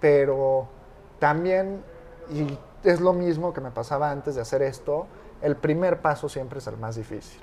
pero 0.00 0.68
también, 1.18 1.82
y 2.30 2.58
es 2.84 3.00
lo 3.00 3.12
mismo 3.12 3.52
que 3.52 3.60
me 3.60 3.70
pasaba 3.70 4.10
antes 4.10 4.34
de 4.34 4.40
hacer 4.42 4.62
esto, 4.62 5.06
el 5.42 5.56
primer 5.56 6.00
paso 6.00 6.28
siempre 6.28 6.58
es 6.58 6.66
el 6.66 6.76
más 6.76 6.96
difícil. 6.96 7.40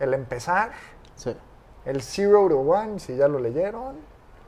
El 0.00 0.14
empezar, 0.14 0.72
Sí. 1.14 1.34
el 1.86 2.02
zero 2.02 2.48
to 2.48 2.58
one, 2.60 2.98
si 3.00 3.16
ya 3.16 3.28
lo 3.28 3.38
leyeron, 3.38 3.96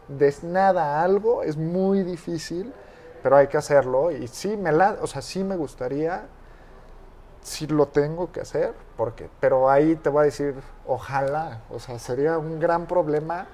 de 0.09 0.35
nada 0.43 1.01
a 1.01 1.03
algo 1.05 1.43
es 1.43 1.57
muy 1.57 2.03
difícil, 2.03 2.73
pero 3.23 3.37
hay 3.37 3.47
que 3.49 3.57
hacerlo. 3.57 4.11
Y 4.11 4.27
sí 4.29 4.57
me 4.57 4.73
la, 4.73 4.97
o 5.01 5.07
sea, 5.07 5.23
sí 5.23 5.45
me 5.45 5.57
gustaría, 5.57 6.27
sí 7.43 7.67
lo 7.67 7.87
tengo 7.89 8.31
que 8.33 8.41
hacer, 8.41 8.75
porque, 8.97 9.29
pero 9.41 9.71
ahí 9.71 9.97
te 9.97 10.11
voy 10.11 10.23
a 10.23 10.25
decir, 10.25 10.55
ojalá, 10.87 11.63
o 11.71 11.79
sea, 11.79 11.99
sería 11.99 12.39
un 12.39 12.59
gran 12.61 12.87
problema. 12.87 13.47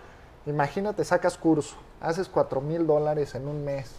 Imagínate, 0.47 1.05
sacas 1.05 1.39
curso, 1.39 1.77
haces 2.01 2.29
cuatro 2.29 2.61
mil 2.61 2.87
dólares 2.87 3.35
en 3.35 3.49
un 3.49 3.65
mes. 3.65 3.91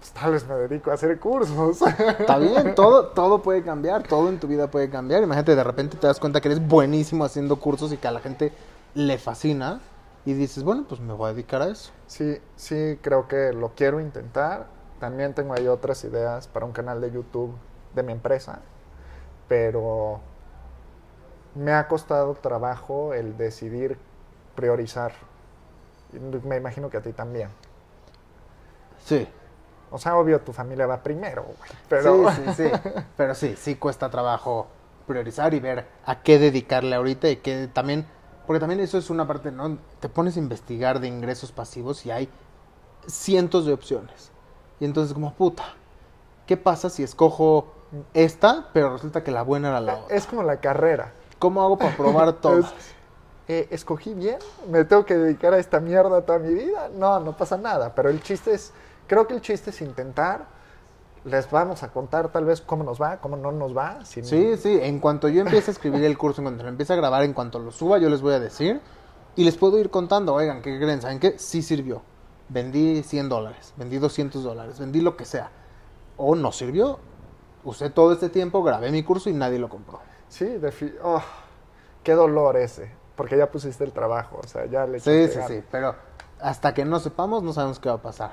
Pues 0.00 0.12
tal 0.12 0.32
vez 0.32 0.46
me 0.46 0.54
dedico 0.54 0.90
a 0.90 0.94
hacer 0.94 1.18
cursos. 1.18 1.82
Está 1.82 2.38
bien, 2.38 2.74
todo, 2.74 3.08
todo 3.08 3.42
puede 3.42 3.62
cambiar, 3.62 4.02
todo 4.02 4.28
en 4.28 4.38
tu 4.38 4.46
vida 4.46 4.70
puede 4.70 4.90
cambiar. 4.90 5.22
Imagínate, 5.22 5.56
de 5.56 5.64
repente 5.64 5.96
te 5.96 6.06
das 6.06 6.20
cuenta 6.20 6.40
que 6.40 6.48
eres 6.48 6.66
buenísimo 6.66 7.24
haciendo 7.24 7.56
cursos 7.56 7.92
y 7.92 7.96
que 7.96 8.08
a 8.08 8.10
la 8.10 8.20
gente 8.20 8.52
le 8.94 9.18
fascina. 9.18 9.80
Y 10.26 10.32
dices, 10.32 10.62
bueno, 10.64 10.84
pues 10.88 11.00
me 11.00 11.12
voy 11.12 11.30
a 11.30 11.32
dedicar 11.34 11.60
a 11.60 11.68
eso. 11.68 11.90
Sí, 12.06 12.38
sí, 12.56 12.98
creo 13.02 13.28
que 13.28 13.52
lo 13.52 13.74
quiero 13.74 14.00
intentar. 14.00 14.66
También 14.98 15.34
tengo 15.34 15.52
ahí 15.52 15.68
otras 15.68 16.02
ideas 16.04 16.48
para 16.48 16.64
un 16.64 16.72
canal 16.72 17.00
de 17.00 17.10
YouTube 17.10 17.54
de 17.94 18.02
mi 18.02 18.12
empresa, 18.12 18.60
pero 19.48 20.20
me 21.54 21.72
ha 21.72 21.88
costado 21.88 22.34
trabajo 22.34 23.12
el 23.12 23.36
decidir 23.36 23.98
priorizar. 24.54 25.12
Me 26.44 26.56
imagino 26.56 26.90
que 26.90 26.98
a 26.98 27.02
ti 27.02 27.12
también. 27.12 27.48
Sí. 29.04 29.28
O 29.90 29.98
sea, 29.98 30.16
obvio, 30.16 30.40
tu 30.40 30.52
familia 30.52 30.86
va 30.86 31.02
primero, 31.02 31.42
güey, 31.42 31.70
pero 31.88 32.30
Sí, 32.30 32.42
sí, 32.46 32.52
sí. 32.56 32.92
Pero 33.16 33.34
sí, 33.34 33.54
sí 33.56 33.76
cuesta 33.76 34.10
trabajo 34.10 34.66
priorizar 35.06 35.54
y 35.54 35.60
ver 35.60 35.86
a 36.06 36.22
qué 36.22 36.38
dedicarle 36.38 36.96
ahorita 36.96 37.28
y 37.28 37.36
que 37.36 37.68
también, 37.68 38.06
porque 38.46 38.60
también 38.60 38.80
eso 38.80 38.98
es 38.98 39.10
una 39.10 39.26
parte, 39.26 39.52
¿no? 39.52 39.78
Te 40.00 40.08
pones 40.08 40.36
a 40.36 40.38
investigar 40.38 41.00
de 41.00 41.08
ingresos 41.08 41.52
pasivos 41.52 42.04
y 42.06 42.10
hay 42.10 42.28
cientos 43.06 43.66
de 43.66 43.72
opciones. 43.72 44.30
Y 44.80 44.84
entonces 44.84 45.14
como, 45.14 45.32
puta, 45.34 45.64
¿qué 46.46 46.56
pasa 46.56 46.90
si 46.90 47.02
escojo 47.02 47.72
esta, 48.12 48.68
pero 48.72 48.92
resulta 48.92 49.22
que 49.22 49.30
la 49.30 49.42
buena 49.42 49.68
era 49.68 49.80
la 49.80 49.96
otra? 49.96 50.16
es 50.16 50.26
como 50.26 50.42
la 50.42 50.56
carrera. 50.56 51.12
¿Cómo 51.38 51.62
hago 51.62 51.78
para 51.78 51.96
probar 51.96 52.32
todas? 52.40 52.72
Eh, 53.46 53.68
¿Escogí 53.70 54.14
bien? 54.14 54.38
¿Me 54.70 54.84
tengo 54.84 55.04
que 55.04 55.16
dedicar 55.16 55.52
a 55.52 55.58
esta 55.58 55.78
mierda 55.80 56.22
toda 56.22 56.38
mi 56.38 56.54
vida? 56.54 56.88
No, 56.94 57.20
no 57.20 57.36
pasa 57.36 57.56
nada. 57.58 57.94
Pero 57.94 58.08
el 58.08 58.22
chiste 58.22 58.54
es, 58.54 58.72
creo 59.06 59.26
que 59.26 59.34
el 59.34 59.40
chiste 59.42 59.70
es 59.70 59.80
intentar. 59.82 60.46
Les 61.24 61.50
vamos 61.50 61.82
a 61.82 61.88
contar 61.90 62.30
tal 62.32 62.44
vez 62.44 62.60
cómo 62.60 62.84
nos 62.84 63.00
va, 63.00 63.18
cómo 63.18 63.36
no 63.36 63.50
nos 63.52 63.76
va. 63.76 64.04
si- 64.04 64.22
Sí, 64.22 64.56
sí, 64.58 64.78
en 64.82 64.98
cuanto 65.00 65.28
yo 65.28 65.40
empiece 65.40 65.70
a 65.70 65.72
escribir 65.72 66.04
el 66.04 66.16
curso, 66.18 66.40
en 66.42 66.46
cuanto 66.46 66.62
lo 66.64 66.68
empiece 66.68 66.92
a 66.92 66.96
grabar, 66.96 67.22
en 67.24 67.32
cuanto 67.32 67.58
lo 67.58 67.70
suba, 67.70 67.98
yo 67.98 68.08
les 68.10 68.20
voy 68.20 68.34
a 68.34 68.40
decir 68.40 68.80
y 69.36 69.44
les 69.44 69.56
puedo 69.56 69.78
ir 69.78 69.90
contando, 69.90 70.34
oigan, 70.34 70.60
¿qué 70.62 70.78
creen? 70.78 71.00
¿Saben 71.00 71.18
qué? 71.20 71.38
Sí 71.38 71.62
sirvió. 71.62 72.02
Vendí 72.50 73.02
100 73.02 73.30
dólares, 73.30 73.72
vendí 73.76 73.96
200 73.98 74.42
dólares, 74.44 74.78
vendí 74.78 75.00
lo 75.00 75.16
que 75.16 75.24
sea. 75.24 75.50
O 76.18 76.34
no 76.34 76.52
sirvió. 76.52 76.98
Usé 77.64 77.88
todo 77.88 78.12
este 78.12 78.28
tiempo, 78.28 78.62
grabé 78.62 78.90
mi 78.90 79.02
curso 79.02 79.30
y 79.30 79.32
nadie 79.32 79.58
lo 79.58 79.70
compró. 79.70 80.00
Sí, 80.28 80.44
defi- 80.44 80.94
oh, 81.02 81.22
qué 82.02 82.12
dolor 82.12 82.58
ese. 82.58 82.90
Porque 83.16 83.36
ya 83.36 83.50
pusiste 83.50 83.84
el 83.84 83.92
trabajo, 83.92 84.40
o 84.42 84.46
sea, 84.46 84.66
ya 84.66 84.86
le 84.86 84.98
Sí, 85.00 85.28
sí, 85.28 85.40
sí, 85.46 85.62
pero 85.70 85.94
hasta 86.40 86.74
que 86.74 86.84
no 86.84 86.98
sepamos 86.98 87.42
no 87.42 87.52
sabemos 87.52 87.78
qué 87.78 87.88
va 87.88 87.96
a 87.96 88.02
pasar. 88.02 88.32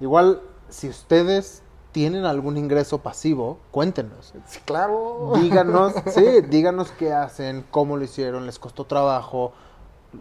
Igual, 0.00 0.40
si 0.68 0.88
ustedes 0.88 1.62
tienen 1.92 2.24
algún 2.24 2.56
ingreso 2.56 2.98
pasivo, 2.98 3.58
cuéntenos. 3.70 4.34
Sí, 4.46 4.60
claro. 4.64 5.32
Díganos, 5.36 5.92
sí, 6.06 6.40
díganos 6.48 6.90
qué 6.92 7.12
hacen, 7.12 7.64
cómo 7.70 7.96
lo 7.96 8.04
hicieron, 8.04 8.46
les 8.46 8.58
costó 8.58 8.86
trabajo, 8.86 9.52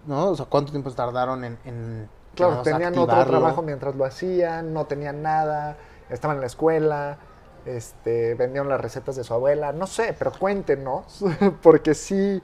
¿no? 0.06 0.32
O 0.32 0.36
sea, 0.36 0.46
cuánto 0.46 0.72
tiempo 0.72 0.92
tardaron 0.92 1.46
en, 1.46 1.58
en 1.64 2.10
Claro, 2.36 2.62
tenían 2.62 2.98
otro 2.98 3.04
activarlo. 3.04 3.40
trabajo 3.40 3.62
mientras 3.62 3.96
lo 3.96 4.06
hacían, 4.06 4.74
no 4.74 4.86
tenían 4.86 5.22
nada, 5.22 5.78
estaban 6.10 6.38
en 6.38 6.42
la 6.42 6.48
escuela, 6.48 7.18
este, 7.66 8.36
vendieron 8.36 8.70
las 8.70 8.80
recetas 8.80 9.16
de 9.16 9.24
su 9.24 9.34
abuela, 9.34 9.74
no 9.74 9.86
sé, 9.88 10.16
pero 10.18 10.32
cuéntenos, 10.32 11.24
porque 11.62 11.94
sí, 11.94 12.42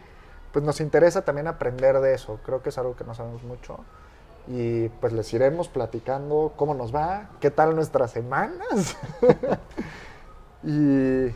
pues 0.51 0.63
nos 0.63 0.81
interesa 0.81 1.23
también 1.23 1.47
aprender 1.47 1.99
de 1.99 2.13
eso, 2.13 2.39
creo 2.45 2.61
que 2.61 2.69
es 2.69 2.77
algo 2.77 2.95
que 2.95 3.03
no 3.03 3.13
sabemos 3.13 3.43
mucho. 3.43 3.79
Y 4.47 4.87
pues 4.89 5.11
les 5.11 5.33
iremos 5.33 5.67
platicando 5.67 6.53
cómo 6.55 6.73
nos 6.73 6.95
va, 6.95 7.29
qué 7.41 7.51
tal 7.51 7.75
nuestras 7.75 8.11
semanas. 8.11 8.95
y 10.63 11.27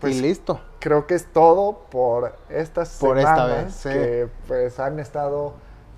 pues 0.00 0.16
y 0.16 0.20
listo. 0.20 0.60
creo 0.78 1.06
que 1.06 1.14
es 1.14 1.32
todo 1.32 1.80
por 1.90 2.36
estas 2.48 2.98
Por 2.98 3.18
esta 3.18 3.34
semanas 3.34 3.64
vez, 3.64 3.74
sí. 3.74 3.88
que 3.88 4.28
pues 4.46 4.78
han 4.78 5.00
estado 5.00 5.54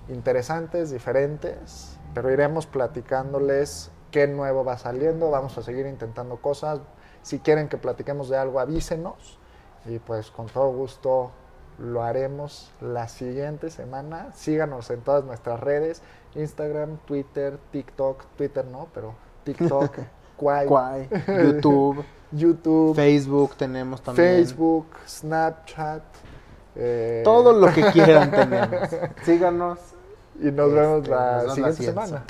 interesantes, 0.09 0.89
diferentes, 0.89 1.97
pero 2.13 2.31
iremos 2.31 2.65
platicándoles 2.65 3.91
qué 4.09 4.27
nuevo 4.27 4.65
va 4.65 4.77
saliendo, 4.77 5.29
vamos 5.29 5.57
a 5.57 5.61
seguir 5.61 5.85
intentando 5.85 6.37
cosas. 6.37 6.79
Si 7.21 7.39
quieren 7.39 7.69
que 7.69 7.77
platiquemos 7.77 8.29
de 8.29 8.37
algo, 8.37 8.59
avísenos 8.59 9.37
y 9.85 9.99
pues 9.99 10.31
con 10.31 10.47
todo 10.47 10.71
gusto 10.71 11.31
lo 11.81 12.03
haremos 12.03 12.71
la 12.79 13.07
siguiente 13.07 13.69
semana. 13.69 14.31
Síganos 14.33 14.89
en 14.91 15.01
todas 15.01 15.23
nuestras 15.23 15.59
redes, 15.59 16.01
Instagram, 16.35 16.97
Twitter, 17.05 17.57
TikTok, 17.71 18.23
Twitter 18.37 18.65
no, 18.65 18.87
pero 18.93 19.15
TikTok, 19.43 19.97
YouTube, 21.27 22.03
YouTube, 22.31 22.95
Facebook 22.95 23.55
tenemos 23.57 24.01
también. 24.01 24.27
Facebook, 24.27 24.87
Snapchat. 25.07 26.03
eh, 26.75 27.21
Todo 27.23 27.53
lo 27.53 27.73
que 27.73 27.83
quieran 27.91 28.31
tenemos. 28.31 28.89
Síganos. 29.23 29.79
Y 30.39 30.51
nos 30.51 30.71
vemos 30.73 30.97
Este, 30.99 31.09
la 31.09 31.43
nos 31.43 31.45
la 31.47 31.53
siguiente 31.55 31.77
siguiente 31.77 32.05
semana. 32.05 32.23